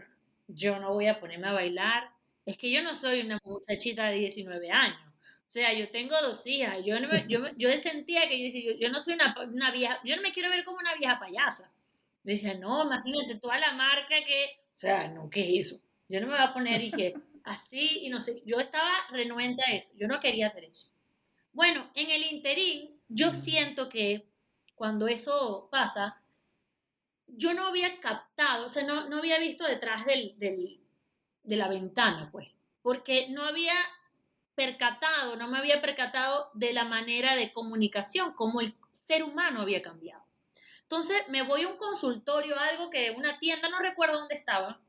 yo 0.49 0.79
no 0.79 0.93
voy 0.93 1.07
a 1.07 1.21
ponerme 1.21 1.49
a 1.49 1.53
bailar 1.53 2.15
es 2.47 2.59
que 2.59 2.71
yo 2.71 2.83
no 2.83 2.95
soy 2.95 3.21
una 3.21 3.39
muchachita 3.45 4.09
de 4.09 4.17
19 4.17 4.71
años. 4.71 4.99
O 5.47 5.51
sea, 5.55 5.73
yo 5.73 5.89
tengo 5.91 6.21
dos 6.21 6.47
hijas. 6.47 6.79
Yo, 6.85 6.99
no 7.01 7.09
me, 7.09 7.27
yo, 7.29 7.41
yo 7.57 7.77
sentía 7.79 8.29
que 8.29 8.51
yo, 8.51 8.73
yo, 8.73 8.79
yo 8.79 8.89
no 8.91 9.01
soy 9.01 9.15
una, 9.15 9.35
una, 9.51 9.71
vieja, 9.71 9.99
yo 10.05 10.17
no 10.17 10.23
me 10.23 10.33
quiero 10.33 10.51
ver 10.51 10.65
como 10.65 10.79
una 10.79 10.95
vieja 10.97 11.19
payasa. 11.19 11.71
Me 12.23 12.33
decía, 12.33 12.55
no, 12.55 12.85
imagínate 12.85 13.37
toda 13.37 13.59
la 13.59 13.73
marca 13.73 14.17
que, 14.27 14.47
o 14.73 14.77
sea, 14.77 15.09
no, 15.09 15.31
¿qué 15.31 15.41
es 15.59 15.67
eso? 15.67 15.81
Yo 16.09 16.21
no 16.21 16.27
me 16.27 16.35
voy 16.35 16.43
a 16.43 16.53
poner 16.53 16.83
y 16.83 16.91
que 16.91 17.15
así 17.45 18.01
y 18.03 18.09
no 18.09 18.21
sé. 18.21 18.43
Yo 18.45 18.59
estaba 18.59 18.93
renuente 19.11 19.63
a 19.67 19.73
eso. 19.73 19.93
Yo 19.97 20.09
no 20.09 20.21
quería 20.21 20.49
hacer 20.49 20.65
eso. 20.65 20.89
Bueno, 21.53 21.89
en 21.95 22.11
el 22.11 22.25
interín, 22.25 23.01
yo 23.09 23.33
siento 23.33 23.89
que 23.89 24.27
cuando 24.75 25.07
eso 25.07 25.69
pasa, 25.71 26.21
yo 27.27 27.55
no 27.55 27.67
había 27.67 28.01
captado, 28.01 28.67
o 28.67 28.69
sea, 28.69 28.83
no, 28.83 29.09
no 29.09 29.19
había 29.19 29.39
visto 29.39 29.65
detrás 29.65 30.05
del, 30.05 30.39
del, 30.39 30.81
de 31.45 31.57
la 31.57 31.69
ventana, 31.69 32.29
pues, 32.33 32.51
porque 32.83 33.29
no 33.29 33.45
había 33.45 33.75
percatado, 34.55 35.37
no 35.37 35.49
me 35.49 35.59
había 35.59 35.81
percatado 35.81 36.51
de 36.55 36.73
la 36.73 36.85
manera 36.85 37.37
de 37.37 37.53
comunicación, 37.53 38.33
como 38.35 38.61
el 38.61 38.75
ser 39.07 39.23
humano 39.23 39.63
había 39.63 39.83
cambiado. 39.83 40.25
Entonces 40.83 41.17
me 41.29 41.43
voy 41.43 41.63
a 41.63 41.69
un 41.69 41.77
consultorio, 41.77 42.59
algo 42.59 42.91
que 42.91 43.11
una 43.11 43.39
tienda, 43.39 43.69
no 43.69 43.79
recuerdo 43.79 44.19
dónde 44.19 44.35
estaba, 44.37 44.81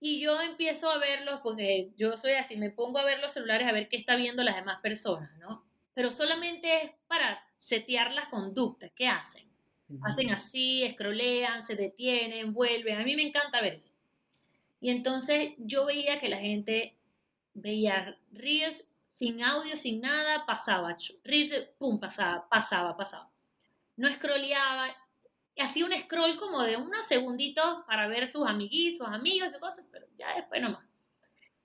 y 0.00 0.20
yo 0.20 0.40
empiezo 0.40 0.90
a 0.90 0.98
verlos, 0.98 1.40
porque 1.42 1.90
yo 1.96 2.16
soy 2.16 2.32
así, 2.32 2.56
me 2.56 2.70
pongo 2.70 2.98
a 2.98 3.04
ver 3.04 3.20
los 3.20 3.32
celulares 3.32 3.68
a 3.68 3.72
ver 3.72 3.88
qué 3.88 3.98
está 3.98 4.16
viendo 4.16 4.42
las 4.42 4.56
demás 4.56 4.80
personas, 4.80 5.36
¿no? 5.38 5.64
Pero 5.92 6.10
solamente 6.10 6.84
es 6.84 6.90
para 7.06 7.42
setear 7.58 8.12
las 8.12 8.28
conductas, 8.28 8.90
¿qué 8.96 9.06
hacen? 9.06 9.48
Hacen 10.02 10.30
así, 10.30 10.84
escrolean, 10.84 11.66
se 11.66 11.74
detienen, 11.74 12.54
vuelven. 12.54 13.00
A 13.00 13.04
mí 13.04 13.16
me 13.16 13.26
encanta 13.26 13.60
ver 13.60 13.74
eso. 13.74 13.92
Y 14.80 14.90
entonces 14.90 15.52
yo 15.58 15.84
veía 15.84 16.20
que 16.20 16.28
la 16.28 16.38
gente 16.38 16.96
veía 17.54 18.16
reels 18.32 18.84
sin 19.14 19.42
audio, 19.42 19.76
sin 19.76 20.00
nada, 20.00 20.46
pasaba. 20.46 20.96
Reels, 21.24 21.68
pum, 21.76 22.00
pasaba, 22.00 22.48
pasaba, 22.48 22.96
pasaba. 22.96 23.30
No 23.96 24.10
scrolleaba. 24.14 24.96
Hacía 25.60 25.84
un 25.84 25.92
scroll 25.92 26.36
como 26.36 26.62
de 26.62 26.76
unos 26.76 27.06
segunditos 27.06 27.84
para 27.86 28.08
ver 28.08 28.26
sus 28.26 28.46
amiguitos, 28.46 28.98
sus 28.98 29.14
amigos 29.14 29.52
y 29.54 29.60
cosas, 29.60 29.84
pero 29.90 30.06
ya 30.16 30.34
después 30.34 30.62
nomás. 30.62 30.84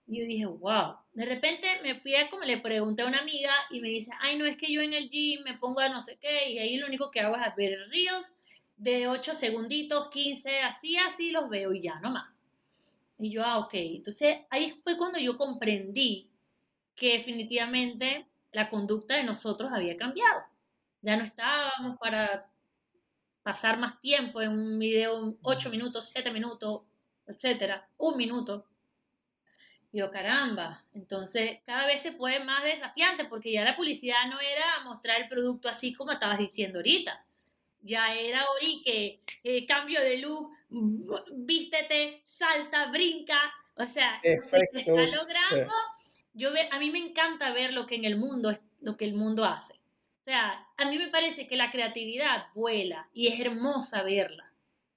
Y 0.07 0.19
yo 0.19 0.25
dije, 0.25 0.45
wow. 0.45 0.97
De 1.13 1.25
repente 1.25 1.67
me 1.81 1.99
fui 1.99 2.15
a, 2.15 2.29
como 2.29 2.43
le 2.43 2.57
pregunté 2.59 3.01
a 3.01 3.07
una 3.07 3.19
amiga 3.19 3.53
y 3.69 3.79
me 3.79 3.89
dice, 3.89 4.11
ay, 4.19 4.37
no 4.37 4.45
es 4.45 4.57
que 4.57 4.71
yo 4.71 4.81
en 4.81 4.93
el 4.93 5.09
gym 5.09 5.43
me 5.43 5.57
pongo 5.57 5.79
a 5.79 5.89
no 5.89 6.01
sé 6.01 6.17
qué 6.17 6.49
y 6.49 6.59
ahí 6.59 6.77
lo 6.77 6.87
único 6.87 7.09
que 7.09 7.21
hago 7.21 7.35
es 7.35 7.55
ver 7.55 7.87
reels 7.89 8.33
de 8.77 9.07
8 9.07 9.33
segunditos, 9.33 10.09
15, 10.09 10.59
así, 10.61 10.97
así 10.97 11.31
los 11.31 11.49
veo 11.49 11.73
y 11.73 11.81
ya, 11.81 11.99
no 12.01 12.11
más. 12.11 12.43
Y 13.17 13.31
yo, 13.31 13.43
ah, 13.43 13.59
ok. 13.59 13.73
Entonces 13.73 14.39
ahí 14.49 14.79
fue 14.83 14.97
cuando 14.97 15.17
yo 15.19 15.37
comprendí 15.37 16.29
que 16.95 17.17
definitivamente 17.17 18.27
la 18.51 18.69
conducta 18.69 19.15
de 19.15 19.23
nosotros 19.23 19.71
había 19.73 19.97
cambiado. 19.97 20.43
Ya 21.01 21.17
no 21.17 21.23
estábamos 21.23 21.97
para 21.99 22.49
pasar 23.45 23.77
más 23.77 24.01
tiempo 24.01 24.41
en 24.41 24.49
un 24.49 24.79
video, 24.79 25.37
8 25.43 25.69
minutos, 25.69 26.09
7 26.11 26.31
minutos, 26.31 26.81
etcétera, 27.27 27.87
un 27.97 28.17
minuto 28.17 28.65
yo, 29.95 30.11
caramba, 30.11 30.83
entonces 30.93 31.59
cada 31.65 31.87
vez 31.87 32.01
se 32.01 32.11
puede 32.11 32.43
más 32.43 32.65
desafiante 32.65 33.23
porque 33.23 33.53
ya 33.53 33.63
la 33.63 33.77
publicidad 33.77 34.27
no 34.29 34.41
era 34.41 34.81
mostrar 34.83 35.21
el 35.21 35.29
producto 35.29 35.69
así 35.69 35.93
como 35.93 36.11
estabas 36.11 36.37
diciendo 36.37 36.79
ahorita. 36.79 37.25
Ya 37.79 38.13
era 38.13 38.41
ahorita 38.41 38.83
que 38.83 39.21
eh, 39.45 39.65
cambio 39.65 40.01
de 40.01 40.17
look, 40.17 40.51
vístete, 41.31 42.23
salta, 42.25 42.87
brinca. 42.87 43.39
O 43.77 43.85
sea, 43.85 44.19
se 44.21 44.33
está 44.33 45.17
logrando. 45.17 45.73
Yo 46.33 46.51
ve, 46.51 46.67
a 46.73 46.77
mí 46.77 46.91
me 46.91 46.99
encanta 46.99 47.53
ver 47.53 47.71
lo 47.71 47.85
que 47.85 47.95
en 47.95 48.03
el 48.03 48.17
mundo 48.17 48.53
lo 48.81 48.97
que 48.97 49.05
el 49.05 49.13
mundo 49.13 49.45
hace. 49.45 49.79
O 50.25 50.27
sea, 50.27 50.67
a 50.77 50.89
mí 50.89 50.97
me 50.97 51.09
parece 51.09 51.45
que 51.45 51.55
la 51.55 51.69
creatividad 51.69 52.47
vuela 52.55 53.07
y 53.13 53.27
es 53.27 53.39
hermosa 53.39 54.01
verla. 54.01 54.51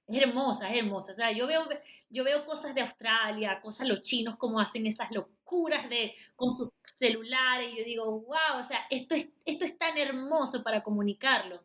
Es 0.07 0.19
hermosa, 0.19 0.67
es 0.71 0.77
hermosa. 0.79 1.11
O 1.11 1.15
sea, 1.15 1.31
yo 1.31 1.45
veo, 1.45 1.69
yo 2.09 2.23
veo 2.23 2.47
cosas 2.47 2.73
de 2.73 2.81
Australia, 2.81 3.61
cosas 3.61 3.87
los 3.87 4.01
chinos 4.01 4.37
como 4.37 4.59
hacen 4.59 4.87
esas 4.87 5.11
locuras 5.11 5.87
de, 5.87 6.15
con 6.35 6.51
sus 6.51 6.69
celulares. 6.97 7.71
Y 7.71 7.77
yo 7.77 7.83
digo, 7.83 8.21
wow, 8.21 8.59
o 8.59 8.63
sea, 8.63 8.87
esto 8.89 9.13
es, 9.13 9.27
esto 9.45 9.65
es 9.65 9.77
tan 9.77 9.99
hermoso 9.99 10.63
para 10.63 10.81
comunicarlo. 10.81 11.61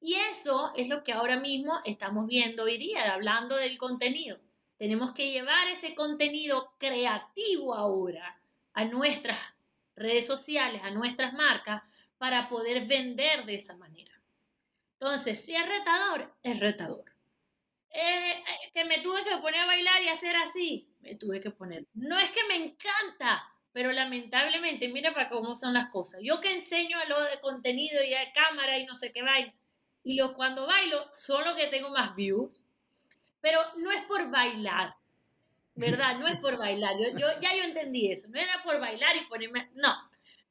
Y 0.00 0.14
eso 0.30 0.70
es 0.76 0.86
lo 0.86 1.02
que 1.02 1.12
ahora 1.12 1.40
mismo 1.40 1.80
estamos 1.84 2.28
viendo 2.28 2.62
hoy 2.62 2.78
día, 2.78 3.12
hablando 3.12 3.56
del 3.56 3.78
contenido. 3.78 4.38
Tenemos 4.78 5.12
que 5.12 5.32
llevar 5.32 5.66
ese 5.66 5.96
contenido 5.96 6.72
creativo 6.78 7.74
ahora 7.74 8.38
a 8.74 8.84
nuestras 8.84 9.40
redes 9.96 10.24
sociales, 10.24 10.82
a 10.84 10.90
nuestras 10.90 11.34
marcas, 11.34 11.82
para 12.22 12.48
poder 12.48 12.86
vender 12.86 13.44
de 13.46 13.56
esa 13.56 13.74
manera. 13.74 14.12
Entonces, 14.92 15.40
si 15.40 15.56
es 15.56 15.68
retador, 15.68 16.32
es 16.44 16.60
retador. 16.60 17.04
Eh, 17.90 18.30
eh, 18.30 18.70
que 18.72 18.84
me 18.84 19.00
tuve 19.00 19.24
que 19.24 19.38
poner 19.38 19.62
a 19.62 19.66
bailar 19.66 20.00
y 20.00 20.08
hacer 20.08 20.36
así, 20.36 20.88
me 21.00 21.16
tuve 21.16 21.40
que 21.40 21.50
poner. 21.50 21.84
No 21.94 22.20
es 22.20 22.30
que 22.30 22.44
me 22.46 22.54
encanta, 22.54 23.42
pero 23.72 23.90
lamentablemente, 23.90 24.86
mira 24.86 25.12
para 25.12 25.30
cómo 25.30 25.56
son 25.56 25.74
las 25.74 25.90
cosas. 25.90 26.20
Yo 26.22 26.40
que 26.40 26.52
enseño 26.52 26.96
a 26.96 27.06
lo 27.06 27.20
de 27.24 27.40
contenido 27.40 28.04
y 28.04 28.14
a 28.14 28.30
cámara 28.30 28.78
y 28.78 28.86
no 28.86 28.96
sé 28.96 29.10
qué 29.10 29.22
baila, 29.22 29.52
y 30.04 30.14
los 30.14 30.30
cuando 30.34 30.68
bailo 30.68 31.12
son 31.12 31.44
los 31.44 31.56
que 31.56 31.66
tengo 31.66 31.90
más 31.90 32.14
views, 32.14 32.62
pero 33.40 33.58
no 33.78 33.90
es 33.90 34.04
por 34.04 34.30
bailar, 34.30 34.94
¿verdad? 35.74 36.20
No 36.20 36.28
es 36.28 36.38
por 36.38 36.56
bailar. 36.56 36.94
Yo, 37.00 37.18
yo, 37.18 37.26
ya 37.40 37.52
yo 37.56 37.64
entendí 37.64 38.12
eso. 38.12 38.28
No 38.28 38.38
era 38.38 38.62
por 38.62 38.78
bailar 38.78 39.16
y 39.16 39.26
ponerme. 39.26 39.70
No, 39.74 39.92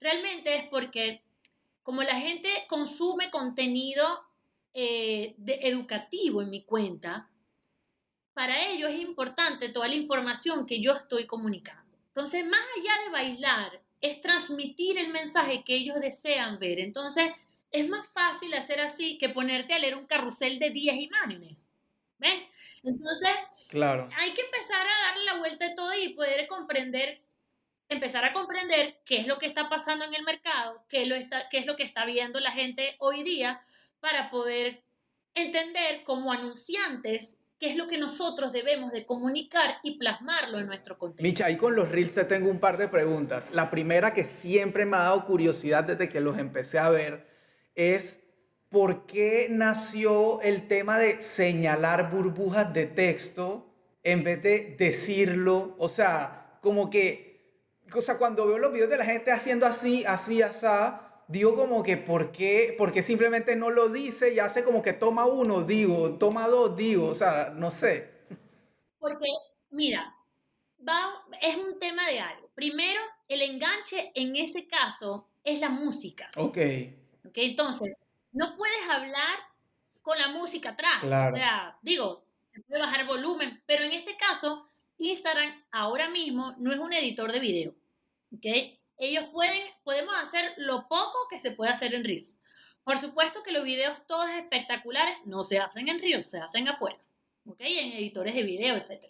realmente 0.02 0.58
es 0.58 0.68
porque 0.68 1.24
como 1.84 2.04
la 2.04 2.16
gente 2.16 2.50
consume 2.68 3.30
contenido 3.30 4.06
eh, 4.74 5.36
de 5.38 5.60
educativo 5.64 6.42
en 6.42 6.50
mi 6.50 6.64
cuenta, 6.64 7.30
para 8.34 8.68
ellos 8.68 8.92
es 8.92 9.02
importante 9.02 9.70
toda 9.70 9.88
la 9.88 9.96
información 9.96 10.66
que 10.66 10.82
yo 10.82 10.94
estoy 10.94 11.28
comunicando. 11.28 11.98
Entonces, 12.08 12.46
más 12.46 12.62
allá 12.78 13.04
de 13.04 13.12
bailar, 13.12 13.82
es 14.02 14.20
transmitir 14.20 14.98
el 14.98 15.10
mensaje 15.10 15.64
que 15.64 15.76
ellos 15.76 16.00
desean 16.00 16.60
ver. 16.60 16.80
Entonces, 16.80 17.32
es 17.72 17.88
más 17.88 18.08
fácil 18.10 18.54
hacer 18.54 18.82
así 18.82 19.18
que 19.18 19.30
ponerte 19.30 19.74
a 19.74 19.80
leer 19.80 19.96
un 19.96 20.06
carrusel 20.06 20.60
de 20.60 20.72
10 20.72 20.96
imágenes. 20.96 21.70
¿Ven? 22.18 22.44
Entonces, 22.84 23.32
claro. 23.70 24.10
hay 24.18 24.34
que 24.34 24.42
empezar 24.42 24.86
a 24.86 25.08
darle 25.08 25.26
la 25.26 25.38
vuelta 25.38 25.66
a 25.68 25.76
todo 25.76 25.94
y 25.94 26.14
poder 26.14 26.48
comprender, 26.48 27.22
empezar 27.92 28.24
a 28.24 28.34
comprender 28.34 28.98
qué 29.06 29.18
es 29.18 29.28
lo 29.28 29.38
que 29.38 29.48
está 29.48 29.70
pasando 29.70 30.06
en 30.06 30.14
el 30.14 30.24
mercado, 30.24 30.84
qué, 30.88 31.06
lo 31.06 31.16
está, 31.16 31.50
qué 31.50 31.60
es 31.60 31.66
lo 31.66 31.76
que 31.76 31.84
está 31.84 32.06
viendo 32.06 32.40
la 32.40 32.52
gente 32.52 32.96
hoy 33.00 33.24
día 33.24 33.62
para 34.00 34.32
poder 34.32 34.82
entender 35.36 36.04
como 36.04 36.32
anunciantes 36.32 37.38
qué 37.60 37.70
es 37.70 37.76
lo 37.76 37.88
que 37.88 37.98
nosotros 37.98 38.52
debemos 38.52 38.92
de 38.92 39.06
comunicar 39.06 39.76
y 39.84 39.98
plasmarlo 40.00 40.60
en 40.60 40.68
nuestro 40.68 40.98
contenido. 40.98 41.32
Micha, 41.32 41.46
ahí 41.46 41.58
con 41.58 41.76
los 41.76 41.90
reels 41.90 42.16
te 42.16 42.26
tengo 42.26 42.50
un 42.50 42.60
par 42.60 42.78
de 42.78 42.88
preguntas. 42.88 43.52
La 43.54 43.70
primera 43.70 44.14
que 44.14 44.24
siempre 44.24 44.86
me 44.86 44.98
ha 44.98 45.02
dado 45.02 45.26
curiosidad 45.26 45.84
desde 45.84 46.10
que 46.10 46.22
los 46.22 46.40
empecé 46.40 46.80
a 46.80 46.90
ver 46.90 47.28
es 47.76 48.22
por 48.70 49.06
qué 49.06 49.48
nació 49.50 50.42
el 50.42 50.68
tema 50.68 50.98
de 50.98 51.22
señalar 51.22 52.10
burbujas 52.10 52.74
de 52.74 52.88
texto 52.88 53.68
en 54.02 54.24
vez 54.24 54.42
de 54.42 54.76
decirlo. 54.80 55.76
O 55.78 55.90
sea, 55.90 56.58
como 56.62 56.90
que, 56.90 57.31
o 57.94 58.02
sea, 58.02 58.18
cuando 58.18 58.48
veo 58.48 58.58
los 58.58 58.72
videos 58.72 58.90
de 58.90 58.98
la 58.98 59.06
gente 59.06 59.32
haciendo 59.32 59.66
así, 59.66 60.06
así, 60.06 60.42
así, 60.42 60.66
digo 61.28 61.56
como 61.56 61.84
que 61.84 61.98
¿por 61.98 62.32
qué, 62.32 62.76
porque 62.78 63.02
simplemente 63.02 63.56
no 63.56 63.70
lo 63.70 63.90
dice 63.90 64.34
y 64.34 64.40
hace 64.40 64.64
como 64.64 64.82
que 64.82 64.94
toma 64.94 65.26
uno, 65.26 65.62
digo, 65.64 66.18
toma 66.18 66.48
dos, 66.48 66.76
digo, 66.76 67.08
o 67.08 67.16
sea, 67.16 67.52
no 67.56 67.72
sé. 67.72 68.12
Porque, 69.00 69.26
mira, 69.70 70.16
va, 70.88 71.10
es 71.42 71.58
un 71.58 71.80
tema 71.80 72.08
de 72.08 72.20
algo. 72.20 72.50
Primero, 72.54 73.02
el 73.28 73.42
enganche 73.42 74.12
en 74.16 74.36
ese 74.36 74.68
caso 74.68 75.30
es 75.44 75.60
la 75.60 75.70
música. 75.70 76.30
Ok. 76.36 76.58
Ok, 77.26 77.38
entonces, 77.38 77.94
no 78.32 78.56
puedes 78.58 78.90
hablar 78.90 79.40
con 80.02 80.18
la 80.18 80.30
música 80.30 80.72
atrás. 80.72 81.04
O 81.04 81.32
sea, 81.32 81.78
digo, 81.82 82.26
se 82.52 82.62
puede 82.62 82.82
bajar 82.82 83.06
volumen, 83.06 83.62
pero 83.66 83.84
en 83.84 83.92
este 83.92 84.18
caso, 84.18 84.66
Instagram 84.98 85.64
ahora 85.72 86.10
mismo 86.10 86.56
no 86.58 86.72
es 86.72 86.80
un 86.80 86.94
editor 86.94 87.32
de 87.32 87.40
video. 87.40 87.76
¿Ok? 88.34 88.46
ellos 89.02 89.26
pueden, 89.32 89.64
podemos 89.84 90.14
hacer 90.16 90.54
lo 90.58 90.88
poco 90.88 91.28
que 91.30 91.40
se 91.40 91.52
puede 91.52 91.72
hacer 91.72 91.96
en 91.96 92.04
Reels. 92.04 92.38
Por 92.84 92.98
supuesto 92.98 93.42
que 93.42 93.52
los 93.52 93.64
videos 93.64 94.06
todos 94.08 94.30
espectaculares 94.30 95.18
no 95.26 95.44
se 95.44 95.60
hacen 95.60 95.90
en 95.90 96.00
Reels, 96.00 96.30
se 96.30 96.40
hacen 96.40 96.68
afuera, 96.68 97.00
¿ok? 97.46 97.60
En 97.62 97.94
editores 97.94 98.36
de 98.36 98.44
video, 98.44 98.76
etc. 98.76 99.06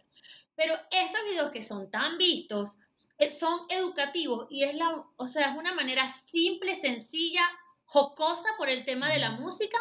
Pero 0.55 0.75
esos 0.91 1.19
videos 1.29 1.51
que 1.51 1.61
son 1.61 1.91
tan 1.91 2.17
vistos 2.17 2.77
eh, 3.17 3.31
son 3.31 3.65
educativos 3.69 4.47
y 4.49 4.63
es 4.63 4.75
la, 4.75 5.05
o 5.17 5.27
sea, 5.27 5.51
es 5.51 5.57
una 5.57 5.73
manera 5.73 6.09
simple, 6.09 6.75
sencilla, 6.75 7.43
jocosa 7.83 8.47
por 8.57 8.69
el 8.69 8.85
tema 8.85 9.11
de 9.11 9.19
la 9.19 9.31
música 9.31 9.77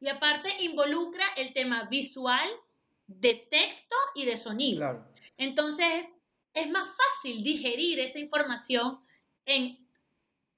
y 0.00 0.08
aparte 0.08 0.60
involucra 0.60 1.24
el 1.36 1.52
tema 1.52 1.84
visual, 1.84 2.50
de 3.06 3.34
texto 3.48 3.94
y 4.16 4.24
de 4.24 4.36
sonido. 4.36 5.06
Entonces 5.36 6.06
es 6.54 6.70
más 6.70 6.88
fácil 6.88 7.42
digerir 7.42 8.00
esa 8.00 8.18
información 8.18 9.00
en 9.46 9.78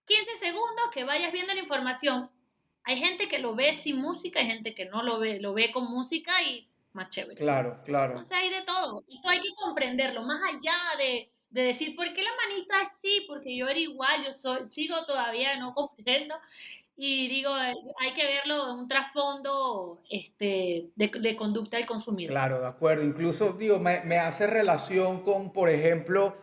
15 0.06 0.36
segundos 0.36 0.90
que 0.92 1.04
vayas 1.04 1.32
viendo 1.32 1.54
la 1.54 1.60
información. 1.60 2.30
Hay 2.84 2.98
gente 2.98 3.28
que 3.28 3.38
lo 3.38 3.54
ve 3.54 3.74
sin 3.74 3.96
música, 3.96 4.40
hay 4.40 4.46
gente 4.46 4.74
que 4.74 4.84
no 4.84 5.02
lo 5.02 5.18
ve, 5.18 5.40
lo 5.40 5.54
ve 5.54 5.70
con 5.70 5.90
música 5.90 6.42
y 6.42 6.68
más 6.92 7.08
chévere. 7.08 7.36
Claro, 7.36 7.76
claro. 7.84 8.24
Sea, 8.24 8.38
hay 8.38 8.50
de 8.50 8.62
todo. 8.62 9.04
Esto 9.08 9.28
hay 9.28 9.40
que 9.40 9.54
comprenderlo, 9.54 10.22
más 10.22 10.42
allá 10.42 10.76
de, 10.98 11.30
de 11.50 11.62
decir, 11.62 11.96
¿por 11.96 12.12
qué 12.12 12.22
la 12.22 12.30
manita 12.46 12.82
es 12.82 12.98
sí? 13.00 13.24
Porque 13.26 13.56
yo 13.56 13.68
era 13.68 13.78
igual, 13.78 14.24
yo 14.24 14.32
soy, 14.32 14.70
sigo 14.70 15.04
todavía 15.06 15.56
no 15.56 15.74
comprendo. 15.74 16.34
Y 16.96 17.28
digo, 17.28 17.52
hay 17.52 18.14
que 18.14 18.24
verlo 18.24 18.70
en 18.70 18.78
un 18.78 18.88
trasfondo 18.88 20.02
este, 20.08 20.90
de, 20.94 21.10
de, 21.20 21.36
conducta 21.36 21.76
del 21.76 21.86
consumidor. 21.86 22.30
Claro, 22.30 22.60
de 22.60 22.68
acuerdo. 22.68 23.02
Incluso, 23.02 23.52
digo, 23.54 23.80
me, 23.80 24.00
me 24.02 24.18
hace 24.18 24.46
relación 24.46 25.22
con, 25.22 25.52
por 25.52 25.68
ejemplo, 25.68 26.36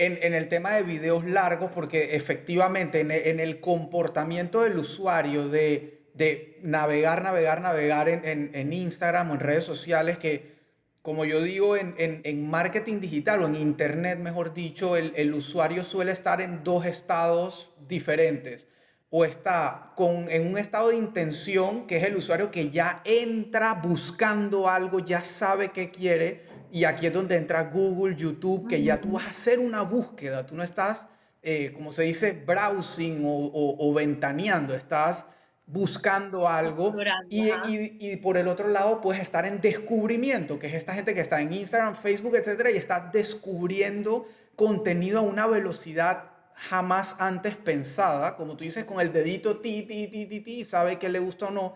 en, 0.00 0.34
el 0.34 0.48
tema 0.48 0.70
de 0.70 0.82
videos 0.82 1.26
largos, 1.26 1.70
porque 1.74 2.14
efectivamente 2.16 3.00
en, 3.00 3.40
el 3.40 3.60
comportamiento 3.60 4.62
del 4.62 4.78
usuario 4.78 5.48
de, 5.48 6.08
de 6.14 6.58
navegar, 6.62 7.22
navegar, 7.22 7.60
navegar 7.60 8.08
en, 8.08 8.50
en, 8.54 8.72
Instagram 8.72 9.30
o 9.30 9.34
en 9.34 9.40
redes 9.40 9.64
sociales 9.64 10.16
que, 10.16 10.58
como 11.02 11.26
yo 11.26 11.42
digo, 11.42 11.76
en, 11.76 11.94
en 11.98 12.48
marketing 12.48 13.00
digital 13.00 13.42
o 13.42 13.46
en 13.46 13.56
Internet, 13.56 14.18
mejor 14.18 14.54
dicho, 14.54 14.96
el, 14.96 15.12
el, 15.16 15.34
usuario 15.34 15.84
suele 15.84 16.12
estar 16.12 16.40
en 16.40 16.64
dos 16.64 16.86
estados 16.86 17.74
diferentes. 17.86 18.68
O 19.10 19.24
está 19.24 19.92
con, 19.96 20.30
en 20.30 20.46
un 20.46 20.56
estado 20.56 20.88
de 20.88 20.96
intención, 20.96 21.86
que 21.86 21.96
es 21.96 22.04
el 22.04 22.16
usuario 22.16 22.50
que 22.50 22.70
ya 22.70 23.02
entra 23.04 23.74
buscando 23.74 24.68
algo, 24.68 25.00
ya 25.00 25.22
sabe 25.22 25.72
qué 25.72 25.90
quiere, 25.90 26.44
y 26.70 26.84
aquí 26.84 27.06
es 27.06 27.12
donde 27.12 27.36
entra 27.36 27.64
Google, 27.64 28.14
YouTube, 28.14 28.68
que 28.68 28.82
ya 28.82 29.00
tú 29.00 29.12
vas 29.12 29.26
a 29.26 29.30
hacer 29.30 29.58
una 29.58 29.82
búsqueda, 29.82 30.46
tú 30.46 30.54
no 30.54 30.62
estás, 30.62 31.08
eh, 31.42 31.72
como 31.74 31.90
se 31.90 32.04
dice, 32.04 32.32
browsing 32.32 33.24
o, 33.24 33.76
o 33.78 33.92
ventaneando, 33.92 34.74
estás 34.74 35.26
buscando 35.72 36.48
algo 36.48 36.96
y, 37.28 37.50
y, 37.68 38.16
por 38.16 38.36
el 38.36 38.48
otro 38.48 38.68
lado 38.68 39.00
puedes 39.00 39.22
estar 39.22 39.46
en 39.46 39.60
descubrimiento, 39.60 40.58
que 40.58 40.66
es 40.66 40.74
esta 40.74 40.94
gente 40.94 41.14
que 41.14 41.20
está 41.20 41.40
en 41.40 41.52
Instagram, 41.52 41.94
Facebook, 41.94 42.34
etcétera, 42.34 42.70
y 42.70 42.76
está 42.76 43.10
descubriendo 43.12 44.26
contenido 44.56 45.20
a 45.20 45.22
una 45.22 45.46
velocidad 45.46 46.24
jamás 46.54 47.16
antes 47.18 47.56
pensada, 47.56 48.36
como 48.36 48.56
tú 48.56 48.64
dices, 48.64 48.84
con 48.84 49.00
el 49.00 49.12
dedito 49.12 49.60
ti, 49.60 49.82
ti, 49.82 50.08
ti, 50.08 50.26
ti, 50.26 50.40
ti, 50.40 50.64
sabe 50.64 50.98
que 50.98 51.08
le 51.08 51.18
gusta 51.18 51.46
o 51.46 51.50
no. 51.50 51.74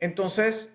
Entonces, 0.00 0.68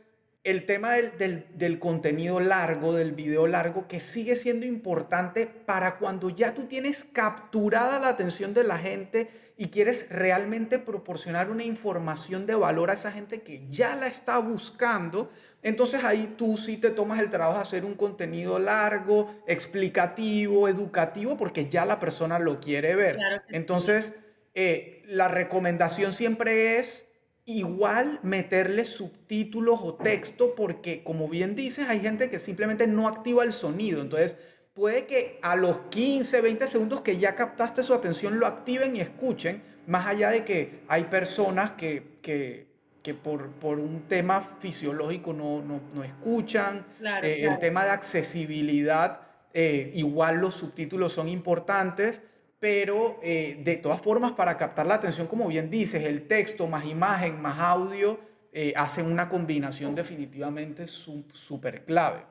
el 0.44 0.66
tema 0.66 0.94
del, 0.94 1.48
del, 1.56 1.80
contenido 1.80 2.40
largo, 2.40 2.94
del 2.94 3.14
video 3.14 3.48
largo, 3.48 3.88
que 3.88 4.00
sigue 4.00 4.36
siendo 4.36 4.66
importante 4.66 5.48
para 5.48 5.98
cuando 5.98 6.30
ya 6.30 6.54
tú 6.54 6.64
tienes 6.64 7.06
capturada 7.06 8.00
la 8.00 8.10
atención 8.10 8.54
de 8.54 8.64
la 8.66 8.78
gente 8.78 9.30
y 9.58 9.70
quieres 9.70 10.10
realmente 10.10 10.80
proporcionar 10.80 11.50
una 11.50 11.64
información 11.64 12.46
de 12.46 12.56
valor 12.56 12.90
a 12.90 12.96
esa 12.96 13.12
gente 13.12 13.42
que 13.42 13.66
ya 13.68 13.96
la 13.96 14.08
está 14.08 14.40
buscando, 14.40 15.32
entonces 15.64 16.04
ahí 16.04 16.36
tú 16.38 16.58
sí 16.58 16.78
te 16.78 16.90
tomas 16.90 17.20
el 17.20 17.30
trabajo 17.30 17.58
de 17.58 17.64
hacer 17.64 17.86
un 17.86 17.96
contenido 17.96 18.60
largo, 18.60 19.34
explicativo, 19.48 20.68
educativo, 20.68 21.38
porque 21.38 21.68
ya 21.68 21.86
la 21.86 22.00
persona 22.00 22.38
lo 22.40 22.60
quiere 22.60 22.96
ver. 22.96 23.18
entonces, 23.50 24.14
eh, 24.54 25.04
la 25.08 25.28
recomendación 25.28 26.14
siempre 26.14 26.78
es 26.78 27.08
igual 27.46 28.20
meterle 28.24 28.86
subtítulos 28.86 29.80
o 29.82 29.96
texto 29.96 30.56
porque 30.56 31.04
como 31.04 31.28
bien 31.28 31.56
dices 31.56 31.90
hay 31.90 32.00
gente 32.00 32.30
que 32.30 32.40
simplemente 32.40 32.88
no 32.88 33.08
activa 33.08 33.44
el 33.44 33.52
sonido 33.52 34.02
entonces 34.02 34.38
puede 34.74 35.08
que 35.08 35.40
a 35.42 35.58
los 35.58 35.76
15 35.90 36.40
20 36.40 36.68
segundos 36.68 37.02
que 37.02 37.18
ya 37.18 37.36
captaste 37.36 37.84
su 37.84 37.94
atención 37.94 38.40
lo 38.40 38.48
activen 38.48 38.96
y 38.96 39.02
escuchen 39.02 39.62
más 39.88 40.08
allá 40.08 40.30
de 40.30 40.46
que 40.46 40.84
hay 40.88 41.06
personas 41.06 41.72
que, 41.74 42.16
que, 42.22 42.73
que 43.04 43.14
por, 43.14 43.52
por, 43.52 43.80
un 43.80 44.04
tema 44.08 44.42
fisiológico 44.60 45.34
no, 45.34 45.62
no, 45.62 45.82
no 45.94 46.04
escuchan 46.04 46.86
eh, 47.22 47.46
el 47.48 47.60
tema 47.60 47.84
de 47.84 47.92
accesibilidad 47.92 49.22
eh, 49.54 49.92
igual 49.94 50.38
los 50.38 50.56
subtítulos 50.56 51.14
son 51.14 51.28
importantes 51.28 52.22
pero 52.64 53.20
eh, 53.22 53.60
de 53.62 53.76
todas 53.76 54.00
formas, 54.00 54.32
para 54.32 54.56
captar 54.56 54.88
la 54.88 54.94
atención, 54.94 55.28
como 55.28 55.50
bien 55.50 55.70
dices, 55.70 56.06
el 56.06 56.28
texto 56.28 56.66
más 56.66 56.86
imagen 56.86 57.42
más 57.42 57.60
audio 57.60 58.18
eh, 58.54 58.72
hacen 58.78 59.12
una 59.12 59.28
combinación 59.28 59.94
definitivamente 59.94 60.88
súper 60.88 61.84
clave. 61.84 62.24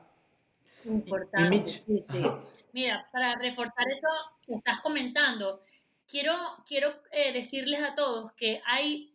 Importante. 0.85 1.67
sí, 1.67 2.01
sí. 2.03 2.23
Mira, 2.71 3.07
para 3.11 3.35
reforzar 3.35 3.85
eso 3.95 4.07
que 4.43 4.55
estás 4.55 4.79
comentando, 4.81 5.61
quiero, 6.07 6.33
quiero 6.67 6.91
eh, 7.11 7.31
decirles 7.31 7.83
a 7.83 7.93
todos 7.93 8.31
que 8.31 8.59
hay, 8.65 9.12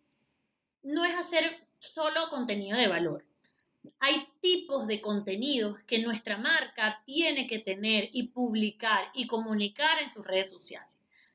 no 0.89 1.05
es 1.05 1.15
hacer 1.15 1.67
solo 1.79 2.31
contenido 2.31 2.79
de 2.79 2.89
valor. 2.89 3.25
Hay 4.01 4.27
tipos 4.41 4.87
de 4.87 5.03
contenidos 5.03 5.79
que 5.87 5.99
nuestra 5.99 6.39
marca 6.39 7.03
tiene 7.05 7.47
que 7.47 7.59
tener 7.59 8.09
y 8.13 8.29
publicar 8.29 9.11
y 9.13 9.27
comunicar 9.27 10.01
en 10.03 10.09
sus 10.11 10.27
redes 10.27 10.51
sociales. 10.51 10.89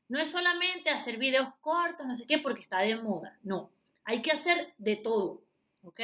No 0.08 0.18
es 0.18 0.30
solamente 0.30 0.90
hacer 0.90 1.18
videos 1.18 1.48
cortos, 1.60 2.04
no 2.04 2.14
sé 2.14 2.26
qué, 2.26 2.38
porque 2.38 2.62
está 2.62 2.80
de 2.80 2.96
moda. 2.96 3.38
No, 3.44 3.70
hay 4.04 4.22
que 4.22 4.32
hacer 4.32 4.74
de 4.78 4.96
todo, 4.96 5.44
¿ok? 5.84 6.00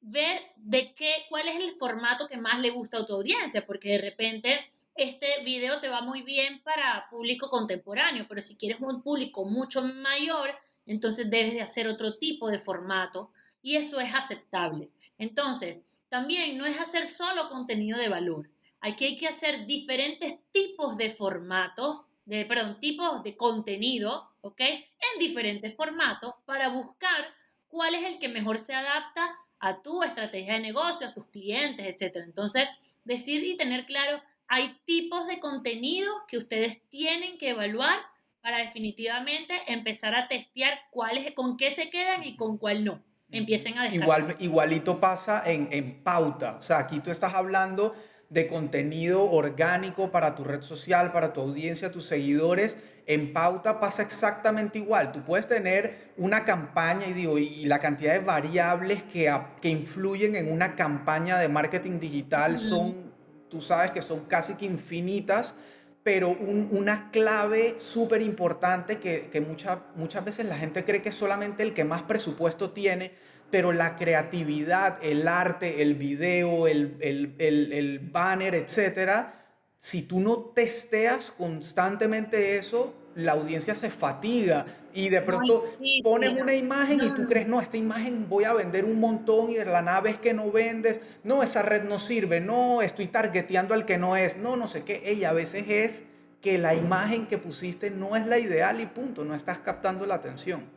Ver 0.00 0.42
de 0.56 0.94
qué, 0.94 1.26
cuál 1.28 1.48
es 1.48 1.56
el 1.56 1.72
formato 1.72 2.28
que 2.28 2.36
más 2.36 2.60
le 2.60 2.70
gusta 2.70 2.98
a 2.98 3.06
tu 3.06 3.14
audiencia, 3.14 3.66
porque 3.66 3.90
de 3.90 3.98
repente 3.98 4.70
este 4.94 5.42
video 5.44 5.80
te 5.80 5.88
va 5.88 6.00
muy 6.00 6.22
bien 6.22 6.62
para 6.62 7.08
público 7.10 7.50
contemporáneo, 7.50 8.26
pero 8.28 8.40
si 8.40 8.56
quieres 8.56 8.80
un 8.80 9.02
público 9.02 9.44
mucho 9.44 9.82
mayor, 9.82 10.50
entonces 10.86 11.30
debes 11.30 11.54
de 11.54 11.62
hacer 11.62 11.88
otro 11.88 12.18
tipo 12.18 12.48
de 12.48 12.58
formato 12.58 13.30
y 13.62 13.76
eso 13.76 14.00
es 14.00 14.14
aceptable. 14.14 14.90
Entonces, 15.18 15.78
también 16.08 16.58
no 16.58 16.66
es 16.66 16.78
hacer 16.80 17.06
solo 17.06 17.48
contenido 17.48 17.98
de 17.98 18.08
valor. 18.08 18.50
Aquí 18.80 19.04
hay 19.04 19.16
que 19.16 19.28
hacer 19.28 19.66
diferentes 19.66 20.38
tipos 20.50 20.96
de 20.96 21.10
formatos 21.10 22.08
de, 22.24 22.44
perdón, 22.44 22.78
tipos 22.80 23.22
de 23.22 23.36
contenido, 23.36 24.30
¿ok? 24.42 24.60
En 24.60 25.18
diferentes 25.18 25.74
formatos 25.76 26.34
para 26.44 26.68
buscar 26.68 27.34
cuál 27.68 27.94
es 27.94 28.04
el 28.04 28.18
que 28.18 28.28
mejor 28.28 28.58
se 28.58 28.74
adapta 28.74 29.34
a 29.58 29.82
tu 29.82 30.02
estrategia 30.02 30.54
de 30.54 30.60
negocio, 30.60 31.06
a 31.06 31.14
tus 31.14 31.26
clientes, 31.26 31.86
etc. 31.86 32.16
Entonces, 32.24 32.64
decir 33.04 33.44
y 33.44 33.56
tener 33.56 33.86
claro, 33.86 34.22
hay 34.48 34.76
tipos 34.84 35.26
de 35.26 35.40
contenido 35.40 36.12
que 36.28 36.38
ustedes 36.38 36.86
tienen 36.90 37.38
que 37.38 37.50
evaluar 37.50 38.00
para 38.42 38.58
definitivamente 38.58 39.54
empezar 39.68 40.14
a 40.14 40.28
testear 40.28 40.78
cuáles, 40.90 41.32
con 41.34 41.56
qué 41.56 41.70
se 41.70 41.90
quedan 41.90 42.24
y 42.24 42.36
con 42.36 42.58
cuál 42.58 42.84
no. 42.84 43.02
Empiecen 43.30 43.78
a 43.78 43.84
descartar. 43.84 44.20
Igual, 44.20 44.36
igualito 44.40 45.00
pasa 45.00 45.42
en, 45.46 45.68
en 45.70 46.02
pauta. 46.02 46.56
O 46.58 46.62
sea, 46.62 46.80
aquí 46.80 47.00
tú 47.00 47.10
estás 47.10 47.32
hablando 47.32 47.94
de 48.28 48.46
contenido 48.46 49.30
orgánico 49.30 50.10
para 50.10 50.34
tu 50.34 50.44
red 50.44 50.62
social, 50.62 51.12
para 51.12 51.32
tu 51.32 51.40
audiencia, 51.40 51.92
tus 51.92 52.06
seguidores, 52.06 52.76
en 53.06 53.32
pauta 53.32 53.78
pasa 53.80 54.02
exactamente 54.02 54.78
igual. 54.78 55.12
Tú 55.12 55.22
puedes 55.22 55.46
tener 55.46 56.12
una 56.16 56.44
campaña 56.44 57.06
y, 57.06 57.12
digo, 57.12 57.38
y 57.38 57.64
la 57.66 57.78
cantidad 57.78 58.12
de 58.14 58.20
variables 58.20 59.02
que, 59.02 59.32
que 59.60 59.68
influyen 59.68 60.34
en 60.34 60.50
una 60.50 60.76
campaña 60.76 61.38
de 61.38 61.48
marketing 61.48 62.00
digital 62.00 62.58
son, 62.58 63.12
tú 63.48 63.60
sabes 63.60 63.90
que 63.90 64.02
son 64.02 64.20
casi 64.26 64.54
que 64.54 64.66
infinitas, 64.66 65.54
pero 66.02 66.30
una 66.30 67.10
clave 67.10 67.74
súper 67.78 68.22
importante 68.22 68.98
que, 68.98 69.28
que 69.30 69.40
muchas 69.40 70.24
veces 70.24 70.46
la 70.46 70.58
gente 70.58 70.84
cree 70.84 71.00
que 71.00 71.10
es 71.10 71.14
solamente 71.14 71.62
el 71.62 71.74
que 71.74 71.84
más 71.84 72.02
presupuesto 72.02 72.70
tiene, 72.70 73.12
pero 73.52 73.70
la 73.70 73.96
creatividad, 73.96 74.98
el 75.02 75.28
arte, 75.28 75.82
el 75.82 75.94
video, 75.94 76.66
el, 76.66 76.96
el, 77.00 77.34
el, 77.38 77.98
banner, 78.00 78.54
etcétera, 78.54 79.44
si 79.78 80.02
tú 80.02 80.20
no 80.20 80.38
testeas 80.38 81.30
constantemente 81.30 82.56
eso, 82.56 82.94
la 83.14 83.32
audiencia 83.32 83.74
se 83.74 83.90
fatiga 83.90 84.66
y 84.94 85.08
de 85.08 85.22
pronto 85.22 85.64
ponen 86.02 86.40
una 86.40 86.54
imagen 86.54 87.00
y 87.02 87.14
tú 87.14 87.26
crees, 87.26 87.46
no, 87.46 87.60
esta 87.60 87.76
imagen 87.76 88.28
voy 88.28 88.44
a 88.44 88.52
vender 88.52 88.84
un 88.84 89.00
montón 89.00 89.50
y 89.50 89.54
de 89.54 89.64
la 89.64 89.82
nave 89.82 90.10
es 90.10 90.18
que 90.18 90.34
no 90.34 90.50
vendes, 90.50 91.00
no, 91.24 91.42
esa 91.42 91.62
red 91.62 91.82
no 91.84 91.98
sirve, 91.98 92.40
no, 92.40 92.82
estoy 92.82 93.08
targeteando 93.08 93.74
al 93.74 93.86
que 93.86 93.98
no 93.98 94.16
es, 94.16 94.36
no, 94.36 94.56
no 94.56 94.66
sé 94.68 94.84
qué, 94.84 95.02
ella 95.04 95.30
a 95.30 95.34
veces 95.34 95.64
es 95.68 96.04
que 96.40 96.58
la 96.58 96.74
imagen 96.74 97.26
que 97.26 97.38
pusiste 97.38 97.90
no 97.90 98.16
es 98.16 98.26
la 98.26 98.38
ideal 98.38 98.80
y 98.80 98.86
punto, 98.86 99.24
no 99.24 99.34
estás 99.34 99.58
captando 99.58 100.06
la 100.06 100.16
atención. 100.16 100.68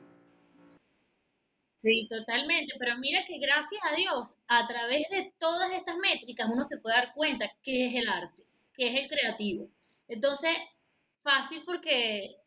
Sí, 1.81 2.07
totalmente, 2.09 2.73
pero 2.79 2.97
mira 2.97 3.23
que 3.27 3.37
gracias 3.37 3.81
a 3.91 3.95
Dios, 3.95 4.35
a 4.47 4.65
través 4.67 5.07
de 5.09 5.33
todas 5.37 5.71
estas 5.71 5.95
métricas 5.97 6.49
uno 6.51 6.63
se 6.63 6.77
puede 6.77 6.95
dar 6.95 7.13
cuenta 7.13 7.51
qué 7.61 7.85
es 7.85 7.95
el 7.95 8.07
arte, 8.07 8.43
qué 8.75 8.87
es 8.87 9.03
el 9.03 9.07
creativo. 9.07 9.69
Entonces, 10.07 10.51
fácil 11.25 11.63
porque 11.65 12.37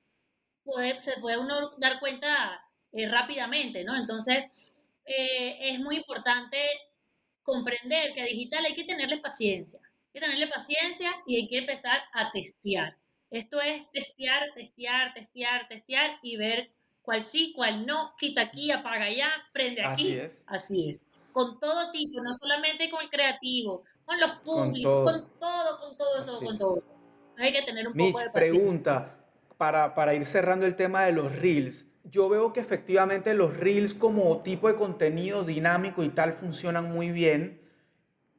se 1.00 1.20
puede 1.20 1.38
uno 1.38 1.72
dar 1.78 1.98
cuenta 1.98 2.62
eh, 2.92 3.08
rápidamente, 3.08 3.84
¿no? 3.84 3.96
Entonces, 3.96 4.72
eh, 5.04 5.70
es 5.70 5.80
muy 5.80 5.96
importante 5.96 6.58
comprender 7.42 8.14
que 8.14 8.22
a 8.22 8.24
digital 8.24 8.64
hay 8.64 8.74
que 8.74 8.84
tenerle 8.84 9.18
paciencia, 9.18 9.80
hay 9.82 10.12
que 10.12 10.20
tenerle 10.20 10.46
paciencia 10.46 11.10
y 11.26 11.36
hay 11.36 11.48
que 11.48 11.58
empezar 11.58 12.00
a 12.12 12.30
testear. 12.30 12.96
Esto 13.30 13.60
es 13.60 13.90
testear, 13.90 14.42
testear, 14.54 15.12
testear, 15.12 15.68
testear 15.68 16.18
y 16.22 16.36
ver 16.36 16.70
cuál 17.02 17.22
sí, 17.22 17.52
cuál 17.56 17.84
no, 17.84 18.14
quita 18.18 18.42
aquí, 18.42 18.70
apaga 18.70 19.06
allá, 19.06 19.30
prende 19.52 19.82
aquí. 19.82 20.12
Así 20.12 20.18
es. 20.18 20.44
Así 20.46 20.90
es. 20.90 21.06
Con 21.32 21.58
todo 21.58 21.90
tipo, 21.90 22.22
no 22.22 22.36
solamente 22.36 22.90
con 22.90 23.02
el 23.02 23.10
creativo, 23.10 23.84
con 24.04 24.20
los 24.20 24.38
públicos, 24.40 25.04
con 25.04 25.38
todo, 25.38 25.80
con 25.80 25.96
todo, 25.96 26.18
eso, 26.18 26.40
con 26.44 26.58
todo. 26.58 26.97
Hay 27.38 27.52
que 27.52 27.62
tener 27.62 27.86
un 27.86 27.94
poco 27.94 28.18
de 28.18 28.30
paciencia. 28.30 28.32
pregunta, 28.32 29.14
para, 29.56 29.94
para 29.94 30.14
ir 30.14 30.24
cerrando 30.24 30.66
el 30.66 30.76
tema 30.76 31.04
de 31.04 31.12
los 31.12 31.34
reels. 31.34 31.86
Yo 32.04 32.28
veo 32.28 32.52
que 32.52 32.60
efectivamente 32.60 33.34
los 33.34 33.56
reels 33.56 33.94
como 33.94 34.42
tipo 34.42 34.68
de 34.68 34.76
contenido 34.76 35.44
dinámico 35.44 36.02
y 36.02 36.08
tal 36.08 36.32
funcionan 36.32 36.90
muy 36.90 37.10
bien, 37.10 37.60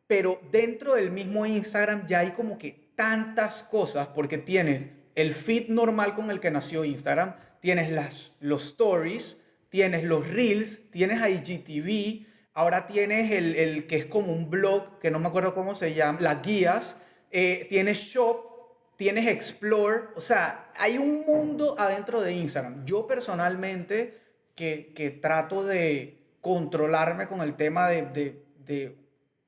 pero 0.07 0.39
dentro 0.51 0.95
del 0.95 1.11
mismo 1.11 1.45
Instagram 1.45 2.07
ya 2.07 2.19
hay 2.19 2.31
como 2.31 2.57
que 2.57 2.91
tantas 2.95 3.63
cosas 3.63 4.07
porque 4.07 4.37
tienes 4.37 4.89
el 5.15 5.33
feed 5.33 5.69
normal 5.69 6.15
con 6.15 6.31
el 6.31 6.39
que 6.39 6.49
nació 6.49 6.83
Instagram, 6.83 7.35
tienes 7.59 7.91
las, 7.91 8.33
los 8.39 8.63
stories, 8.63 9.37
tienes 9.69 10.03
los 10.03 10.27
Reels, 10.27 10.89
tienes 10.91 11.19
IGTV, 11.21 12.25
ahora 12.53 12.87
tienes 12.87 13.31
el, 13.31 13.55
el, 13.55 13.87
que 13.87 13.97
es 13.97 14.05
como 14.05 14.33
un 14.33 14.49
blog, 14.49 14.99
que 14.99 15.11
no 15.11 15.19
me 15.19 15.27
acuerdo 15.27 15.53
cómo 15.53 15.75
se 15.75 15.93
llama, 15.93 16.19
las 16.21 16.41
guías, 16.41 16.97
eh, 17.31 17.67
tienes 17.69 17.99
Shop, 17.99 18.48
tienes 18.99 19.27
Explore, 19.27 20.09
o 20.17 20.19
sea, 20.19 20.71
hay 20.77 20.97
un 20.97 21.25
mundo 21.25 21.73
adentro 21.79 22.21
de 22.21 22.33
Instagram. 22.33 22.83
Yo 22.83 23.07
personalmente 23.07 24.19
que, 24.55 24.91
que 24.93 25.09
trato 25.09 25.63
de 25.63 26.35
controlarme 26.41 27.29
con 27.29 27.39
el 27.39 27.55
tema 27.55 27.87
de, 27.87 28.01
de, 28.07 28.43
de 28.65 28.97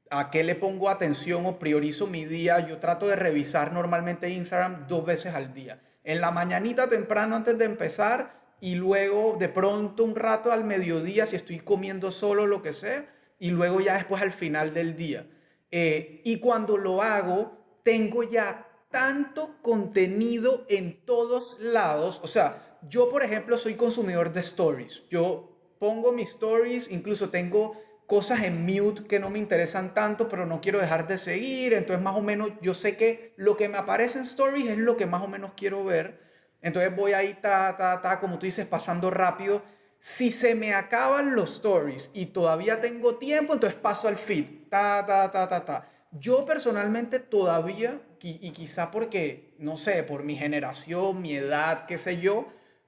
a 0.10 0.32
qué 0.32 0.45
le 0.45 0.56
pongo 0.56 0.89
atención 0.89 1.45
o 1.45 1.60
priorizo 1.60 2.08
mi 2.08 2.24
día, 2.24 2.66
yo 2.66 2.78
trato 2.78 3.10
de 3.10 3.18
revisar 3.18 3.74
normalmente 3.74 4.30
Instagram 4.30 4.88
dos 4.88 5.06
veces 5.06 5.36
al 5.36 5.54
día. 5.54 5.82
En 6.06 6.22
la 6.22 6.32
mañanita 6.32 6.88
temprano 6.88 7.36
antes 7.36 7.58
de 7.58 7.66
empezar 7.66 8.39
y 8.62 8.76
luego 8.76 9.36
de 9.38 9.49
pronto 9.49 10.06
un 10.06 10.16
rato 10.16 10.54
al 10.54 10.64
mediodía 10.64 11.26
si 11.26 11.36
estoy 11.36 11.60
comiendo 11.60 12.12
solo 12.12 12.47
lo 12.47 12.62
que 12.62 12.72
sea 12.72 13.06
y 13.38 13.49
luego 13.49 13.82
ya 13.82 13.95
después 13.95 14.22
al 14.22 14.32
final 14.32 14.74
del 14.74 14.95
día. 14.95 15.28
Eh, 15.72 16.22
y 16.24 16.39
cuando 16.39 16.78
lo 16.78 17.02
hago, 17.02 17.82
tengo 17.84 18.24
ya 18.24 18.70
tanto 18.91 19.55
contenido 19.61 20.65
en 20.69 21.03
todos 21.05 21.57
lados. 21.59 22.19
O 22.23 22.27
sea, 22.27 22.77
yo 22.87 23.09
por 23.09 23.23
ejemplo 23.23 23.57
soy 23.57 23.75
consumidor 23.75 24.31
de 24.31 24.41
stories. 24.41 25.03
Yo 25.09 25.51
pongo 25.79 26.11
mis 26.11 26.29
stories, 26.29 26.91
incluso 26.91 27.29
tengo 27.29 27.75
cosas 28.11 28.43
en 28.43 28.65
mute 28.65 29.05
que 29.05 29.19
no 29.19 29.29
me 29.29 29.39
interesan 29.39 29.93
tanto, 29.93 30.27
pero 30.27 30.45
no 30.45 30.59
quiero 30.59 30.79
dejar 30.79 31.07
de 31.07 31.17
seguir. 31.17 31.73
Entonces, 31.73 32.03
más 32.03 32.17
o 32.17 32.21
menos, 32.21 32.51
yo 32.61 32.73
sé 32.73 32.97
que 32.97 33.33
lo 33.37 33.55
que 33.55 33.69
me 33.69 33.77
aparece 33.77 34.19
en 34.19 34.25
stories 34.25 34.69
es 34.69 34.77
lo 34.77 34.97
que 34.97 35.05
más 35.05 35.23
o 35.23 35.29
menos 35.29 35.53
quiero 35.55 35.85
ver. 35.85 36.19
Entonces, 36.61 36.93
voy 36.93 37.13
ahí, 37.13 37.37
ta, 37.41 37.77
ta, 37.77 38.01
ta, 38.01 38.19
como 38.19 38.37
tú 38.37 38.45
dices, 38.45 38.67
pasando 38.67 39.09
rápido. 39.11 39.61
Si 39.99 40.31
se 40.31 40.55
me 40.55 40.73
acaban 40.73 41.35
los 41.35 41.55
stories 41.55 42.09
y 42.13 42.27
todavía 42.27 42.81
tengo 42.81 43.15
tiempo, 43.15 43.53
entonces 43.53 43.79
paso 43.79 44.09
al 44.09 44.17
feed. 44.17 44.67
Ta, 44.69 45.05
ta, 45.05 45.31
ta, 45.31 45.47
ta, 45.47 45.63
ta. 45.63 45.89
Yo 46.12 46.45
personalmente 46.45 47.20
todavía, 47.20 48.01
y 48.22 48.51
quizá 48.51 48.91
porque, 48.91 49.55
no 49.57 49.78
sé, 49.78 50.03
por 50.03 50.24
mi 50.24 50.36
generación, 50.36 51.22
mi 51.22 51.36
edad, 51.36 51.86
qué 51.86 51.97
sé 51.97 52.20
yo, 52.20 52.47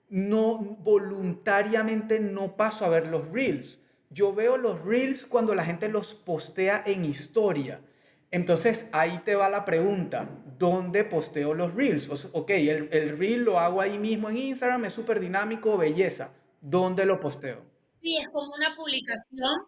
no 0.09 0.57
voluntariamente 0.59 2.19
no 2.19 2.55
paso 2.55 2.86
a 2.86 2.89
ver 2.89 3.07
los 3.07 3.28
reels 3.30 3.80
yo 4.13 4.34
veo 4.34 4.57
los 4.57 4.82
reels 4.84 5.26
cuando 5.26 5.55
la 5.55 5.65
gente 5.65 5.89
los 5.89 6.13
postea 6.13 6.84
en 6.86 7.03
historia. 7.03 7.82
Entonces 8.30 8.88
ahí 8.93 9.19
te 9.26 9.36
va 9.36 9.49
la 9.49 9.65
pregunta, 9.65 10.30
¿dónde 10.57 11.03
posteo 11.03 11.53
los 11.53 11.74
reels? 11.74 12.09
ok, 12.32 12.49
el, 12.51 12.89
el 12.91 13.17
reel 13.17 13.43
lo 13.43 13.59
hago 13.59 13.82
ahí 13.82 13.97
mismo 13.97 14.30
en 14.30 14.38
Instagram, 14.38 14.86
es 14.86 14.93
súper 14.93 15.19
dinámico, 15.19 15.78
belleza. 15.78 16.32
¿Dónde 16.61 17.05
lo 17.05 17.19
posteo? 17.19 17.63
Sí, 18.01 18.17
es 18.17 18.30
como 18.30 18.53
una 18.53 18.76
publicación. 18.76 19.65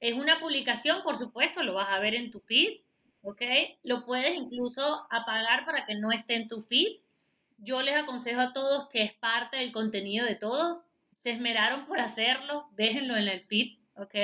Es 0.00 0.14
una 0.14 0.38
publicación, 0.38 1.02
por 1.02 1.16
supuesto, 1.16 1.62
lo 1.64 1.74
vas 1.74 1.88
a 1.90 1.98
ver 1.98 2.14
en 2.14 2.30
tu 2.30 2.38
feed, 2.38 2.80
¿ok? 3.22 3.42
Lo 3.82 4.04
puedes 4.04 4.36
incluso 4.36 5.06
apagar 5.10 5.64
para 5.64 5.86
que 5.86 5.94
no 5.94 6.12
esté 6.12 6.34
en 6.34 6.48
tu 6.48 6.62
feed. 6.62 7.00
Yo 7.58 7.82
les 7.82 7.96
aconsejo 7.96 8.40
a 8.40 8.52
todos 8.52 8.88
que 8.88 9.02
es 9.02 9.12
parte 9.12 9.56
del 9.56 9.72
contenido 9.72 10.26
de 10.26 10.36
todos. 10.36 10.78
Se 11.22 11.30
esmeraron 11.30 11.86
por 11.86 11.98
hacerlo, 12.00 12.68
déjenlo 12.76 13.16
en 13.16 13.28
el 13.28 13.40
feed 13.40 13.78
¿ok? 13.98 14.14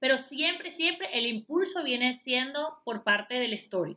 Pero 0.00 0.18
siempre, 0.18 0.70
siempre 0.70 1.08
el 1.12 1.26
impulso 1.26 1.82
viene 1.84 2.12
siendo 2.12 2.80
por 2.84 3.02
parte 3.02 3.34
del 3.34 3.52
story, 3.54 3.96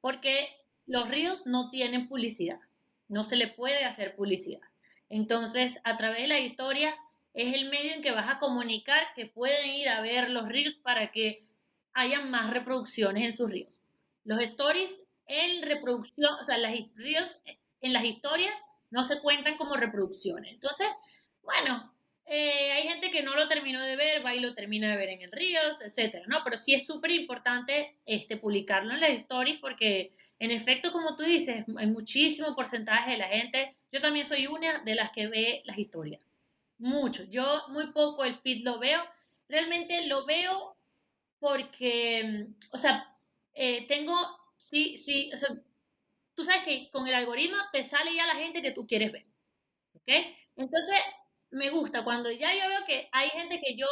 porque 0.00 0.48
los 0.86 1.08
ríos 1.08 1.46
no 1.46 1.70
tienen 1.70 2.08
publicidad, 2.08 2.60
no 3.08 3.24
se 3.24 3.36
le 3.36 3.48
puede 3.48 3.84
hacer 3.84 4.16
publicidad. 4.16 4.60
Entonces, 5.08 5.80
a 5.84 5.96
través 5.96 6.22
de 6.22 6.28
las 6.28 6.40
historias 6.40 6.98
es 7.34 7.54
el 7.54 7.68
medio 7.68 7.92
en 7.92 8.02
que 8.02 8.12
vas 8.12 8.28
a 8.28 8.38
comunicar 8.38 9.02
que 9.14 9.26
pueden 9.26 9.70
ir 9.70 9.88
a 9.88 10.00
ver 10.00 10.30
los 10.30 10.48
ríos 10.48 10.74
para 10.74 11.12
que 11.12 11.44
haya 11.94 12.20
más 12.20 12.52
reproducciones 12.52 13.24
en 13.24 13.32
sus 13.32 13.50
ríos. 13.50 13.80
Los 14.24 14.40
stories 14.40 14.94
en 15.26 15.62
reproducción, 15.62 16.34
o 16.40 16.44
sea, 16.44 16.58
los 16.58 16.70
ríos 16.94 17.38
en 17.80 17.92
las 17.92 18.04
historias 18.04 18.58
no 18.90 19.04
se 19.04 19.20
cuentan 19.20 19.56
como 19.56 19.76
reproducciones. 19.76 20.52
Entonces, 20.52 20.86
bueno, 21.42 21.92
eh, 22.26 22.72
hay 22.72 22.84
gente 22.84 23.10
que 23.10 23.22
no 23.22 23.34
lo 23.34 23.48
terminó 23.48 23.82
de 23.82 23.96
ver, 23.96 24.24
va 24.24 24.34
y 24.34 24.40
lo 24.40 24.54
termina 24.54 24.90
de 24.90 24.96
ver 24.96 25.08
en 25.10 25.22
el 25.22 25.32
Ríos, 25.32 25.80
etcétera, 25.80 26.24
¿no? 26.28 26.38
Pero 26.44 26.56
sí 26.56 26.74
es 26.74 26.86
súper 26.86 27.10
importante 27.10 27.96
este, 28.06 28.36
publicarlo 28.36 28.94
en 28.94 29.00
las 29.00 29.10
stories 29.10 29.58
porque, 29.60 30.12
en 30.38 30.50
efecto, 30.50 30.92
como 30.92 31.16
tú 31.16 31.24
dices, 31.24 31.64
hay 31.76 31.86
muchísimo 31.86 32.54
porcentaje 32.54 33.12
de 33.12 33.18
la 33.18 33.28
gente. 33.28 33.76
Yo 33.90 34.00
también 34.00 34.24
soy 34.24 34.46
una 34.46 34.78
de 34.78 34.94
las 34.94 35.10
que 35.10 35.26
ve 35.26 35.62
las 35.64 35.78
historias. 35.78 36.20
Mucho. 36.78 37.24
Yo 37.24 37.64
muy 37.68 37.88
poco 37.92 38.24
el 38.24 38.36
feed 38.36 38.62
lo 38.62 38.78
veo. 38.78 39.02
Realmente 39.48 40.06
lo 40.06 40.24
veo 40.24 40.71
porque, 41.42 42.46
o 42.70 42.76
sea, 42.76 43.16
eh, 43.52 43.84
tengo, 43.88 44.14
sí, 44.58 44.96
sí, 44.96 45.28
o 45.34 45.36
sea, 45.36 45.48
tú 46.36 46.44
sabes 46.44 46.62
que 46.62 46.88
con 46.92 47.08
el 47.08 47.14
algoritmo 47.14 47.56
te 47.72 47.82
sale 47.82 48.14
ya 48.14 48.28
la 48.28 48.36
gente 48.36 48.62
que 48.62 48.70
tú 48.70 48.86
quieres 48.86 49.10
ver. 49.10 49.26
¿Ok? 49.94 50.08
Entonces, 50.54 50.94
me 51.50 51.70
gusta. 51.70 52.04
Cuando 52.04 52.30
ya 52.30 52.54
yo 52.54 52.68
veo 52.68 52.84
que 52.86 53.08
hay 53.10 53.28
gente 53.30 53.60
que 53.60 53.74
yo 53.76 53.88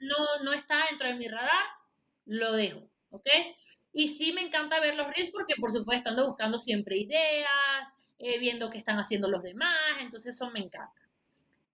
no, 0.00 0.44
no 0.44 0.52
está 0.52 0.84
dentro 0.90 1.08
de 1.08 1.14
mi 1.14 1.28
radar, 1.28 1.64
lo 2.26 2.52
dejo, 2.52 2.86
¿ok? 3.08 3.26
Y 3.94 4.08
sí 4.08 4.34
me 4.34 4.42
encanta 4.42 4.78
ver 4.78 4.94
los 4.94 5.06
reels 5.14 5.30
porque, 5.30 5.54
por 5.58 5.72
supuesto, 5.72 6.10
ando 6.10 6.26
buscando 6.26 6.58
siempre 6.58 6.98
ideas, 6.98 7.88
eh, 8.18 8.38
viendo 8.38 8.68
qué 8.68 8.76
están 8.76 8.98
haciendo 8.98 9.28
los 9.28 9.42
demás, 9.42 9.96
entonces 10.00 10.34
eso 10.36 10.50
me 10.50 10.60
encanta. 10.60 11.00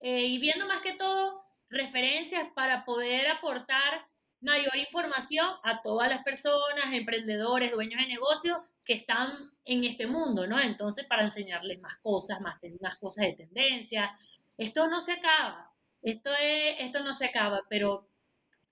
Eh, 0.01 0.27
y 0.27 0.39
viendo 0.39 0.69
más 0.69 0.81
que 0.81 0.93
todo 0.93 1.45
referencias 1.71 2.47
para 2.55 2.85
poder 2.85 3.27
aportar 3.27 4.07
mayor 4.41 4.77
información 4.77 5.49
a 5.65 5.83
todas 5.83 6.09
las 6.09 6.23
personas, 6.23 6.93
emprendedores, 6.93 7.73
dueños 7.73 8.01
de 8.01 8.09
negocios 8.09 8.59
que 8.85 8.95
están 8.95 9.51
en 9.65 9.85
este 9.85 10.07
mundo, 10.07 10.47
¿no? 10.47 10.59
Entonces, 10.61 11.05
para 11.07 11.25
enseñarles 11.25 11.81
más 11.81 11.99
cosas, 11.99 12.41
más, 12.41 12.59
más 12.81 12.97
cosas 12.97 13.27
de 13.27 13.33
tendencia, 13.35 14.17
esto 14.57 14.89
no 14.89 15.01
se 15.01 15.13
acaba, 15.13 15.73
esto, 16.03 16.31
es, 16.41 16.77
esto 16.81 17.01
no 17.01 17.15
se 17.15 17.27
acaba, 17.27 17.63
pero 17.69 18.09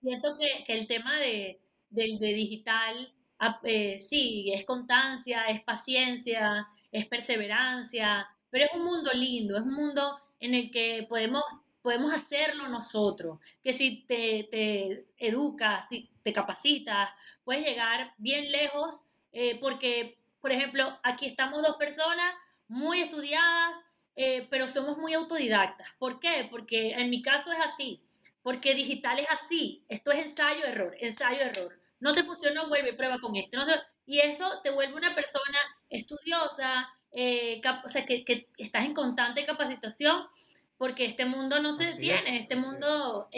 siento 0.01 0.37
que, 0.37 0.63
que 0.65 0.73
el 0.73 0.87
tema 0.87 1.19
de, 1.19 1.59
de, 1.89 2.17
de 2.19 2.33
digital, 2.33 3.13
ah, 3.39 3.59
eh, 3.63 3.99
sí, 3.99 4.51
es 4.53 4.65
constancia, 4.65 5.45
es 5.47 5.61
paciencia, 5.61 6.67
es 6.91 7.05
perseverancia, 7.07 8.27
pero 8.49 8.65
es 8.65 8.71
un 8.73 8.85
mundo 8.85 9.11
lindo, 9.13 9.55
es 9.57 9.63
un 9.63 9.73
mundo 9.73 10.19
en 10.39 10.53
el 10.53 10.71
que 10.71 11.05
podemos, 11.07 11.43
podemos 11.87 12.11
hacerlo 12.11 12.67
nosotros, 12.67 13.39
que 13.63 13.71
si 13.71 14.03
te, 14.05 14.49
te 14.51 15.05
educas, 15.17 15.87
te, 15.87 16.09
te, 16.21 16.33
capacitas, 16.33 17.11
puedes 17.45 17.65
llegar 17.65 18.13
bien 18.17 18.51
lejos, 18.51 19.03
eh, 19.31 19.57
porque, 19.61 20.19
por 20.41 20.51
ejemplo, 20.51 20.99
aquí 21.01 21.25
estamos 21.25 21.61
dos 21.61 21.77
personas 21.77 22.35
muy 22.67 22.99
estudiadas, 22.99 23.77
eh, 24.17 24.47
pero 24.49 24.67
somos 24.67 24.97
muy 24.97 25.13
autodidactas. 25.13 25.87
¿Por 25.97 26.19
qué? 26.19 26.45
Porque 26.51 26.91
en 26.91 27.09
mi 27.09 27.21
caso 27.21 27.53
es 27.53 27.59
así, 27.61 28.03
porque 28.43 28.75
digital 28.75 29.19
es 29.19 29.27
así, 29.29 29.85
esto 29.87 30.11
es 30.11 30.25
ensayo-error, 30.25 30.93
ensayo-error. 30.99 31.79
No 32.01 32.11
te 32.11 32.25
funcionó, 32.25 32.67
vuelve, 32.67 32.95
prueba 32.95 33.17
con 33.21 33.37
este. 33.37 33.55
y 34.05 34.19
eso 34.19 34.59
te 34.61 34.71
vuelve 34.71 34.93
una 34.93 35.15
persona 35.15 35.57
estudiosa, 35.89 36.89
eh, 37.13 37.61
o 37.85 37.87
sea, 37.87 38.05
que, 38.05 38.25
que, 38.25 38.49
estás 38.57 38.83
en 38.83 38.93
constante 38.93 39.45
capacitación, 39.45 40.27
porque 40.77 41.05
este 41.05 41.25
mundo 41.25 41.59
no 41.59 41.71
se 41.71 41.85
detiene, 41.85 42.39
este 42.39 42.55
mundo... 42.55 43.29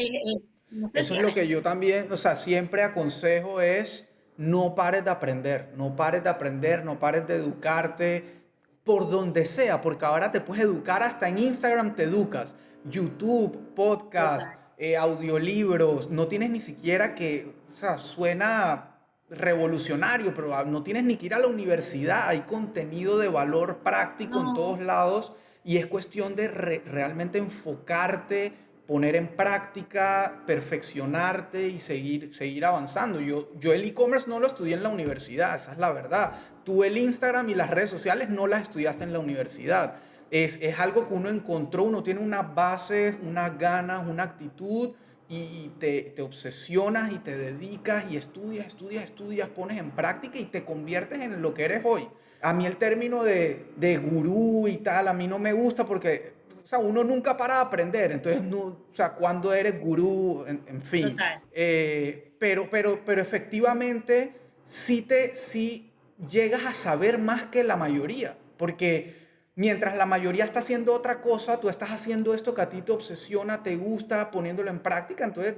no 0.69 0.89
se 0.89 0.99
eso 0.99 1.15
es 1.15 1.21
lo 1.21 1.33
que 1.33 1.47
yo 1.47 1.61
también, 1.61 2.11
o 2.11 2.17
sea, 2.17 2.35
siempre 2.35 2.83
aconsejo 2.83 3.61
es 3.61 4.07
no 4.37 4.75
pares 4.75 5.03
de 5.03 5.11
aprender, 5.11 5.73
no 5.75 5.95
pares 5.95 6.23
de 6.23 6.29
aprender, 6.29 6.85
no 6.85 6.99
pares 6.99 7.27
de 7.27 7.35
educarte, 7.35 8.39
por 8.83 9.09
donde 9.09 9.45
sea, 9.45 9.81
porque 9.81 10.05
ahora 10.05 10.31
te 10.31 10.41
puedes 10.41 10.63
educar 10.63 11.03
hasta 11.03 11.27
en 11.27 11.39
Instagram, 11.39 11.95
te 11.95 12.03
educas, 12.03 12.55
YouTube, 12.85 13.73
podcast, 13.75 14.51
eh, 14.77 14.97
audiolibros, 14.97 16.09
no 16.09 16.27
tienes 16.27 16.49
ni 16.49 16.61
siquiera 16.61 17.13
que, 17.13 17.53
o 17.71 17.75
sea, 17.75 17.97
suena 17.97 18.95
revolucionario, 19.29 20.33
pero 20.33 20.65
no 20.65 20.81
tienes 20.81 21.03
ni 21.03 21.17
que 21.17 21.27
ir 21.27 21.33
a 21.33 21.39
la 21.39 21.47
universidad, 21.47 22.29
hay 22.29 22.39
contenido 22.39 23.19
de 23.19 23.27
valor 23.27 23.79
práctico 23.83 24.39
en 24.39 24.53
todos 24.53 24.79
lados 24.79 25.33
y 25.63 25.77
es 25.77 25.87
cuestión 25.87 26.35
de 26.35 26.47
realmente 26.47 27.37
enfocarte, 27.37 28.53
poner 28.87 29.15
en 29.15 29.27
práctica, 29.27 30.41
perfeccionarte 30.47 31.67
y 31.67 31.79
seguir, 31.79 32.33
seguir 32.33 32.65
avanzando. 32.65 33.21
Yo, 33.21 33.51
yo 33.59 33.71
el 33.71 33.83
e-commerce 33.83 34.27
no 34.27 34.39
lo 34.39 34.47
estudié 34.47 34.75
en 34.75 34.83
la 34.83 34.89
universidad, 34.89 35.55
esa 35.55 35.73
es 35.73 35.77
la 35.77 35.91
verdad 35.91 36.33
tú 36.69 36.83
el 36.83 36.99
Instagram 36.99 37.49
y 37.49 37.55
las 37.55 37.71
redes 37.71 37.89
sociales 37.89 38.29
no 38.29 38.45
las 38.45 38.61
estudiaste 38.61 39.03
en 39.03 39.11
la 39.11 39.17
universidad. 39.17 39.95
Es, 40.29 40.59
es 40.61 40.79
algo 40.79 41.07
que 41.07 41.15
uno 41.15 41.29
encontró, 41.29 41.83
uno 41.83 42.03
tiene 42.03 42.19
una 42.19 42.43
base, 42.43 43.17
unas 43.23 43.57
ganas, 43.57 44.07
una 44.07 44.21
actitud 44.21 44.91
y 45.27 45.69
te, 45.79 46.01
te, 46.15 46.21
obsesionas 46.21 47.11
y 47.11 47.17
te 47.17 47.35
dedicas 47.35 48.11
y 48.11 48.17
estudias, 48.17 48.67
estudias, 48.67 49.05
estudias, 49.05 49.49
pones 49.49 49.79
en 49.79 49.89
práctica 49.89 50.37
y 50.37 50.45
te 50.45 50.63
conviertes 50.63 51.19
en 51.21 51.41
lo 51.41 51.55
que 51.55 51.63
eres 51.63 51.81
hoy. 51.83 52.07
A 52.41 52.53
mí 52.53 52.65
el 52.65 52.77
término 52.77 53.23
de, 53.23 53.67
de 53.75 53.97
gurú 53.97 54.67
y 54.67 54.77
tal, 54.77 55.07
a 55.07 55.13
mí 55.13 55.27
no 55.27 55.39
me 55.39 55.53
gusta 55.53 55.85
porque 55.85 56.39
o 56.63 56.65
sea, 56.69 56.77
uno 56.77 57.03
nunca 57.03 57.35
para 57.35 57.55
de 57.55 57.61
aprender, 57.61 58.11
entonces, 58.11 58.43
no, 58.43 58.59
o 58.59 58.91
sea, 58.93 59.13
cuando 59.13 59.51
eres 59.55 59.81
gurú, 59.81 60.45
en, 60.45 60.81
fin. 60.83 61.17
Eh, 61.51 62.35
pero, 62.37 62.69
pero, 62.69 63.03
pero 63.03 63.23
efectivamente, 63.23 64.35
sí, 64.65 65.01
te, 65.01 65.35
sí 65.35 65.91
llegas 66.29 66.67
a 66.67 66.75
saber 66.75 67.17
más 67.17 67.47
que 67.47 67.63
la 67.63 67.75
mayoría, 67.75 68.37
porque 68.55 69.15
mientras 69.55 69.97
la 69.97 70.05
mayoría 70.05 70.45
está 70.45 70.59
haciendo 70.59 70.93
otra 70.93 71.21
cosa, 71.21 71.59
tú 71.59 71.69
estás 71.69 71.89
haciendo 71.89 72.35
esto 72.35 72.53
que 72.53 72.61
a 72.61 72.69
ti 72.69 72.83
te 72.83 72.91
obsesiona, 72.91 73.63
te 73.63 73.75
gusta, 73.75 74.29
poniéndolo 74.29 74.69
en 74.69 74.77
práctica, 74.77 75.25
entonces, 75.25 75.55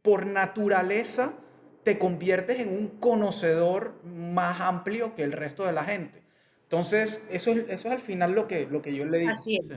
por 0.00 0.24
naturaleza, 0.24 1.34
te 1.86 2.00
conviertes 2.00 2.58
en 2.58 2.76
un 2.76 2.98
conocedor 2.98 4.02
más 4.02 4.60
amplio 4.60 5.14
que 5.14 5.22
el 5.22 5.30
resto 5.30 5.64
de 5.64 5.72
la 5.72 5.84
gente. 5.84 6.20
Entonces, 6.64 7.22
eso 7.30 7.52
es, 7.52 7.58
eso 7.58 7.86
es 7.86 7.94
al 7.94 8.00
final 8.00 8.32
lo 8.32 8.48
que, 8.48 8.66
lo 8.66 8.82
que 8.82 8.92
yo 8.92 9.06
le 9.06 9.20
digo. 9.20 9.30
Así 9.30 9.58
es. 9.58 9.68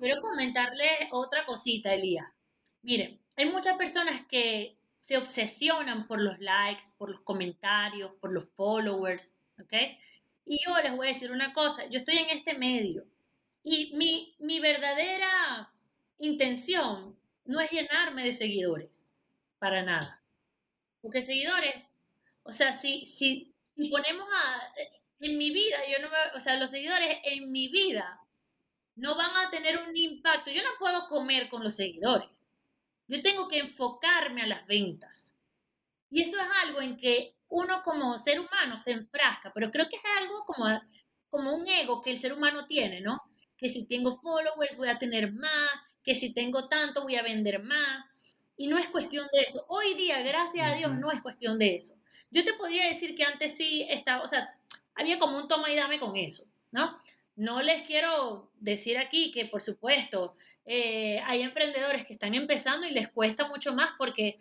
Quiero 0.00 0.22
comentarle 0.22 0.88
otra 1.10 1.44
cosita, 1.44 1.92
Elías. 1.92 2.26
Miren, 2.80 3.20
hay 3.36 3.50
muchas 3.50 3.76
personas 3.76 4.24
que 4.30 4.78
se 4.96 5.18
obsesionan 5.18 6.06
por 6.06 6.22
los 6.22 6.38
likes, 6.40 6.84
por 6.96 7.10
los 7.10 7.20
comentarios, 7.20 8.12
por 8.18 8.32
los 8.32 8.48
followers, 8.56 9.34
¿ok? 9.60 9.74
Y 10.46 10.58
yo 10.64 10.74
les 10.82 10.96
voy 10.96 11.08
a 11.08 11.12
decir 11.12 11.30
una 11.32 11.52
cosa, 11.52 11.84
yo 11.84 11.98
estoy 11.98 12.16
en 12.16 12.30
este 12.30 12.56
medio 12.56 13.04
y 13.62 13.94
mi, 13.94 14.34
mi 14.38 14.58
verdadera 14.58 15.70
intención 16.18 17.14
no 17.44 17.60
es 17.60 17.70
llenarme 17.70 18.24
de 18.24 18.32
seguidores, 18.32 19.06
para 19.58 19.82
nada. 19.82 20.22
Porque 21.06 21.22
seguidores, 21.22 21.72
o 22.42 22.50
sea, 22.50 22.72
si, 22.72 23.04
si, 23.04 23.54
si 23.76 23.88
ponemos 23.90 24.26
a, 24.28 24.60
en 25.20 25.38
mi 25.38 25.52
vida, 25.52 25.76
yo 25.88 26.00
no 26.00 26.10
me, 26.10 26.16
o 26.34 26.40
sea, 26.40 26.56
los 26.56 26.68
seguidores 26.68 27.18
en 27.22 27.52
mi 27.52 27.68
vida 27.68 28.18
no 28.96 29.14
van 29.14 29.36
a 29.36 29.48
tener 29.48 29.78
un 29.78 29.96
impacto. 29.96 30.50
Yo 30.50 30.64
no 30.64 30.70
puedo 30.80 31.08
comer 31.08 31.48
con 31.48 31.62
los 31.62 31.76
seguidores. 31.76 32.48
Yo 33.06 33.22
tengo 33.22 33.46
que 33.46 33.60
enfocarme 33.60 34.42
a 34.42 34.48
las 34.48 34.66
ventas. 34.66 35.32
Y 36.10 36.22
eso 36.22 36.36
es 36.40 36.48
algo 36.64 36.80
en 36.80 36.96
que 36.96 37.36
uno 37.50 37.84
como 37.84 38.18
ser 38.18 38.40
humano 38.40 38.76
se 38.76 38.90
enfrasca, 38.90 39.52
pero 39.54 39.70
creo 39.70 39.88
que 39.88 39.94
es 39.94 40.02
algo 40.18 40.44
como, 40.44 40.66
como 41.28 41.54
un 41.54 41.68
ego 41.68 42.02
que 42.02 42.10
el 42.10 42.18
ser 42.18 42.32
humano 42.32 42.66
tiene, 42.66 43.00
¿no? 43.00 43.22
Que 43.56 43.68
si 43.68 43.86
tengo 43.86 44.20
followers 44.20 44.76
voy 44.76 44.88
a 44.88 44.98
tener 44.98 45.30
más, 45.30 45.70
que 46.02 46.16
si 46.16 46.34
tengo 46.34 46.66
tanto 46.66 47.04
voy 47.04 47.14
a 47.14 47.22
vender 47.22 47.62
más. 47.62 48.06
Y 48.56 48.68
no 48.68 48.78
es 48.78 48.88
cuestión 48.88 49.26
de 49.32 49.42
eso. 49.42 49.64
Hoy 49.68 49.94
día, 49.94 50.20
gracias 50.22 50.72
a 50.72 50.74
Dios, 50.74 50.94
no 50.94 51.12
es 51.12 51.20
cuestión 51.20 51.58
de 51.58 51.76
eso. 51.76 51.94
Yo 52.30 52.44
te 52.44 52.54
podría 52.54 52.86
decir 52.86 53.14
que 53.14 53.24
antes 53.24 53.56
sí 53.56 53.86
estaba, 53.88 54.22
o 54.22 54.28
sea, 54.28 54.56
había 54.94 55.18
como 55.18 55.36
un 55.36 55.48
toma 55.48 55.70
y 55.70 55.76
dame 55.76 56.00
con 56.00 56.16
eso, 56.16 56.44
¿no? 56.72 56.96
No 57.36 57.60
les 57.60 57.86
quiero 57.86 58.50
decir 58.58 58.96
aquí 58.96 59.30
que, 59.30 59.44
por 59.44 59.60
supuesto, 59.60 60.34
eh, 60.64 61.20
hay 61.24 61.42
emprendedores 61.42 62.06
que 62.06 62.14
están 62.14 62.34
empezando 62.34 62.86
y 62.86 62.92
les 62.92 63.08
cuesta 63.10 63.46
mucho 63.46 63.74
más 63.74 63.90
porque 63.98 64.38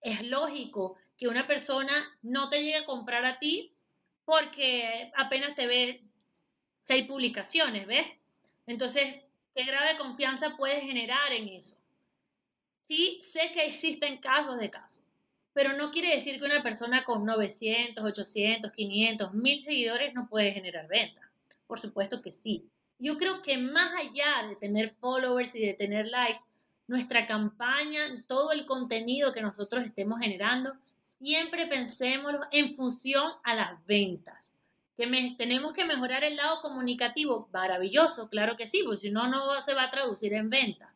es 0.00 0.22
lógico 0.22 0.96
que 1.16 1.28
una 1.28 1.46
persona 1.46 2.18
no 2.22 2.48
te 2.48 2.58
llegue 2.58 2.76
a 2.76 2.84
comprar 2.84 3.24
a 3.24 3.38
ti 3.38 3.72
porque 4.24 5.12
apenas 5.16 5.54
te 5.54 5.68
ve 5.68 6.02
seis 6.80 7.06
publicaciones, 7.06 7.86
¿ves? 7.86 8.08
Entonces, 8.66 9.22
¿qué 9.54 9.64
grado 9.64 9.86
de 9.86 9.98
confianza 9.98 10.56
puedes 10.56 10.82
generar 10.82 11.32
en 11.32 11.48
eso? 11.48 11.76
Sí, 12.88 13.18
sé 13.20 13.50
que 13.52 13.66
existen 13.66 14.18
casos 14.18 14.60
de 14.60 14.70
casos, 14.70 15.04
pero 15.52 15.72
no 15.72 15.90
quiere 15.90 16.14
decir 16.14 16.38
que 16.38 16.44
una 16.44 16.62
persona 16.62 17.02
con 17.02 17.24
900, 17.24 18.04
800, 18.04 18.70
500, 18.70 19.34
1000 19.34 19.60
seguidores 19.60 20.14
no 20.14 20.28
puede 20.28 20.52
generar 20.52 20.86
ventas. 20.86 21.24
Por 21.66 21.80
supuesto 21.80 22.22
que 22.22 22.30
sí. 22.30 22.64
Yo 23.00 23.16
creo 23.16 23.42
que 23.42 23.58
más 23.58 23.92
allá 23.94 24.46
de 24.48 24.54
tener 24.54 24.90
followers 24.90 25.56
y 25.56 25.66
de 25.66 25.74
tener 25.74 26.06
likes, 26.06 26.38
nuestra 26.86 27.26
campaña, 27.26 28.24
todo 28.28 28.52
el 28.52 28.66
contenido 28.66 29.32
que 29.32 29.42
nosotros 29.42 29.84
estemos 29.84 30.20
generando, 30.20 30.74
siempre 31.18 31.66
pensemos 31.66 32.36
en 32.52 32.76
función 32.76 33.32
a 33.42 33.56
las 33.56 33.84
ventas. 33.84 34.54
Que 34.96 35.34
tenemos 35.36 35.72
que 35.72 35.84
mejorar 35.84 36.22
el 36.22 36.36
lado 36.36 36.60
comunicativo, 36.62 37.48
maravilloso, 37.52 38.28
claro 38.28 38.56
que 38.56 38.68
sí, 38.68 38.82
porque 38.84 39.00
si 39.00 39.10
no, 39.10 39.26
no 39.26 39.60
se 39.60 39.74
va 39.74 39.84
a 39.84 39.90
traducir 39.90 40.32
en 40.32 40.48
ventas 40.50 40.95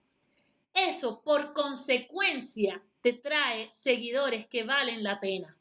eso 0.74 1.22
por 1.22 1.52
consecuencia 1.52 2.82
te 3.02 3.12
trae 3.12 3.70
seguidores 3.78 4.46
que 4.46 4.64
valen 4.64 5.02
la 5.02 5.20
pena. 5.20 5.56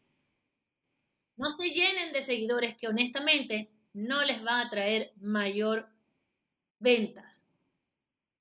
No 1.38 1.49
se 1.49 1.70
llenen 1.70 2.12
de 2.12 2.22
seguidores 2.22 2.76
que 2.78 2.88
honestamente 2.88 3.72
no 3.93 4.24
les 4.24 4.43
van 4.43 4.68
a 4.68 4.70
traer 4.70 5.14
mayor 5.20 5.88
ventas. 6.80 7.45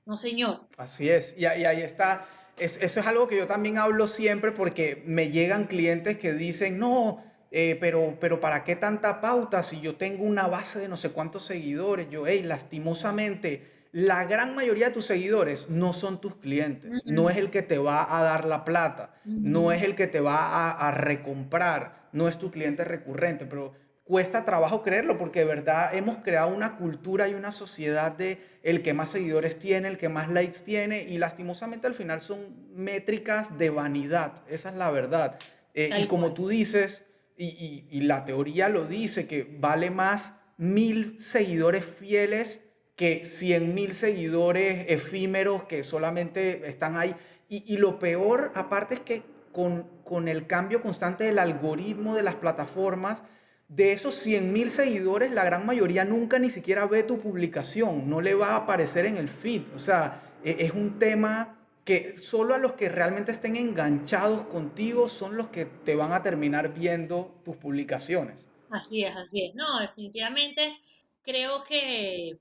No, 0.05 0.17
señor. 0.17 0.67
Así 0.77 1.09
es. 1.09 1.35
Y, 1.39 1.45
ahí 1.45 1.83
está. 1.83 2.27
eso 2.57 3.01
es 3.01 3.07
algo 3.07 3.29
que 3.29 3.37
yo 3.37 3.47
también 3.47 3.79
hablo 3.79 4.07
siempre 4.07 4.53
porque 4.53 5.03
me 5.07 5.31
llegan 5.31 5.67
clientes 5.67 6.19
que 6.19 6.33
dicen, 6.33 6.79
no, 6.79 7.23
eh, 7.51 7.77
pero, 7.81 8.17
pero 8.21 8.41
¿para 8.41 8.65
qué 8.65 8.75
tanta 8.77 9.21
pauta 9.21 9.63
si 9.63 9.81
yo 9.81 9.97
tengo 9.97 10.25
una 10.25 10.49
base 10.49 10.79
de 10.79 10.89
no 10.89 10.97
sé 10.97 11.11
cuántos 11.11 11.45
seguidores? 11.45 12.11
Yo, 12.11 12.27
hey, 12.27 12.43
lastimosamente 12.43 13.78
la 13.93 14.25
gran 14.27 14.55
mayoría 14.55 14.89
de 14.89 14.95
tus 14.95 15.07
seguidores 15.07 15.69
no 15.71 15.93
son 15.93 16.21
tus 16.21 16.37
clientes, 16.37 17.05
no 17.07 17.31
es 17.31 17.37
el 17.37 17.51
que 17.51 17.63
te 17.63 17.79
va 17.79 18.19
a 18.19 18.23
dar 18.23 18.45
la 18.45 18.65
plata, 18.65 19.15
no 19.25 19.73
es 19.73 19.83
el 19.83 19.95
que 19.95 20.07
te 20.07 20.21
va 20.21 20.73
a, 20.73 20.91
recomprar, 20.91 22.09
no 22.13 22.29
es 22.29 22.39
tu 22.39 22.51
cliente 22.51 22.85
recurrente, 22.85 23.47
pero 23.47 23.73
cuesta 24.05 24.45
trabajo 24.45 24.83
creerlo 24.83 25.17
porque 25.19 25.41
de 25.41 25.47
verdad 25.47 25.95
hemos 25.95 26.19
creado 26.19 26.55
una 26.55 26.77
cultura 26.77 27.29
y 27.29 27.35
una 27.35 27.53
sociedad 27.53 28.13
de 28.13 28.41
el 28.63 28.83
que 28.83 28.95
más 28.95 29.11
seguidores 29.11 29.59
tiene, 29.59 29.89
el 29.89 29.99
que 29.99 30.09
más 30.09 30.31
likes 30.31 30.61
tiene 30.61 31.03
y 31.03 31.19
lastimosamente 31.19 31.87
al 31.87 31.95
final 31.95 32.21
son 32.21 32.39
métricas 32.75 33.59
de 33.59 33.71
vanidad, 33.71 34.43
esa 34.49 34.71
es 34.71 34.77
la 34.77 34.91
verdad. 34.91 35.39
Eh, 35.75 35.91
y 35.99 36.07
como 36.07 36.35
tú 36.35 36.49
dices, 36.49 37.05
y, 37.37 37.87
y 37.91 38.01
la 38.03 38.25
teoría 38.25 38.69
lo 38.69 38.85
dice, 38.85 39.27
que 39.27 39.47
vale 39.59 39.91
más 39.91 40.35
mil 40.57 41.21
seguidores 41.21 41.85
fieles 41.85 42.61
que 42.99 43.25
100 43.25 43.75
mil 43.75 43.95
seguidores 43.95 44.91
efímeros 44.91 45.63
que 45.65 45.85
solamente 45.85 46.69
están 46.69 46.97
ahí. 46.97 47.15
Y, 47.49 47.79
lo 47.79 47.99
peor, 47.99 48.53
aparte, 48.57 48.97
es 48.97 49.01
que 49.01 49.23
con, 49.53 49.85
con, 50.05 50.27
el 50.29 50.47
cambio 50.47 50.83
constante 50.83 51.25
del 51.25 51.39
algoritmo 51.39 52.15
de 52.15 52.25
las 52.25 52.35
plataformas, 52.35 53.23
de 53.69 53.93
esos 53.93 54.17
100 54.17 54.53
mil 54.53 54.69
seguidores, 54.69 55.31
la 55.31 55.45
gran 55.45 55.65
mayoría 55.65 56.05
nunca 56.05 56.41
ni 56.41 56.51
siquiera 56.51 56.87
ve 56.87 57.05
tu 57.05 57.21
publicación, 57.21 58.11
no 58.11 58.21
le 58.21 58.35
va 58.35 58.49
a 58.49 58.57
aparecer 58.57 59.07
en 59.07 59.17
el 59.17 59.29
feed. 59.29 59.63
O 59.77 59.79
sea, 59.79 60.21
e, 60.45 60.57
es 60.59 60.73
un 60.73 60.99
tema 60.99 61.57
que 61.85 62.19
solo 62.19 62.57
a 62.57 62.59
los 62.59 62.73
que 62.73 62.89
realmente 62.89 63.31
estén 63.31 63.55
enganchados 63.55 64.43
contigo 64.47 65.09
son 65.09 65.37
los 65.37 65.49
que 65.49 65.67
te 65.67 65.95
van 65.95 66.13
a 66.13 66.23
terminar 66.23 66.75
viendo 66.75 67.41
tus 67.45 67.57
publicaciones. 67.57 68.47
Así 68.71 69.05
es, 69.05 69.17
así 69.17 69.47
es. 69.47 69.55
No, 69.55 69.79
definitivamente 69.79 70.77
creo 71.23 71.63
que 71.65 72.39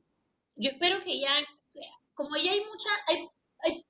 yo 0.57 0.71
espero 0.71 1.03
que 1.03 1.19
ya, 1.19 1.33
como 2.13 2.35
ya 2.35 2.51
hay 2.51 2.61
mucha, 2.65 2.89
hay, 3.07 3.29
hay, 3.63 3.83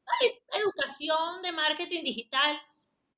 educación 0.60 1.42
de 1.42 1.52
marketing 1.52 2.04
digital, 2.04 2.58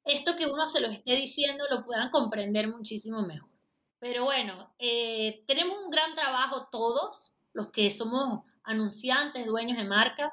esto 0.05 0.35
que 0.35 0.45
uno 0.45 0.67
se 0.69 0.79
lo 0.79 0.87
esté 0.87 1.15
diciendo 1.15 1.65
lo 1.69 1.83
puedan 1.85 2.09
comprender 2.09 2.67
muchísimo 2.67 3.21
mejor. 3.21 3.49
Pero 3.99 4.25
bueno, 4.25 4.73
eh, 4.79 5.43
tenemos 5.45 5.77
un 5.83 5.91
gran 5.91 6.13
trabajo 6.13 6.67
todos, 6.71 7.31
los 7.53 7.71
que 7.71 7.91
somos 7.91 8.45
anunciantes, 8.63 9.45
dueños 9.45 9.77
de 9.77 9.83
marca. 9.83 10.31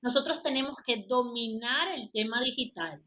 Nosotros 0.00 0.42
tenemos 0.42 0.76
que 0.86 1.04
dominar 1.08 1.88
el 1.88 2.10
tema 2.12 2.40
digital. 2.40 3.02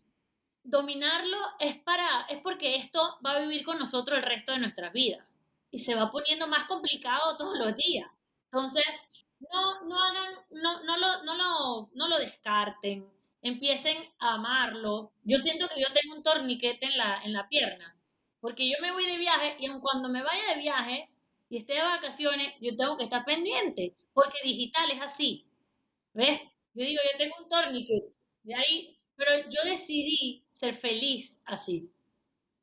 Dominarlo 0.64 1.38
es 1.59 1.82
para 1.82 2.22
es 2.30 2.41
porque 2.41 2.76
esto 2.76 3.20
va 3.26 3.32
a 3.34 3.39
vivir 3.39 3.64
con 3.64 3.80
nosotros 3.80 4.18
el 4.18 4.26
resto 4.26 4.51
de 4.51 4.59
nuestras 4.59 4.91
vidas 4.91 5.26
y 5.72 5.80
se 5.80 5.95
va 5.95 6.12
poniendo 6.12 6.47
más 6.47 6.66
complicado 6.68 7.38
todos 7.38 7.57
los 7.57 7.76
días. 7.76 8.12
Entonces, 8.51 8.84
no, 9.52 9.84
no 9.86 9.98
no, 10.52 10.84
no, 10.84 10.98
lo, 10.98 11.24
no, 11.24 11.36
lo, 11.36 11.89
no 11.94 12.08
lo 12.08 12.20
descarten, 12.20 13.08
empiecen 13.42 13.98
a 14.20 14.36
amarlo. 14.36 15.12
Yo 15.24 15.39
siento 15.39 15.68
que 15.68 15.82
yo 15.82 15.88
tengo 15.94 16.16
un 16.16 16.24
torniquete 16.24 16.86
en 16.86 16.98
la, 16.98 17.22
en 17.24 17.34
la 17.34 17.48
pierna, 17.48 17.96
porque 18.39 18.68
yo 18.70 18.76
me 18.82 18.92
voy 18.92 19.06
de 19.06 19.18
viaje 19.18 19.56
y 19.60 19.68
aun 19.68 19.82
cuando 19.82 20.10
me 20.10 20.24
vaya 20.24 20.54
de 20.54 20.60
viaje 20.62 21.10
y 21.50 21.58
esté 21.58 21.74
de 21.74 21.82
vacaciones, 21.82 22.54
yo 22.62 22.76
tengo 22.76 22.98
que 22.98 23.04
estar 23.06 23.26
pendiente, 23.26 23.96
porque 24.14 24.38
digital 24.44 24.89
es 24.92 25.02
así. 25.02 25.46
¿Ves? 26.14 26.42
Yo 26.74 26.86
digo, 26.86 27.02
yo 27.12 27.18
tengo 27.18 27.36
un 27.44 27.50
torniquete, 27.50 28.14
de 28.44 28.56
ahí, 28.56 28.98
pero 29.16 29.32
yo 29.50 29.64
decidí 29.70 30.44
ser 30.54 30.74
feliz 30.76 31.39
así 31.46 31.92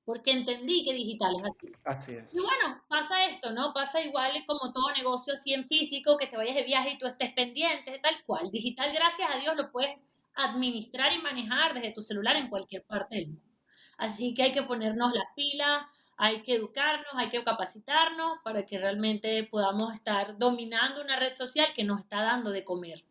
porque 0.09 0.31
entendí 0.31 0.87
que 0.87 0.95
digital 0.95 1.35
es 1.39 1.45
así. 1.45 1.73
Así 1.85 2.15
es. 2.15 2.35
Y 2.35 2.41
bueno, 2.41 2.83
pasa 2.89 3.27
esto, 3.27 3.51
¿no? 3.51 3.75
Pasa 3.75 4.01
igual 4.01 4.33
como 4.47 4.73
todo 4.73 4.91
negocio 4.97 5.35
así 5.35 5.53
en 5.53 5.69
físico, 5.69 6.17
que 6.17 6.27
te 6.27 6.39
vayas 6.39 6.55
de 6.55 6.63
viaje 6.63 6.93
y 6.93 6.99
tú 6.99 7.07
estés 7.07 7.31
pendiente, 7.35 8.01
tal 8.03 8.15
cual. 8.25 8.51
Digital, 8.51 8.91
gracias 8.95 9.29
a 9.31 9.37
Dios, 9.37 9.55
lo 9.55 9.71
puedes 9.71 9.95
administrar 10.35 11.13
y 11.13 11.21
manejar 11.21 11.75
desde 11.75 11.93
tu 11.93 12.03
celular 12.03 12.37
en 12.37 12.49
cualquier 12.49 12.85
parte 12.85 13.17
del 13.17 13.27
mundo. 13.27 13.53
Así 13.99 14.33
que 14.33 14.45
hay 14.45 14.53
que 14.53 14.63
ponernos 14.63 15.13
las 15.13 15.27
pilas, 15.37 15.85
hay 16.17 16.41
que 16.41 16.55
educarnos, 16.55 17.13
hay 17.15 17.29
que 17.29 17.45
capacitarnos 17.45 18.39
para 18.43 18.65
que 18.65 18.79
realmente 18.79 19.45
podamos 19.45 19.95
estar 19.95 20.39
dominando 20.39 21.03
una 21.03 21.19
red 21.19 21.35
social 21.35 21.75
que 21.77 21.85
nos 21.85 22.01
está 22.01 22.23
dando 22.23 22.51
de 22.51 22.65
comer. 22.65 23.05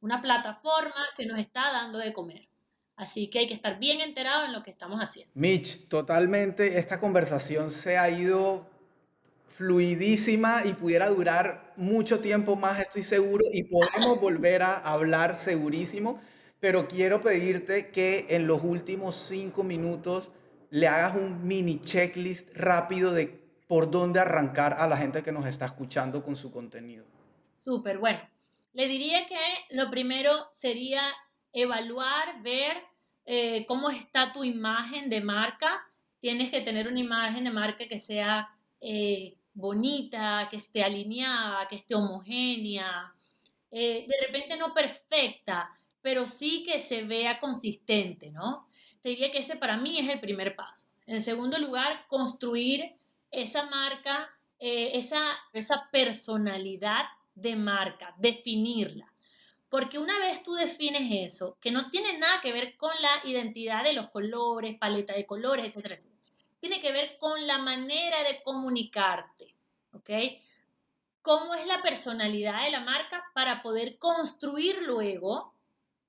una 0.00 0.22
plataforma 0.22 1.08
que 1.14 1.26
nos 1.26 1.38
está 1.38 1.72
dando 1.72 1.98
de 1.98 2.14
comer. 2.14 2.48
Así 2.98 3.28
que 3.28 3.38
hay 3.38 3.46
que 3.46 3.54
estar 3.54 3.78
bien 3.78 4.00
enterado 4.00 4.44
en 4.44 4.52
lo 4.52 4.64
que 4.64 4.72
estamos 4.72 4.98
haciendo. 4.98 5.30
Mitch, 5.34 5.88
totalmente, 5.88 6.78
esta 6.78 6.98
conversación 6.98 7.70
se 7.70 7.96
ha 7.96 8.10
ido 8.10 8.68
fluidísima 9.54 10.62
y 10.64 10.72
pudiera 10.72 11.08
durar 11.08 11.72
mucho 11.76 12.18
tiempo 12.18 12.56
más, 12.56 12.80
estoy 12.80 13.04
seguro, 13.04 13.44
y 13.52 13.62
podemos 13.62 14.20
volver 14.20 14.64
a 14.64 14.78
hablar 14.78 15.36
segurísimo, 15.36 16.20
pero 16.58 16.88
quiero 16.88 17.22
pedirte 17.22 17.90
que 17.90 18.26
en 18.30 18.48
los 18.48 18.64
últimos 18.64 19.14
cinco 19.14 19.62
minutos 19.62 20.30
le 20.70 20.88
hagas 20.88 21.14
un 21.14 21.46
mini 21.46 21.80
checklist 21.80 22.52
rápido 22.56 23.12
de 23.12 23.28
por 23.68 23.92
dónde 23.92 24.18
arrancar 24.18 24.72
a 24.72 24.88
la 24.88 24.96
gente 24.96 25.22
que 25.22 25.30
nos 25.30 25.46
está 25.46 25.66
escuchando 25.66 26.24
con 26.24 26.34
su 26.34 26.50
contenido. 26.50 27.04
Súper, 27.62 27.98
bueno. 27.98 28.18
Le 28.72 28.88
diría 28.88 29.24
que 29.26 29.36
lo 29.76 29.88
primero 29.88 30.32
sería 30.52 31.02
evaluar, 31.62 32.42
ver 32.42 32.76
eh, 33.24 33.66
cómo 33.66 33.90
está 33.90 34.32
tu 34.32 34.42
imagen 34.42 35.08
de 35.08 35.20
marca. 35.20 35.86
Tienes 36.20 36.50
que 36.50 36.62
tener 36.62 36.88
una 36.88 36.98
imagen 36.98 37.44
de 37.44 37.50
marca 37.50 37.86
que 37.86 37.98
sea 37.98 38.48
eh, 38.80 39.36
bonita, 39.52 40.48
que 40.50 40.56
esté 40.56 40.82
alineada, 40.82 41.68
que 41.68 41.76
esté 41.76 41.94
homogénea, 41.94 43.12
eh, 43.70 44.06
de 44.08 44.26
repente 44.26 44.56
no 44.56 44.72
perfecta, 44.72 45.70
pero 46.00 46.26
sí 46.26 46.62
que 46.64 46.80
se 46.80 47.02
vea 47.02 47.38
consistente, 47.38 48.30
¿no? 48.30 48.66
Te 49.02 49.10
diría 49.10 49.30
que 49.30 49.38
ese 49.38 49.56
para 49.56 49.76
mí 49.76 49.98
es 49.98 50.08
el 50.08 50.20
primer 50.20 50.56
paso. 50.56 50.86
En 51.06 51.22
segundo 51.22 51.58
lugar, 51.58 52.06
construir 52.08 52.96
esa 53.30 53.66
marca, 53.66 54.30
esa, 54.58 55.36
esa 55.52 55.88
personalidad 55.90 57.04
de 57.34 57.56
marca, 57.56 58.14
definirla. 58.18 59.06
Porque 59.68 59.98
una 59.98 60.18
vez 60.18 60.42
tú 60.42 60.54
defines 60.54 61.32
eso, 61.32 61.58
que 61.60 61.70
no 61.70 61.90
tiene 61.90 62.16
nada 62.18 62.40
que 62.40 62.52
ver 62.52 62.76
con 62.76 62.90
la 63.00 63.20
identidad 63.24 63.84
de 63.84 63.92
los 63.92 64.08
colores, 64.10 64.78
paleta 64.78 65.14
de 65.14 65.26
colores, 65.26 65.66
etcétera, 65.66 65.98
tiene 66.60 66.80
que 66.80 66.92
ver 66.92 67.18
con 67.18 67.46
la 67.46 67.58
manera 67.58 68.22
de 68.22 68.42
comunicarte, 68.42 69.54
¿ok? 69.92 70.10
¿Cómo 71.22 71.54
es 71.54 71.66
la 71.66 71.82
personalidad 71.82 72.64
de 72.64 72.70
la 72.70 72.80
marca 72.80 73.22
para 73.34 73.62
poder 73.62 73.98
construir 73.98 74.80
luego 74.82 75.52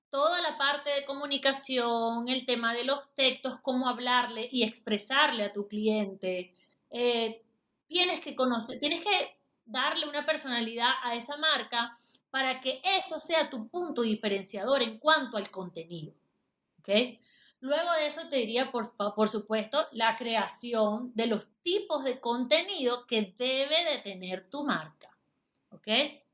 toda 0.08 0.40
la 0.40 0.56
parte 0.56 0.90
de 0.90 1.04
comunicación, 1.04 2.28
el 2.28 2.46
tema 2.46 2.72
de 2.72 2.84
los 2.84 3.14
textos, 3.14 3.60
cómo 3.60 3.88
hablarle 3.88 4.48
y 4.50 4.62
expresarle 4.62 5.44
a 5.44 5.52
tu 5.52 5.68
cliente? 5.68 6.54
Eh, 6.90 7.42
tienes 7.86 8.20
que 8.20 8.34
conocer, 8.34 8.80
tienes 8.80 9.04
que 9.04 9.36
darle 9.66 10.08
una 10.08 10.24
personalidad 10.24 10.92
a 11.02 11.14
esa 11.14 11.36
marca 11.36 11.96
para 12.30 12.60
que 12.60 12.80
eso 12.84 13.20
sea 13.20 13.50
tu 13.50 13.68
punto 13.68 14.02
diferenciador 14.02 14.82
en 14.82 14.98
cuanto 14.98 15.36
al 15.36 15.50
contenido. 15.50 16.14
Luego 17.60 17.92
de 17.92 18.06
eso 18.06 18.28
te 18.28 18.36
diría, 18.36 18.70
por, 18.70 18.94
por 18.96 19.28
supuesto, 19.28 19.86
la 19.92 20.16
creación 20.16 21.12
de 21.14 21.26
los 21.26 21.46
tipos 21.62 22.02
de 22.04 22.18
contenido 22.18 23.06
que 23.06 23.34
debe 23.36 23.84
de 23.84 23.98
tener 24.02 24.48
tu 24.48 24.64
marca. 24.64 25.10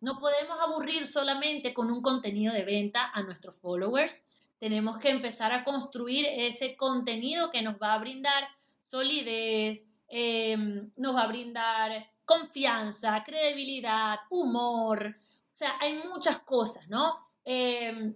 No 0.01 0.18
podemos 0.18 0.59
aburrir 0.61 1.07
solamente 1.07 1.72
con 1.72 1.90
un 1.90 2.03
contenido 2.03 2.53
de 2.53 2.64
venta 2.64 3.11
a 3.12 3.22
nuestros 3.22 3.57
followers. 3.57 4.22
Tenemos 4.59 4.99
que 4.99 5.11
empezar 5.11 5.53
a 5.53 5.64
construir 5.64 6.26
ese 6.26 6.76
contenido 6.76 7.51
que 7.51 7.62
nos 7.62 7.76
va 7.76 7.94
a 7.94 7.99
brindar 7.99 8.49
solidez, 8.90 9.84
em, 10.09 10.90
nos 10.97 11.14
va 11.14 11.22
a 11.22 11.26
brindar 11.26 12.11
confianza, 12.24 13.22
credibilidad, 13.24 14.18
humor, 14.30 15.16
o 15.57 15.59
sea, 15.59 15.78
hay 15.80 15.94
muchas 15.94 16.40
cosas, 16.40 16.86
¿no? 16.90 17.30
Em, 17.42 18.14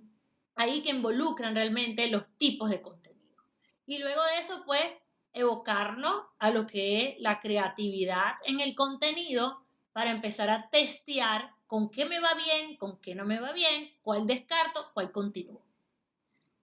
ahí 0.56 0.82
que 0.82 0.90
involucran 0.90 1.54
realmente 1.54 2.06
los 2.10 2.28
tipos 2.36 2.68
de 2.68 2.82
contenido. 2.82 3.42
Y 3.86 3.96
luego 3.96 4.22
de 4.24 4.40
eso, 4.40 4.62
pues, 4.66 4.84
evocarnos 5.32 6.26
a 6.38 6.50
lo 6.50 6.66
que 6.66 7.08
es 7.08 7.20
la 7.22 7.40
creatividad 7.40 8.34
en 8.44 8.60
el 8.60 8.74
contenido 8.74 9.64
para 9.94 10.10
empezar 10.10 10.50
a 10.50 10.68
testear 10.68 11.54
con 11.66 11.88
qué 11.88 12.04
me 12.04 12.20
va 12.20 12.34
bien, 12.34 12.76
con 12.76 13.00
qué 13.00 13.14
no 13.14 13.24
me 13.24 13.40
va 13.40 13.52
bien, 13.52 13.90
cuál 14.02 14.26
descarto, 14.26 14.90
cuál 14.92 15.10
continúo. 15.10 15.62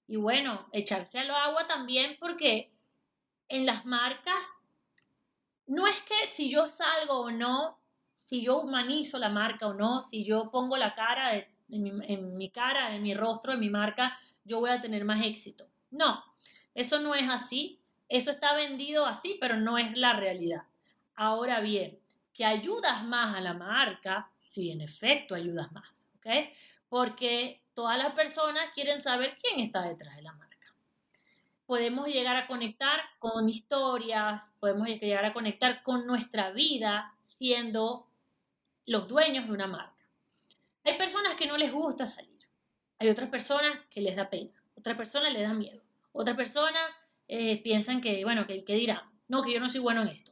Y 0.08 0.18
bueno, 0.18 0.68
echarse 0.74 1.18
al 1.18 1.32
agua 1.32 1.66
también 1.66 2.18
porque 2.20 2.72
en 3.48 3.66
las 3.66 3.84
marcas 3.84 4.46
no 5.66 5.88
es 5.88 6.00
que 6.04 6.28
si 6.28 6.52
yo 6.52 6.68
salgo 6.68 7.22
o 7.22 7.32
no 7.32 7.80
si 8.28 8.42
yo 8.42 8.60
humanizo 8.60 9.18
la 9.20 9.30
marca 9.30 9.68
o 9.68 9.74
no, 9.74 10.02
si 10.02 10.26
yo 10.26 10.52
pongo 10.52 10.76
la 10.76 10.94
cara 10.96 11.34
en, 11.70 12.38
mi, 12.38 12.50
cara, 12.50 12.94
en 12.94 13.02
mi 13.02 13.14
rostro, 13.14 13.54
en 13.54 13.60
mi 13.62 13.70
marca, 13.70 14.18
yo 14.44 14.60
voy 14.60 14.70
a 14.70 14.82
tener 14.82 15.06
más 15.06 15.26
éxito. 15.26 15.66
No, 15.92 16.22
eso 16.76 17.00
no 17.00 17.16
es 17.16 17.30
así. 17.30 17.80
Eso 18.10 18.32
está 18.32 18.54
vendido 18.54 19.06
así, 19.06 19.38
pero 19.40 19.56
no 19.56 19.78
es 19.78 19.98
la 19.98 20.14
realidad. 20.14 20.64
Ahora 21.16 21.62
bien, 21.62 22.00
que 22.34 22.44
ayudas 22.44 23.06
más 23.06 23.36
a 23.36 23.40
la 23.40 23.54
marca, 23.54 24.30
sí, 24.52 24.72
en 24.72 24.82
efecto 24.82 25.34
ayudas 25.34 25.72
más, 25.72 26.10
¿ok? 26.18 26.28
Porque 26.90 27.62
todas 27.74 27.98
las 27.98 28.14
personas 28.14 28.66
quieren 28.74 29.02
saber 29.02 29.38
quién 29.42 29.62
está 29.62 29.84
detrás 29.84 30.18
de 30.18 30.24
la 30.24 30.34
marca. 30.34 30.48
Podemos 31.66 32.08
llegar 32.08 32.36
a 32.36 32.48
conectar 32.48 33.00
con 33.20 33.48
historias, 33.48 34.50
podemos 34.60 34.88
llegar 34.88 35.24
a 35.24 35.34
conectar 35.34 35.82
con 35.82 36.06
nuestra 36.06 36.52
vida 36.52 37.14
siendo 37.24 38.08
los 38.88 39.08
dueños 39.08 39.46
de 39.46 39.52
una 39.52 39.68
marca. 39.68 40.04
Hay 40.84 40.98
personas 40.98 41.36
que 41.36 41.46
no 41.46 41.58
les 41.58 41.72
gusta 41.72 42.08
salir. 42.08 42.40
Hay 42.98 43.10
otras 43.10 43.30
personas 43.30 43.78
que 43.90 44.02
les 44.02 44.16
da 44.16 44.30
pena. 44.30 44.52
Otras 44.76 44.98
personas 44.98 45.32
les 45.34 45.44
da 45.44 45.54
miedo. 45.54 45.84
Otras 46.14 46.36
personas 46.36 46.82
eh, 47.28 47.62
piensan 47.62 48.02
que, 48.02 48.24
bueno, 48.24 48.48
que 48.48 48.54
el 48.54 48.64
que 48.64 48.76
dirá, 48.76 49.12
no, 49.28 49.44
que 49.44 49.54
yo 49.54 49.60
no 49.60 49.70
soy 49.70 49.82
bueno 49.82 50.02
en 50.02 50.08
esto. 50.08 50.32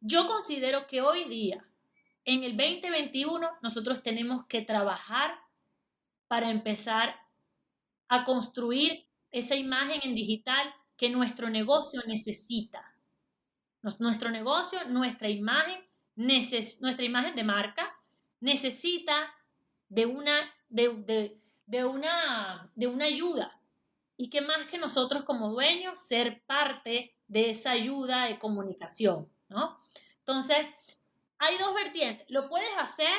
Yo 0.00 0.26
considero 0.26 0.88
que 0.88 1.00
hoy 1.00 1.24
día, 1.28 1.64
en 2.24 2.42
el 2.42 2.56
2021, 2.56 3.48
nosotros 3.62 4.02
tenemos 4.02 4.46
que 4.46 4.62
trabajar 4.62 5.38
para 6.26 6.50
empezar 6.50 7.14
a 8.08 8.24
construir 8.24 9.06
esa 9.30 9.54
imagen 9.54 10.00
en 10.02 10.14
digital 10.14 10.74
que 10.96 11.08
nuestro 11.08 11.48
negocio 11.48 12.02
necesita. 12.06 12.94
Nuestro 13.98 14.30
negocio, 14.30 14.84
nuestra 14.88 15.28
imagen 15.28 15.82
nuestra 16.26 17.04
imagen 17.04 17.34
de 17.34 17.44
marca 17.44 17.94
necesita 18.40 19.32
de 19.88 20.06
una, 20.06 20.52
de, 20.68 20.88
una, 21.84 22.70
de 22.74 22.86
una 22.86 23.04
ayuda. 23.04 23.60
Y 24.16 24.30
que 24.30 24.40
más 24.40 24.66
que 24.66 24.78
nosotros 24.78 25.24
como 25.24 25.50
dueños, 25.50 26.00
ser 26.00 26.42
parte 26.46 27.14
de 27.28 27.50
esa 27.50 27.70
ayuda 27.70 28.26
de 28.26 28.38
comunicación, 28.38 29.28
¿no? 29.48 29.78
Entonces, 30.18 30.58
hay 31.38 31.58
dos 31.58 31.74
vertientes. 31.74 32.28
Lo 32.30 32.48
puedes 32.48 32.70
hacer. 32.78 33.18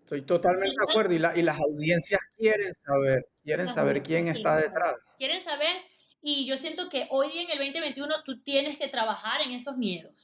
Estoy 0.00 0.22
totalmente 0.22 0.76
de 0.76 0.90
acuerdo. 0.90 1.12
Y, 1.12 1.40
y, 1.40 1.42
las 1.42 1.58
audiencias 1.58 2.20
quieren 2.36 2.74
saber, 2.74 3.28
quieren 3.42 3.68
saber 3.68 4.02
quién 4.02 4.28
está 4.28 4.56
detrás. 4.56 5.14
Quieren 5.18 5.40
saber. 5.40 5.76
Y 6.20 6.46
yo 6.46 6.56
siento 6.56 6.88
que 6.88 7.06
hoy 7.10 7.30
día 7.30 7.42
en 7.42 7.50
el 7.50 7.58
2021 7.58 8.24
tú 8.24 8.42
tienes 8.42 8.78
que 8.78 8.88
trabajar 8.88 9.42
en 9.42 9.52
esos 9.52 9.76
miedos. 9.76 10.23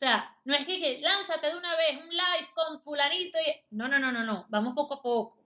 O 0.00 0.02
sea, 0.02 0.34
no 0.46 0.54
es 0.54 0.64
que, 0.64 0.98
lánzate 1.02 1.48
de 1.48 1.58
una 1.58 1.76
vez 1.76 2.02
un 2.02 2.08
live 2.08 2.48
con 2.54 2.80
fulanito 2.80 3.36
y... 3.38 3.76
No, 3.76 3.86
no, 3.86 3.98
no, 3.98 4.10
no, 4.10 4.24
no. 4.24 4.46
Vamos 4.48 4.72
poco 4.72 4.94
a 4.94 5.02
poco. 5.02 5.36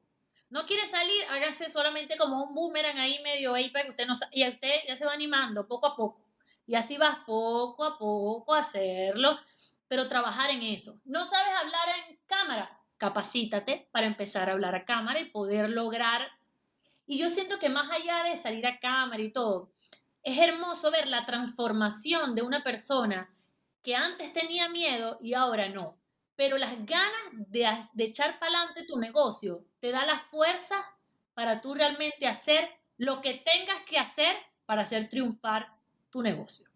No 0.48 0.64
quiere 0.64 0.86
salir, 0.86 1.24
hágase 1.28 1.68
solamente 1.68 2.16
como 2.16 2.40
un 2.40 2.54
boomerang 2.54 2.96
ahí 2.98 3.20
medio 3.24 3.52
ahí 3.52 3.70
para 3.70 3.86
que 3.86 3.90
usted 3.90 4.06
no... 4.06 4.14
Y 4.30 4.46
usted 4.48 4.82
ya 4.86 4.94
se 4.94 5.06
va 5.06 5.12
animando 5.12 5.66
poco 5.66 5.88
a 5.88 5.96
poco. 5.96 6.22
Y 6.68 6.76
así 6.76 6.96
vas 6.96 7.16
poco 7.26 7.82
a 7.82 7.98
poco 7.98 8.54
a 8.54 8.60
hacerlo, 8.60 9.40
pero 9.88 10.06
trabajar 10.06 10.50
en 10.50 10.62
eso. 10.62 11.00
¿No 11.04 11.24
sabes 11.24 11.52
hablar 11.52 11.88
en 12.06 12.16
cámara? 12.28 12.78
Capacítate 12.96 13.88
para 13.90 14.06
empezar 14.06 14.48
a 14.48 14.52
hablar 14.52 14.76
a 14.76 14.84
cámara 14.84 15.18
y 15.18 15.30
poder 15.30 15.68
lograr. 15.68 16.28
Y 17.08 17.18
yo 17.18 17.28
siento 17.28 17.58
que 17.58 17.70
más 17.70 17.90
allá 17.90 18.22
de 18.22 18.36
salir 18.36 18.68
a 18.68 18.78
cámara 18.78 19.20
y 19.20 19.32
todo, 19.32 19.72
es 20.22 20.38
hermoso 20.38 20.92
ver 20.92 21.08
la 21.08 21.26
transformación 21.26 22.36
de 22.36 22.42
una 22.42 22.62
persona 22.62 23.34
que 23.84 23.94
antes 23.94 24.32
tenía 24.32 24.68
miedo 24.68 25.18
y 25.20 25.34
ahora 25.34 25.68
no. 25.68 25.96
Pero 26.34 26.58
las 26.58 26.84
ganas 26.84 27.48
de, 27.48 27.68
echar 27.98 28.40
para 28.40 28.58
adelante 28.58 28.86
tu 28.88 28.98
negocio 28.98 29.64
te 29.78 29.92
da 29.92 30.04
la 30.04 30.18
fuerza 30.18 30.74
para 31.34 31.60
tú 31.60 31.74
realmente 31.74 32.26
hacer 32.26 32.68
lo 32.96 33.20
que 33.20 33.34
tengas 33.34 33.84
que 33.88 33.98
hacer 33.98 34.34
para 34.66 34.82
hacer 34.82 35.08
triunfar 35.08 35.68
tu 36.10 36.22
negocio. 36.22 36.66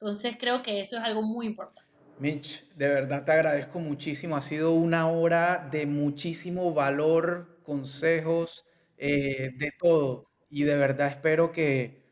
Entonces 0.00 0.36
creo 0.40 0.62
que 0.62 0.80
eso 0.80 0.96
es 0.96 1.04
algo 1.04 1.22
muy 1.22 1.46
importante. 1.46 1.82
Mitch, 2.18 2.66
de 2.74 2.88
verdad 2.88 3.24
te 3.24 3.32
agradezco 3.32 3.78
muchísimo. 3.78 4.36
Ha 4.36 4.40
sido 4.40 4.72
una 4.72 5.08
hora 5.08 5.68
de 5.70 5.84
muchísimo 5.86 6.72
valor, 6.72 7.60
consejos, 7.62 8.64
eh, 8.96 9.50
de 9.56 9.72
todo. 9.78 10.30
Y 10.48 10.62
de 10.62 10.76
verdad 10.76 11.08
espero 11.08 11.52
que, 11.52 12.03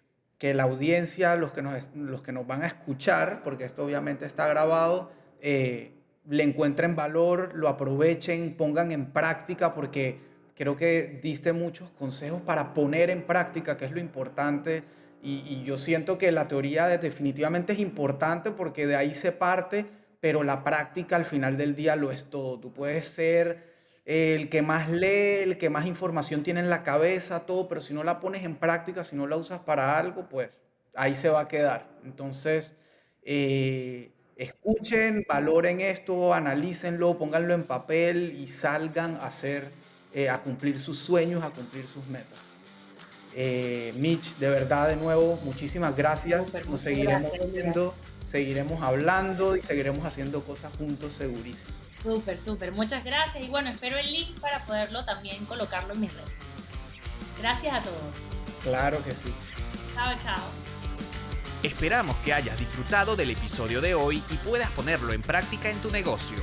que 0.42 0.54
la 0.54 0.64
audiencia, 0.64 1.36
los 1.36 1.52
que 1.52 1.62
nos, 1.62 1.90
los 1.94 2.20
que 2.20 2.32
nos 2.32 2.44
van 2.48 2.64
a 2.64 2.66
escuchar, 2.66 3.44
porque 3.44 3.62
esto 3.62 3.84
obviamente 3.84 4.26
está 4.26 4.48
grabado, 4.48 5.12
eh, 5.40 5.92
le 6.28 6.42
encuentren 6.42 6.96
valor, 6.96 7.52
lo 7.54 7.68
aprovechen, 7.68 8.56
pongan 8.56 8.90
en 8.90 9.12
práctica, 9.12 9.72
porque 9.72 10.18
creo 10.56 10.76
que 10.76 11.20
diste 11.22 11.52
muchos 11.52 11.92
consejos 11.92 12.40
para 12.40 12.74
poner 12.74 13.08
en 13.10 13.22
práctica, 13.22 13.76
que 13.76 13.84
es 13.84 13.92
lo 13.92 14.00
importante. 14.00 14.82
Y, 15.22 15.62
yo 15.62 15.78
siento 15.78 16.18
que 16.18 16.32
la 16.32 16.48
teoría 16.48 16.88
definitivamente 16.88 17.74
es 17.74 17.78
importante 17.78 18.50
porque 18.50 18.88
de 18.88 18.96
ahí 18.96 19.14
se 19.14 19.30
parte, 19.30 19.86
pero 20.18 20.42
la 20.42 20.64
práctica 20.64 21.14
al 21.14 21.24
final 21.24 21.56
del 21.56 21.76
día 21.76 21.94
lo 21.94 22.10
es 22.10 22.30
todo. 22.30 22.58
Tú 22.58 22.72
puedes 22.72 23.06
ser 23.06 23.71
el 24.04 24.48
que 24.48 24.62
más 24.62 24.90
lee, 24.90 25.42
el 25.42 25.58
que 25.58 25.70
más 25.70 25.86
información 25.86 26.42
tiene 26.42 26.60
en 26.60 26.70
la 26.70 26.82
cabeza, 26.82 27.46
todo, 27.46 27.68
pero 27.68 27.80
si 27.80 27.94
no 27.94 28.02
la 28.04 28.20
pones 28.20 28.44
en 28.44 28.56
práctica, 28.56 29.04
si 29.04 29.16
no 29.16 29.26
la 29.26 29.36
usas 29.36 29.60
para 29.60 29.96
algo, 29.98 30.28
pues 30.28 30.60
ahí 30.94 31.14
se 31.14 31.28
va 31.28 31.40
a 31.40 31.48
quedar. 31.48 31.88
Entonces, 32.04 32.76
eh, 33.22 34.10
escuchen, 34.36 35.24
valoren 35.28 35.80
esto, 35.80 36.34
analícenlo, 36.34 37.16
pónganlo 37.18 37.54
en 37.54 37.64
papel 37.64 38.36
y 38.38 38.48
salgan 38.48 39.16
a 39.16 39.26
hacer, 39.26 39.70
eh, 40.12 40.28
a 40.28 40.42
cumplir 40.42 40.78
sus 40.78 40.98
sueños, 40.98 41.44
a 41.44 41.50
cumplir 41.50 41.86
sus 41.86 42.06
metas. 42.06 42.38
Eh, 43.34 43.94
Mitch, 43.96 44.36
de 44.36 44.48
verdad, 44.48 44.88
de 44.88 44.96
nuevo, 44.96 45.38
muchísimas 45.44 45.96
gracias. 45.96 46.52
Nos 46.68 46.80
seguiremos 46.80 47.32
viendo, 47.52 47.94
seguiremos 48.26 48.82
hablando 48.82 49.56
y 49.56 49.62
seguiremos 49.62 50.04
haciendo 50.04 50.42
cosas 50.42 50.76
juntos, 50.76 51.14
segurísimo. 51.14 51.81
Súper, 52.02 52.38
súper. 52.38 52.72
Muchas 52.72 53.04
gracias. 53.04 53.44
Y 53.44 53.48
bueno, 53.48 53.70
espero 53.70 53.96
el 53.96 54.12
link 54.12 54.38
para 54.40 54.64
poderlo 54.64 55.04
también 55.04 55.44
colocarlo 55.46 55.94
en 55.94 56.00
mis 56.00 56.12
redes. 56.12 56.32
Gracias 57.40 57.74
a 57.74 57.82
todos. 57.82 57.96
Claro 58.62 59.02
que 59.04 59.14
sí. 59.14 59.32
Chao, 59.94 60.18
chao. 60.22 60.42
Esperamos 61.62 62.16
que 62.24 62.32
hayas 62.32 62.58
disfrutado 62.58 63.14
del 63.14 63.30
episodio 63.30 63.80
de 63.80 63.94
hoy 63.94 64.20
y 64.30 64.34
puedas 64.36 64.70
ponerlo 64.72 65.12
en 65.12 65.22
práctica 65.22 65.70
en 65.70 65.80
tu 65.80 65.90
negocio. 65.90 66.38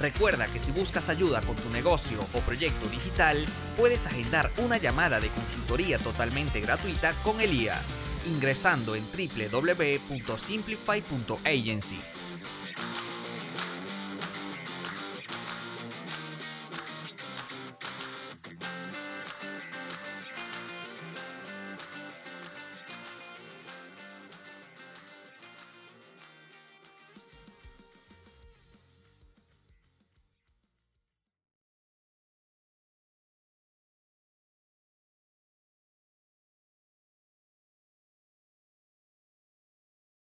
Recuerda 0.00 0.46
que 0.46 0.60
si 0.60 0.70
buscas 0.72 1.08
ayuda 1.08 1.40
con 1.40 1.56
tu 1.56 1.68
negocio 1.70 2.20
o 2.32 2.38
proyecto 2.40 2.86
digital, 2.88 3.44
puedes 3.76 4.06
agendar 4.06 4.52
una 4.58 4.76
llamada 4.76 5.18
de 5.20 5.30
consultoría 5.30 5.98
totalmente 5.98 6.60
gratuita 6.60 7.12
con 7.22 7.40
Elías, 7.40 7.82
ingresando 8.26 8.94
en 8.94 9.04
www.simplify.agency. 9.04 12.00